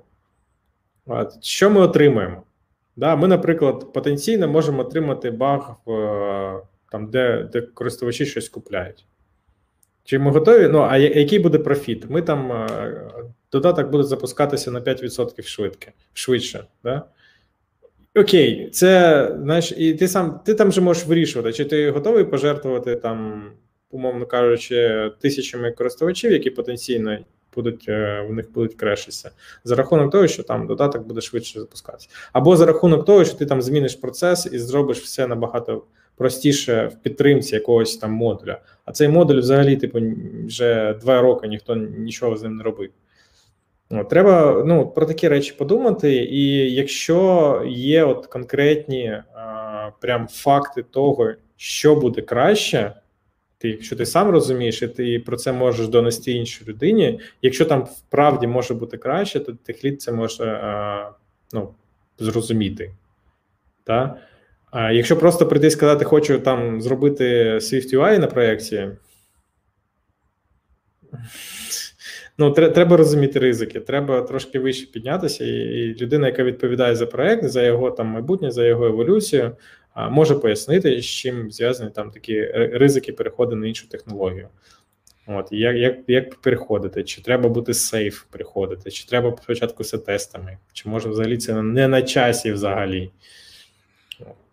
що 1.42 1.70
ми 1.70 1.82
отримаємо? 1.82 2.44
Да, 3.00 3.16
Ми, 3.16 3.28
наприклад, 3.28 3.94
потенційно 3.94 4.48
можемо 4.48 4.82
отримати 4.82 5.32
баг, 5.32 5.76
в, 5.86 6.62
там, 6.92 7.08
де 7.08 7.50
де 7.54 7.62
користувачі 7.62 8.26
щось 8.26 8.50
купляють. 8.50 9.06
Чи 10.04 10.20
ми 10.20 10.32
готові? 10.32 10.68
Ну, 10.68 10.80
а 10.90 10.98
який 10.98 11.40
буде 11.40 11.60
профіт? 11.60 12.10
Ми 12.10 12.22
там 12.22 12.52
е, 12.52 12.68
додаток 13.52 13.90
буде 13.90 14.04
запускатися 14.04 14.72
на 14.72 14.82
5% 14.82 15.42
швидке, 15.42 15.92
швидше. 16.14 16.64
Да? 16.84 17.04
Окей, 18.16 18.70
це 18.70 19.26
знаєш, 19.44 19.74
і 19.78 19.94
ти 19.94 20.08
сам 20.08 20.40
ти 20.46 20.54
там 20.54 20.72
же 20.72 20.82
можеш 20.82 21.06
вирішувати, 21.06 21.54
чи 21.54 21.66
ти 21.66 21.92
готовий 21.92 22.24
пожертвувати 22.24 22.96
там, 22.96 23.50
умовно 23.90 24.26
кажучи, 24.26 25.12
тисячами 25.22 25.72
користувачів, 25.72 26.32
які 26.32 26.50
потенційно 26.50 27.18
будуть 27.60 27.86
е, 27.90 28.26
в 28.30 28.34
них 28.34 28.52
будуть 28.54 28.76
крешитися, 28.76 29.32
за 29.64 29.76
рахунок 29.76 30.12
того, 30.12 30.28
що 30.28 30.44
там 30.44 30.68
додаток 30.68 31.08
буде 31.08 31.22
швидше 31.22 31.60
запускатися, 31.60 32.10
або 32.34 32.58
за 32.58 32.66
рахунок 32.66 33.06
того, 33.06 33.26
що 33.26 33.36
ти 33.36 33.46
там 33.46 33.62
зміниш 33.62 33.96
процес 33.96 34.50
і 34.52 34.60
зробиш 34.60 35.00
все 35.00 35.28
набагато 35.28 35.84
простіше 36.16 36.88
в 36.88 37.04
підтримці 37.04 37.56
якогось 37.56 37.98
там 37.98 38.12
модуля. 38.12 38.62
А 38.86 38.92
цей 38.92 39.08
модуль, 39.08 39.40
взагалі, 39.40 39.76
типу, 39.76 40.00
вже 40.48 40.94
два 41.02 41.22
роки 41.22 41.48
ніхто 41.48 41.76
нічого 41.76 42.38
з 42.38 42.44
ним 42.44 42.56
не 42.56 42.64
робив. 42.64 42.90
Треба 44.10 44.64
ну, 44.66 44.88
про 44.88 45.06
такі 45.06 45.28
речі 45.28 45.56
подумати, 45.58 46.14
і 46.14 46.74
якщо 46.74 47.64
є 47.68 48.04
от 48.04 48.28
конкретні 48.28 49.22
а, 49.34 49.90
прям 50.02 50.28
факти 50.28 50.84
того, 50.84 51.32
що 51.58 51.96
буде 51.96 52.22
краще, 52.22 52.94
ти, 53.60 53.70
якщо 53.70 53.96
ти 53.96 54.06
сам 54.06 54.30
розумієш, 54.30 54.82
і 54.82 54.88
ти 54.88 55.20
про 55.20 55.38
це 55.38 55.52
можеш 55.52 55.88
донести 55.88 56.32
іншій 56.32 56.66
людині. 56.68 57.20
Якщо 57.42 57.66
там 57.66 57.84
вправді 57.84 58.48
може 58.48 58.74
бути 58.74 58.98
краще, 58.98 59.40
то 59.40 59.54
техліт 59.54 60.02
це 60.02 60.12
може 60.12 60.46
а, 60.46 61.12
ну, 61.54 61.74
зрозуміти. 62.20 62.92
Так? 63.84 64.18
А 64.72 64.92
якщо 64.92 65.18
просто 65.18 65.48
прийти 65.48 65.68
і 65.68 65.72
сказати, 65.72 66.06
хочу 66.06 66.40
там 66.40 66.82
зробити 66.82 67.54
Swift 67.56 67.96
UI 67.96 68.20
на 68.20 68.28
проєкті, 68.28 68.90
ну, 72.38 72.52
треба 72.52 72.98
розуміти 72.98 73.40
ризики, 73.40 73.80
треба 73.80 74.22
трошки 74.22 74.60
вище 74.60 74.92
піднятися, 74.92 75.46
і 75.46 75.96
людина, 76.02 76.28
яка 76.28 76.44
відповідає 76.44 76.96
за 76.96 77.06
проєкт, 77.06 77.44
за 77.44 77.64
його 77.64 77.92
там 77.92 78.08
майбутнє, 78.08 78.52
за 78.52 78.66
його 78.66 78.86
еволюцію, 78.86 79.56
може 79.96 80.36
пояснити, 80.36 81.02
з 81.02 81.06
чим 81.06 81.52
зв'язані 81.52 81.92
там 81.92 82.12
такі 82.12 82.46
ризики 82.52 83.14
переходу 83.14 83.56
на 83.56 83.68
іншу 83.68 83.90
технологію. 83.90 84.48
От, 85.28 85.48
як 85.52 85.76
як, 85.76 85.98
як 86.08 86.36
переходити, 86.36 87.04
чи 87.04 87.22
треба 87.22 87.50
бути 87.50 87.74
сейф 87.74 88.24
приходити, 88.30 88.92
чи 88.92 89.06
треба 89.06 89.38
спочатку 89.44 89.84
все 89.84 89.98
тестами, 89.98 90.58
чи 90.74 90.90
може 90.90 91.10
взагалі 91.10 91.38
це 91.38 91.62
не 91.62 91.88
на 91.88 92.02
часі 92.02 92.52
взагалі. 92.52 93.12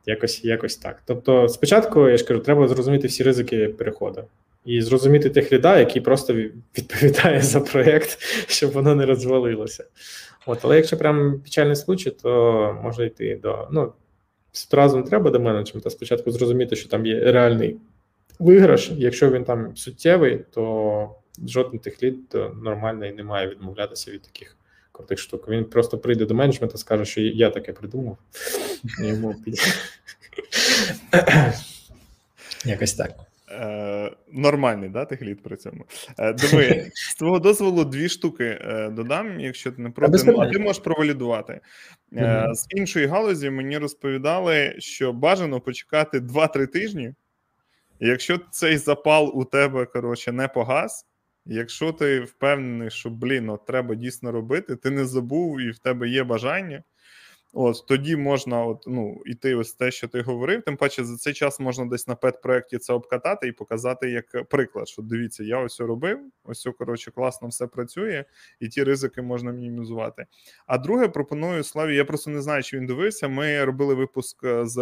Якось 0.06 0.44
якось 0.44 0.76
так. 0.76 1.02
Тобто, 1.06 1.48
спочатку, 1.48 2.08
я 2.08 2.16
ж 2.16 2.24
кажу, 2.24 2.40
треба 2.40 2.68
зрозуміти 2.68 3.08
всі 3.08 3.22
ризики 3.22 3.68
переходу 3.68 4.24
і 4.64 4.82
зрозуміти 4.82 5.30
тих 5.30 5.52
ліда, 5.52 5.78
який 5.78 6.02
просто 6.02 6.34
відповідає 6.78 7.40
за 7.40 7.60
проєкт, 7.60 8.18
щоб 8.48 8.72
воно 8.72 8.94
не 8.94 9.06
розвалилося. 9.06 9.84
От, 10.46 10.58
Але 10.62 10.76
якщо 10.76 10.96
прям 10.96 11.40
печальний 11.40 11.76
случай, 11.76 12.16
то 12.22 12.80
може 12.82 13.06
йти 13.06 13.40
до. 13.42 13.68
ну, 13.72 13.92
Одразу 14.70 14.96
не 14.96 15.02
треба 15.02 15.30
до 15.30 15.40
менеджмента, 15.40 15.90
спочатку 15.90 16.30
зрозуміти, 16.30 16.76
що 16.76 16.88
там 16.88 17.06
є 17.06 17.20
реальний 17.20 17.76
виграш. 18.38 18.90
Якщо 18.96 19.30
він 19.30 19.44
там 19.44 19.76
суттєвий, 19.76 20.44
то 20.50 21.14
жоден 21.46 21.78
тих 21.78 22.02
лід 22.02 22.36
нормальний 22.62 23.12
не 23.12 23.22
має 23.22 23.48
відмовлятися 23.48 24.10
від 24.10 24.22
таких 24.22 24.56
крутих 24.92 25.18
штук. 25.18 25.48
Він 25.48 25.64
просто 25.64 25.98
прийде 25.98 26.26
до 26.26 26.34
менеджмента, 26.34 26.78
скаже, 26.78 27.04
що 27.04 27.20
я 27.20 27.50
таке 27.50 27.72
придумав. 27.72 28.18
йому 28.98 29.34
Якось 32.64 32.94
так. 32.94 33.25
Е, 33.50 34.10
Нормальний, 34.32 34.88
да, 34.88 35.04
техліт 35.04 35.42
при 35.42 35.56
цьому. 35.56 35.84
Е, 36.18 36.32
Диви, 36.32 36.90
з 36.94 37.14
твого 37.14 37.38
дозволу 37.38 37.84
дві 37.84 38.08
штуки 38.08 38.44
е, 38.44 38.90
додам, 38.90 39.40
якщо 39.40 39.72
ти 39.72 39.82
не 39.82 39.90
проти, 39.90 40.18
ну, 40.26 40.40
а 40.40 40.50
ти 40.50 40.58
можеш 40.58 40.82
провалідувати. 40.82 41.60
Е, 42.16 42.48
З 42.54 42.66
іншої 42.70 43.06
галузі 43.06 43.50
мені 43.50 43.78
розповідали, 43.78 44.74
що 44.78 45.12
бажано 45.12 45.60
почекати 45.60 46.20
2-3 46.20 46.66
тижні. 46.66 47.14
Якщо 48.00 48.40
цей 48.50 48.76
запал 48.76 49.30
у 49.34 49.44
тебе 49.44 49.86
коротше, 49.86 50.32
не 50.32 50.48
погас, 50.48 51.06
якщо 51.46 51.92
ти 51.92 52.20
впевнений, 52.20 52.90
що 52.90 53.10
блін, 53.10 53.48
от 53.50 53.66
треба 53.66 53.94
дійсно 53.94 54.32
робити, 54.32 54.76
ти 54.76 54.90
не 54.90 55.04
забув 55.04 55.60
і 55.60 55.70
в 55.70 55.78
тебе 55.78 56.08
є 56.08 56.24
бажання. 56.24 56.82
От 57.58 57.86
тоді 57.86 58.16
можна 58.16 58.64
от, 58.64 58.84
ну, 58.86 59.22
іти 59.26 59.54
ось 59.54 59.72
те, 59.72 59.90
що 59.90 60.08
ти 60.08 60.20
говорив. 60.20 60.62
Тим 60.62 60.76
паче 60.76 61.04
за 61.04 61.16
цей 61.16 61.32
час 61.34 61.60
можна 61.60 61.86
десь 61.86 62.08
на 62.08 62.14
пет-проєкті 62.14 62.78
це 62.78 62.92
обкатати 62.92 63.48
і 63.48 63.52
показати 63.52 64.10
як 64.10 64.48
приклад, 64.48 64.88
що 64.88 65.02
дивіться, 65.02 65.44
я 65.44 65.58
ось 65.58 65.80
робив, 65.80 66.18
ось 66.44 66.68
коротше 66.78 67.10
класно 67.10 67.48
все 67.48 67.66
працює, 67.66 68.24
і 68.60 68.68
ті 68.68 68.84
ризики 68.84 69.22
можна 69.22 69.52
мінімізувати. 69.52 70.26
А 70.66 70.78
друге, 70.78 71.08
пропоную 71.08 71.64
Славі. 71.64 71.96
Я 71.96 72.04
просто 72.04 72.30
не 72.30 72.42
знаю, 72.42 72.62
чи 72.62 72.76
він 72.76 72.86
дивився. 72.86 73.28
Ми 73.28 73.64
робили 73.64 73.94
випуск 73.94 74.44
е, 74.44 74.66
з 74.66 74.78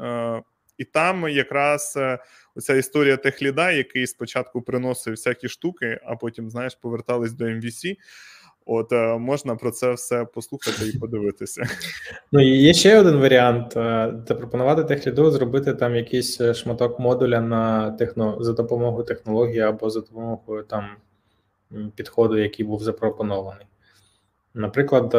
е, 0.00 0.42
і 0.78 0.84
там 0.84 1.28
якраз 1.28 1.94
е, 1.96 2.18
оця 2.54 2.74
історія 2.74 3.16
техліда, 3.16 3.72
який 3.72 4.06
спочатку 4.06 4.62
приносив 4.62 5.14
всякі 5.14 5.48
штуки, 5.48 6.00
а 6.04 6.16
потім, 6.16 6.50
знаєш, 6.50 6.74
повертались 6.74 7.32
до 7.32 7.44
MVC. 7.44 7.96
От 8.66 8.92
е, 8.92 9.18
можна 9.18 9.56
про 9.56 9.70
це 9.70 9.92
все 9.92 10.24
послухати 10.24 10.88
і 10.88 10.98
подивитися. 10.98 11.62
Ну 12.32 12.40
є 12.40 12.74
ще 12.74 13.00
один 13.00 13.16
варіант: 13.16 13.76
е, 13.76 14.14
запропонувати 14.28 14.84
техліду, 14.84 15.30
зробити 15.30 15.74
там 15.74 15.96
якийсь 15.96 16.40
е, 16.40 16.54
шматок 16.54 16.98
модуля 16.98 17.40
на 17.40 17.90
техно 17.90 18.36
за 18.40 18.52
допомогою 18.52 19.04
технології 19.04 19.60
або 19.60 19.90
за 19.90 20.00
допомогою 20.00 20.62
там 20.62 20.84
підходу, 21.94 22.38
який 22.38 22.66
був 22.66 22.82
запропонований. 22.82 23.66
Наприклад, 24.54 25.10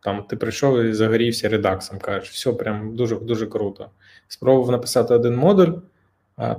там 0.00 0.22
ти 0.28 0.36
прийшов 0.36 0.82
і 0.82 0.92
загорівся 0.92 1.48
редаксом, 1.48 1.98
кажеш, 1.98 2.30
все 2.30 2.52
прям 2.52 2.96
дуже 2.96 3.16
дуже 3.16 3.46
круто. 3.46 3.90
Спробував 4.28 4.70
написати 4.70 5.14
один 5.14 5.36
модуль 5.36 5.72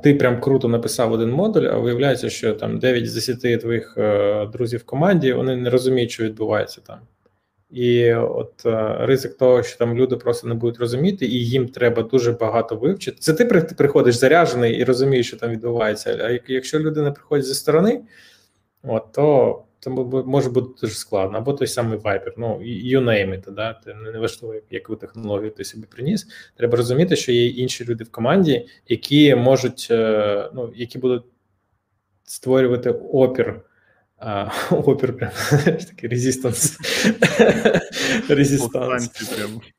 ти 0.03 0.13
прям 0.13 0.41
круто 0.41 0.67
написав 0.67 1.11
один 1.11 1.31
модуль, 1.31 1.63
а 1.63 1.77
виявляється, 1.77 2.29
що 2.29 2.53
там 2.53 2.79
9 2.79 3.09
з 3.09 3.13
10 3.13 3.61
твоїх 3.61 3.95
е, 3.97 4.45
друзів 4.45 4.79
в 4.79 4.83
команді 4.83 5.33
вони 5.33 5.55
не 5.55 5.69
розуміють, 5.69 6.11
що 6.11 6.23
відбувається 6.23 6.81
там. 6.81 6.99
І 7.69 8.13
от 8.13 8.65
е, 8.65 8.95
ризик 8.99 9.37
того, 9.37 9.63
що 9.63 9.77
там 9.77 9.95
люди 9.95 10.15
просто 10.15 10.47
не 10.47 10.53
будуть 10.53 10.79
розуміти, 10.79 11.25
і 11.25 11.45
їм 11.45 11.67
треба 11.67 12.03
дуже 12.03 12.31
багато 12.31 12.75
вивчити. 12.75 13.17
Це 13.19 13.33
ти 13.33 13.45
приходиш 13.77 14.15
заряджений 14.15 14.73
і 14.73 14.83
розумієш, 14.83 15.27
що 15.27 15.37
там 15.37 15.51
відбувається. 15.51 16.19
А 16.21 16.51
якщо 16.51 16.79
людина 16.79 17.11
приходить 17.11 17.45
зі 17.45 17.53
сторони, 17.53 18.01
от, 18.83 19.03
то 19.11 19.63
це 19.83 19.89
може 19.89 20.49
бути 20.49 20.81
дуже 20.81 20.93
складно, 20.93 21.37
або 21.37 21.53
той 21.53 21.67
самий 21.67 21.99
Viper, 21.99 22.31
ну 22.37 22.59
you 22.61 23.03
name 23.03 23.29
it, 23.29 23.51
да? 23.51 23.73
Ти 23.73 23.93
не 23.93 24.19
важливо, 24.19 24.55
яку 24.69 24.95
технологію 24.95 25.51
ти 25.51 25.63
собі 25.63 25.87
приніс. 25.87 26.27
Треба 26.55 26.77
розуміти, 26.77 27.15
що 27.15 27.31
є 27.31 27.47
інші 27.47 27.85
люди 27.85 28.03
в 28.03 28.11
команді, 28.11 28.67
які 28.87 29.35
можуть, 29.35 29.87
е, 29.91 30.49
ну 30.53 30.73
які 30.75 30.99
будуть 30.99 31.23
створювати 32.23 32.89
опір 32.89 33.61
а, 34.25 34.49
опір 34.75 35.17
прям 35.17 35.31
такий 35.65 36.09
resistance. 36.09 36.77
Resistance. 38.29 39.11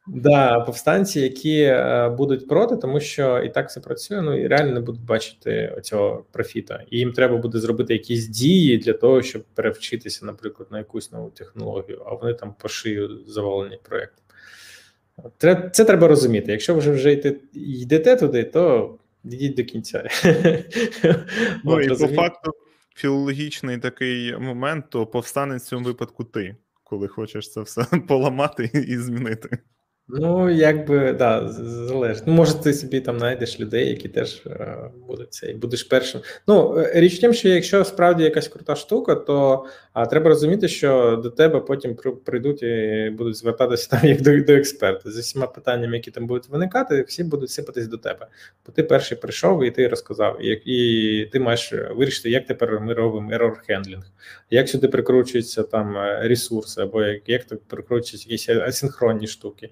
Да, 0.07 0.61
повстанці, 0.61 1.21
які 1.21 1.61
е, 1.61 2.09
будуть 2.19 2.49
проти, 2.49 2.77
тому 2.77 3.01
що 3.01 3.43
і 3.43 3.49
так 3.49 3.69
все 3.69 3.81
працює, 3.81 4.23
ну 4.23 4.41
і 4.41 4.47
реально 4.47 4.73
не 4.73 4.81
будуть 4.81 5.05
бачити 5.05 5.79
цього 5.83 6.25
профіта. 6.33 6.85
І 6.91 6.99
їм 6.99 7.13
треба 7.13 7.37
буде 7.37 7.59
зробити 7.59 7.93
якісь 7.93 8.27
дії 8.27 8.79
для 8.79 8.93
того, 8.93 9.23
щоб 9.23 9.45
перевчитися, 9.55 10.27
наприклад, 10.27 10.69
на 10.71 10.79
якусь 10.79 11.13
нову 11.13 11.31
технологію, 11.31 12.03
а 12.07 12.15
вони 12.15 12.35
там 12.35 12.55
по 12.59 12.69
шию 12.69 13.25
завалені 13.27 13.79
проєктом. 13.83 14.25
Це 15.73 15.85
треба 15.85 16.09
розуміти. 16.09 16.53
Якщо 16.53 16.75
ви 16.75 16.93
вже 16.93 17.13
йти, 17.13 17.41
йдете 17.55 18.17
туди, 18.17 18.45
то 18.45 18.95
йдіть 19.25 19.57
до 19.57 19.65
кінця. 19.65 20.09
Ну 21.65 21.81
і 21.81 21.89
по 21.89 22.07
факту 22.07 22.53
філологічний 22.95 23.79
такий 23.79 24.37
момент, 24.37 24.85
то 24.91 25.07
повстане 25.07 25.57
в 25.57 25.61
цьому 25.61 25.85
випадку 25.85 26.25
ти, 26.25 26.57
коли 26.85 27.09
хочеш 27.09 27.53
це 27.53 27.61
все 27.61 27.85
поламати 28.09 28.71
і 28.89 28.97
змінити. 28.97 29.59
Ну, 30.09 30.51
якби 30.51 31.13
да, 31.13 31.49
залежить. 31.49 32.23
Ну, 32.27 32.33
може, 32.33 32.55
ти 32.55 32.75
собі 32.75 33.01
там 33.01 33.19
знайдеш 33.19 33.61
людей, 33.61 33.89
які 33.89 34.09
теж 34.09 34.43
е, 34.47 34.91
будуть 35.09 35.33
це, 35.33 35.47
і 35.47 35.55
будеш 35.55 35.83
першим. 35.85 36.21
Ну, 36.49 36.79
е, 36.79 37.01
річ 37.01 37.19
в 37.19 37.21
тим, 37.21 37.35
що 37.35 37.49
якщо 37.49 37.85
справді 37.85 38.23
якась 38.23 38.49
крута 38.49 38.77
штука, 38.77 39.15
то 39.15 39.67
А 39.95 40.07
треба 40.07 40.29
розуміти, 40.29 40.69
що 40.69 41.21
до 41.23 41.31
тебе 41.31 41.61
потім 41.61 41.97
прийдуть 42.25 42.63
і 42.63 43.13
будуть 43.19 43.37
звертатися 43.37 43.91
там 43.91 44.05
як 44.05 44.23
до, 44.23 44.41
до 44.41 44.53
експерта. 44.53 45.11
З 45.11 45.19
усіма 45.19 45.47
питаннями, 45.47 45.97
які 45.97 46.11
там 46.11 46.27
будуть 46.27 46.49
виникати, 46.49 47.03
всі 47.03 47.25
будуть 47.25 47.51
сипатись 47.51 47.87
до 47.87 47.99
тебе. 47.99 48.27
Бо 48.67 48.73
ти 48.73 48.83
перший 48.83 49.19
прийшов 49.19 49.65
і 49.65 49.71
ти 49.71 49.89
розказав, 49.89 50.45
і, 50.45 50.63
і 50.65 51.27
ти 51.27 51.41
маєш 51.41 51.73
вирішити, 51.73 52.31
як 52.31 52.47
тепер 52.47 52.81
ми 52.81 52.95
робимо 52.95 53.33
error 53.33 53.63
handling, 53.67 54.05
як 54.51 54.69
сюди 54.69 54.89
прикручуються 54.89 55.63
там 55.63 55.97
ресурси, 56.23 56.83
або 56.83 57.03
як 57.03 57.29
як 57.29 57.67
прикручуються 57.67 58.29
якісь 58.31 58.49
асинхронні 58.49 59.27
штуки. 59.27 59.71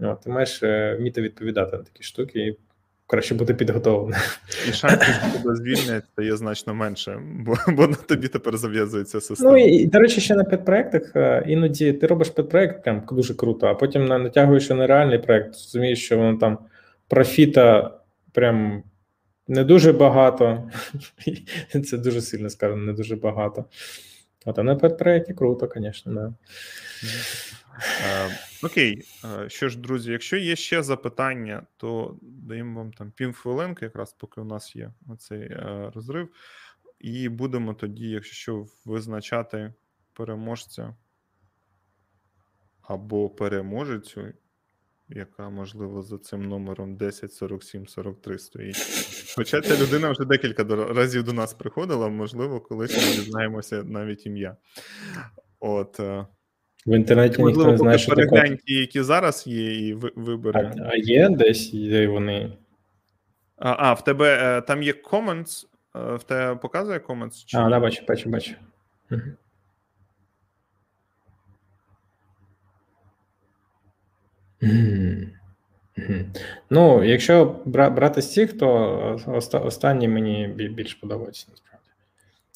От, 0.00 0.20
Ти 0.20 0.30
маєш 0.30 0.62
вміти 0.98 1.22
відповідати 1.22 1.76
на 1.76 1.82
такі 1.82 2.02
штуки. 2.02 2.38
і 2.46 2.58
краще 3.06 3.34
бути 3.34 3.54
підготовленим. 3.54 4.20
І 4.68 4.72
шансів, 4.72 5.14
що 5.14 5.38
тебе 5.38 5.56
звільнять, 5.56 6.04
стає 6.12 6.36
значно 6.36 6.74
менше, 6.74 7.18
бо 7.22 7.56
бо 7.68 7.86
на 7.86 7.94
тобі 7.94 8.28
тепер 8.28 8.56
зав'язується 8.56 9.20
система. 9.20 9.50
Ну 9.50 9.56
і, 9.58 9.86
до 9.86 9.98
речі, 9.98 10.20
ще 10.20 10.34
на 10.34 10.44
підпроектах 10.44 11.12
іноді 11.46 11.92
ти 11.92 12.06
робиш 12.06 12.28
підпроект 12.28 12.84
прям 12.84 13.02
дуже 13.12 13.34
круто, 13.34 13.66
а 13.66 13.74
потім 13.74 14.04
натягуєш 14.04 14.70
на 14.70 14.86
реальний 14.86 15.18
проект, 15.18 15.46
розумієш, 15.46 16.04
що 16.04 16.18
воно 16.18 16.38
там 16.38 16.58
профіта 17.08 17.98
прям 18.32 18.82
не 19.48 19.64
дуже 19.64 19.92
багато. 19.92 20.70
Це 21.84 21.98
дуже 21.98 22.20
сильно 22.20 22.50
сказано, 22.50 22.82
не 22.82 22.92
дуже 22.92 23.16
багато. 23.16 23.64
От, 24.44 24.58
а 24.58 24.62
на 24.62 24.76
підпроекті 24.76 25.34
круто, 25.34 25.68
звісно, 25.76 26.12
да. 26.12 26.34
Е, 27.80 28.38
окей, 28.62 29.02
е, 29.24 29.48
що 29.48 29.68
ж, 29.68 29.78
друзі, 29.78 30.12
якщо 30.12 30.36
є 30.36 30.56
ще 30.56 30.82
запитання, 30.82 31.66
то 31.76 32.18
даємо 32.22 32.80
вам 32.80 32.92
там 32.92 33.10
півхвилинки, 33.10 33.84
якраз 33.84 34.12
поки 34.12 34.40
у 34.40 34.44
нас 34.44 34.76
є 34.76 34.92
оцей 35.08 35.42
е, 35.42 35.90
розрив, 35.94 36.28
і 36.98 37.28
будемо 37.28 37.74
тоді, 37.74 38.08
якщо 38.08 38.34
що, 38.34 38.66
визначати 38.84 39.74
переможця 40.12 40.94
або 42.82 43.30
переможецю, 43.30 44.32
яка, 45.08 45.50
можливо, 45.50 46.02
за 46.02 46.18
цим 46.18 46.42
номером 46.42 46.96
104743 46.96 48.38
стоїть. 48.38 48.76
Хоча 49.36 49.60
ця 49.60 49.82
людина 49.82 50.10
вже 50.10 50.24
декілька 50.24 50.64
разів 50.64 51.22
до 51.22 51.32
нас 51.32 51.54
приходила, 51.54 52.08
можливо, 52.08 52.60
колись 52.60 52.96
ми 52.96 53.24
дізнаємося 53.24 53.82
навіть 53.82 54.26
ім'я. 54.26 54.56
От. 55.60 56.00
В 56.86 56.96
інтернеті 56.96 57.42
Можливо, 57.42 57.58
ніхто 57.58 57.72
не 57.72 57.78
знає, 57.78 57.98
що 57.98 58.14
таке. 58.14 58.56
ті, 58.56 58.74
які 58.74 59.02
зараз 59.02 59.46
є, 59.46 59.88
і 59.88 59.94
вибери. 59.94 60.72
А, 60.78 60.88
а 60.88 60.96
є 60.96 61.28
десь 61.28 61.72
де 61.72 62.06
вони. 62.06 62.52
А, 63.56 63.76
а, 63.78 63.92
в 63.92 64.04
тебе 64.04 64.58
е, 64.58 64.60
там 64.60 64.82
є 64.82 64.92
comments, 64.92 65.66
е, 65.96 66.14
в 66.16 66.22
тебе 66.22 66.56
показує 66.56 66.98
comments? 66.98 67.44
Чи 67.46 67.58
а, 67.58 67.70
да, 67.70 67.80
бачу, 67.80 68.04
бачу, 68.08 68.30
бачу. 68.30 68.54
Угу. 69.10 69.20
Ну, 76.70 77.04
якщо 77.04 77.60
брати 77.66 78.22
з 78.22 78.32
цих, 78.32 78.58
то 78.58 79.20
останній 79.52 80.08
мені 80.08 80.48
більш 80.48 80.94
подобається 80.94 81.46
насправді. 81.50 81.88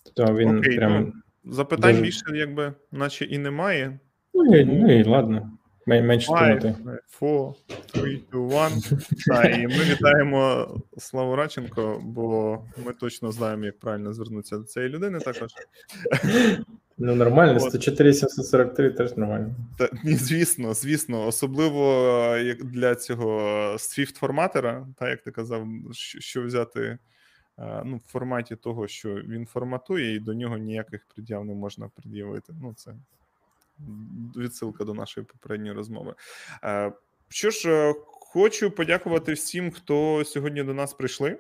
Тобто 0.05 0.35
він 0.35 0.59
Окей, 0.59 0.77
прям. 0.77 1.13
Ну, 1.45 1.53
запитань 1.53 1.91
дуже... 1.91 2.03
більше, 2.03 2.25
якби, 2.35 2.73
наче 2.93 3.25
і 3.25 3.39
немає. 3.39 3.99
Ну 4.35 4.57
і, 4.57 4.65
ну 4.65 5.01
і 5.01 5.05
ладно. 5.05 5.51
Менше 5.87 6.27
думати. 6.27 6.75
4, 7.21 7.55
3, 7.93 8.21
2, 8.33 8.67
1. 8.67 8.83
Так, 9.27 9.59
і 9.59 9.67
ми 9.67 9.85
вітаємо 9.85 10.69
Славу 10.99 11.37
Раченко, 11.37 12.01
бо 12.05 12.59
ми 12.87 12.93
точно 12.93 13.33
знаємо, 13.33 13.65
як 13.65 13.79
правильно 13.79 14.13
звернутися 14.13 14.59
до 14.59 14.65
цієї 14.65 14.93
людини 14.93 15.19
також. 15.19 15.51
Ну, 17.03 17.15
нормально, 17.15 17.61
104 17.61 18.15
743 18.15 18.91
теж 18.91 19.17
нормально. 19.17 19.55
Та, 19.79 19.89
ні, 20.05 20.15
Звісно, 20.15 20.75
звісно, 20.75 21.27
особливо 21.27 21.83
як 22.37 22.65
для 22.65 22.95
цього 22.95 23.41
Swift-форматора, 23.73 24.87
так 24.97 25.09
як 25.09 25.23
ти 25.23 25.31
казав, 25.31 25.67
що 26.19 26.43
взяти 26.43 26.99
ну, 27.85 27.97
в 27.97 28.11
форматі 28.13 28.57
того, 28.57 28.89
що 28.89 29.15
він 29.15 29.47
форматує, 29.47 30.15
і 30.15 30.19
до 30.19 30.35
нього 30.35 30.59
ніяких 30.59 31.07
пред'яв 31.15 31.45
не 31.45 31.55
можна 31.55 31.89
пред'явити. 31.89 32.53
Ну, 32.63 32.75
це 32.77 32.95
відсилка 34.37 34.85
до 34.85 34.95
нашої 34.95 35.27
попередньої 35.27 35.73
розмови. 35.73 36.15
Е, 36.65 36.93
що 37.29 37.51
ж, 37.51 37.71
е, 37.71 37.95
хочу 38.09 38.71
подякувати 38.71 39.33
всім, 39.33 39.71
хто 39.71 40.25
сьогодні 40.25 40.63
до 40.63 40.75
нас 40.75 40.95
прийшли. 40.95 41.39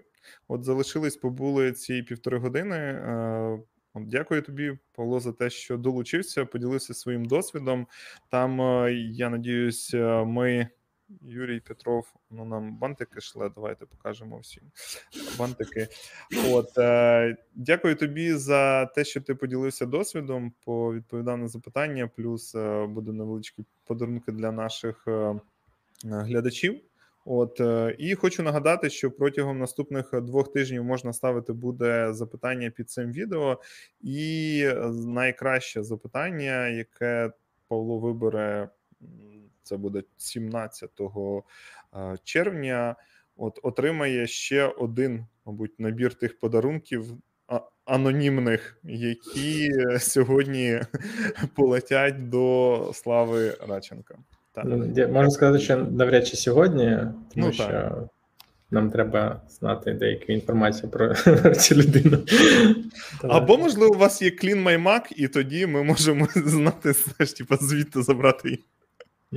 От 0.49 0.65
залишились, 0.65 1.17
побули 1.17 1.73
ці 1.73 2.03
півтори 2.03 2.39
години. 2.39 2.77
Е, 2.77 3.59
Дякую 3.95 4.43
тобі, 4.43 4.79
Павло, 4.93 5.21
за 5.21 5.33
те, 5.33 5.51
що 5.51 5.77
долучився, 5.77 6.45
поділився 6.45 6.95
своїм 6.95 7.25
досвідом. 7.25 7.87
Там 8.29 8.61
я 9.13 9.31
надіюсь, 9.31 9.95
ми 10.27 10.69
Юрій 11.23 11.61
Петров 11.61 12.15
ну 12.31 12.45
нам 12.45 12.77
бантики 12.77 13.21
шле. 13.21 13.51
Давайте 13.55 13.87
покажемо 13.87 14.39
всім 14.39 14.63
бантики. 15.39 15.89
От 16.49 16.79
е, 16.79 17.37
дякую 17.55 17.97
тобі 17.97 18.35
за 18.35 18.87
те, 18.87 19.05
що 19.05 19.21
ти 19.21 19.35
поділився 19.35 19.87
досвідом, 19.87 20.53
повідповідав 20.65 21.39
на 21.39 21.49
запитання. 21.49 22.11
Плюс 22.17 22.55
е, 22.55 22.87
буде 22.87 23.13
невеличкі 23.13 23.65
подарунки 23.85 24.33
для 24.33 24.53
наших 24.53 25.05
е, 25.09 25.41
глядачів. 26.05 26.81
От 27.25 27.61
е, 27.61 27.97
і 27.99 28.15
хочу 28.15 28.43
нагадати, 28.43 28.91
що 28.91 29.11
протягом 29.11 29.59
наступних 29.59 30.21
двох 30.21 30.53
тижнів 30.53 30.85
можна 30.85 31.13
ставити 31.13 31.53
буде 31.53 32.13
запитання 32.13 32.71
під 32.71 32.91
цим 32.91 33.13
відео, 33.13 33.61
і 34.01 34.65
найкраще 35.07 35.83
запитання, 35.83 36.69
яке 36.69 37.33
Павло 37.69 37.99
вибере 37.99 38.69
це 39.71 39.77
буде 39.77 40.03
17 40.17 40.91
червня. 42.25 42.97
От 43.37 43.61
отримає 43.63 44.27
ще 44.27 44.67
один, 44.67 45.27
мабуть, 45.47 45.81
набір 45.81 46.15
тих 46.15 46.39
подарунків 46.39 47.05
анонімних, 47.85 48.79
які 48.85 49.71
сьогодні 49.99 50.81
полетять 51.55 52.29
до 52.29 52.91
Слави 52.95 53.57
Раченка. 53.69 54.15
Так. 54.53 54.65
Можна 55.09 55.31
сказати, 55.31 55.65
що 55.65 55.77
навряд 55.77 56.27
чи 56.27 56.37
сьогодні, 56.37 56.99
тому 57.35 57.47
ну, 57.47 57.53
що 57.53 57.65
так. 57.65 58.05
нам 58.71 58.91
треба 58.91 59.43
знати 59.49 59.93
деяку 59.93 60.33
інформацію 60.33 60.91
про 60.91 61.15
цю 61.55 61.75
людину. 61.75 62.19
Або, 63.23 63.59
можливо, 63.59 63.95
у 63.95 63.99
вас 63.99 64.23
є 64.23 64.31
клін 64.31 64.63
маймак, 64.63 65.13
і 65.17 65.29
тоді 65.29 65.67
ми 65.67 65.83
можемо 65.83 66.29
знати, 66.35 66.93
знаєш, 66.93 67.33
типу, 67.33 67.57
звідти 67.57 68.03
забрати 68.03 68.51
їх. 68.51 68.61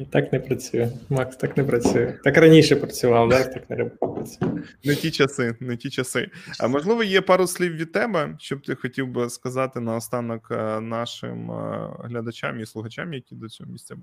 Так 0.09 0.33
не 0.33 0.39
працює. 0.39 0.89
Макс, 1.09 1.35
так 1.35 1.57
не 1.57 1.63
працює. 1.63 2.13
Так 2.23 2.37
раніше 2.37 2.75
працював, 2.75 3.29
да? 3.29 3.43
так 3.43 3.69
не 3.69 3.85
працює. 3.85 4.49
Не 4.83 4.95
ті 4.95 5.11
часи, 5.11 5.55
не 5.59 5.77
ті 5.77 5.89
часи. 5.89 6.29
А 6.59 6.67
можливо, 6.67 7.03
є 7.03 7.21
пару 7.21 7.47
слів 7.47 7.75
від 7.75 7.91
тебе, 7.91 8.35
щоб 8.39 8.61
ти 8.61 8.75
хотів 8.75 9.07
би 9.07 9.29
сказати 9.29 9.79
наостанок 9.79 10.47
е, 10.51 10.81
нашим 10.81 11.51
е, 11.51 11.89
глядачам 12.03 12.59
і 12.59 12.65
слухачам, 12.65 13.13
які 13.13 13.35
до 13.35 13.49
цього 13.49 13.69
місця 13.71 13.95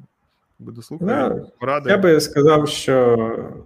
буде 0.59 0.83
слухати. 0.83 1.11
Да, 1.61 1.83
я 1.87 1.99
би 1.99 2.21
сказав, 2.21 2.69
що 2.69 3.17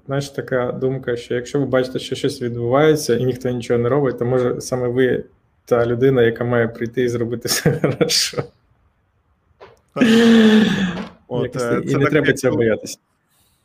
знаєш, 0.07 0.29
така 0.29 0.73
думка, 0.73 1.17
що 1.17 1.35
якщо 1.35 1.61
ви 1.61 1.67
бачите, 1.67 1.99
що 1.99 2.17
щось 2.17 2.43
відбувається 2.43 3.17
і 3.17 3.25
ніхто 3.25 3.51
нічого 3.51 3.79
не 3.79 3.89
робить, 3.89 4.19
то 4.19 4.25
може 4.25 4.61
саме 4.61 4.89
ви 4.89 5.25
та 5.65 5.87
людина, 5.87 6.23
яка 6.23 6.45
має 6.45 6.69
прийти 6.69 7.03
і 7.03 7.09
зробити 7.09 7.49
все 7.49 7.81
хорошо. 7.83 8.43
От, 11.35 11.53
це 11.53 11.83
І 11.85 11.95
не 11.97 12.07
треба 12.07 12.33
цього 12.33 12.57
боятися. 12.57 12.99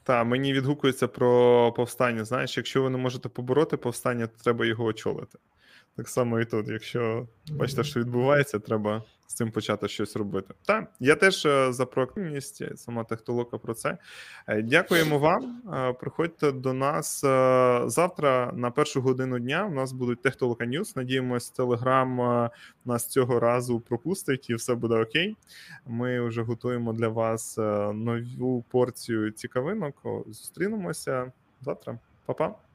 Так, 0.04 0.26
мені 0.26 0.54
відгукується 0.54 1.08
про 1.08 1.72
повстання. 1.72 2.26
Знаєш, 2.26 2.58
якщо 2.58 2.84
ви 2.84 2.90
не 2.90 2.98
можете 2.98 3.30
побороти 3.30 3.78
повстання, 3.78 4.28
то 4.28 4.44
треба 4.44 4.66
його 4.66 4.84
очолити. 4.84 5.38
Так 5.95 6.10
само 6.10 6.40
і 6.40 6.45
тут. 6.45 6.68
Якщо 6.68 7.28
бачите, 7.52 7.84
що 7.84 7.99
відбувається, 7.99 8.60
треба 8.60 9.03
з 9.30 9.34
цим 9.34 9.52
почати 9.52 9.88
щось 9.88 10.16
робити. 10.16 10.53
Так, 10.66 10.91
я 10.99 11.16
теж 11.16 11.45
е, 11.45 11.74
за 11.74 11.86
проактивність, 11.86 12.78
сама 12.78 13.03
технолока 13.03 13.57
про 13.57 13.74
це. 13.74 13.98
Е, 14.48 14.61
дякуємо 14.61 15.20
вам. 15.20 15.61
Е, 15.74 15.94
приходьте 15.94 16.52
до 16.52 16.74
нас 16.74 17.22
завтра 17.94 18.52
на 18.56 18.72
першу 18.72 19.02
годину 19.02 19.40
дня. 19.40 19.66
У 19.66 19.72
нас 19.72 19.91
будуть 19.91 20.22
Технолока 20.22 20.66
News. 20.66 20.95
Надіємось, 20.95 21.49
Телеграм 21.49 22.49
нас 22.86 23.07
цього 23.07 23.40
разу 23.40 23.80
пропустить 23.80 24.49
і 24.49 24.56
все 24.56 24.76
буде 24.76 24.95
окей. 24.95 25.36
Ми 25.88 26.28
вже 26.28 26.41
готуємо 26.41 26.94
для 26.94 27.07
вас 27.07 27.57
нову 27.94 28.66
порцію 28.70 29.32
цікавинок. 29.32 29.95
Зустрінемося 30.28 31.32
завтра. 31.61 31.99
Па-па. 32.26 32.69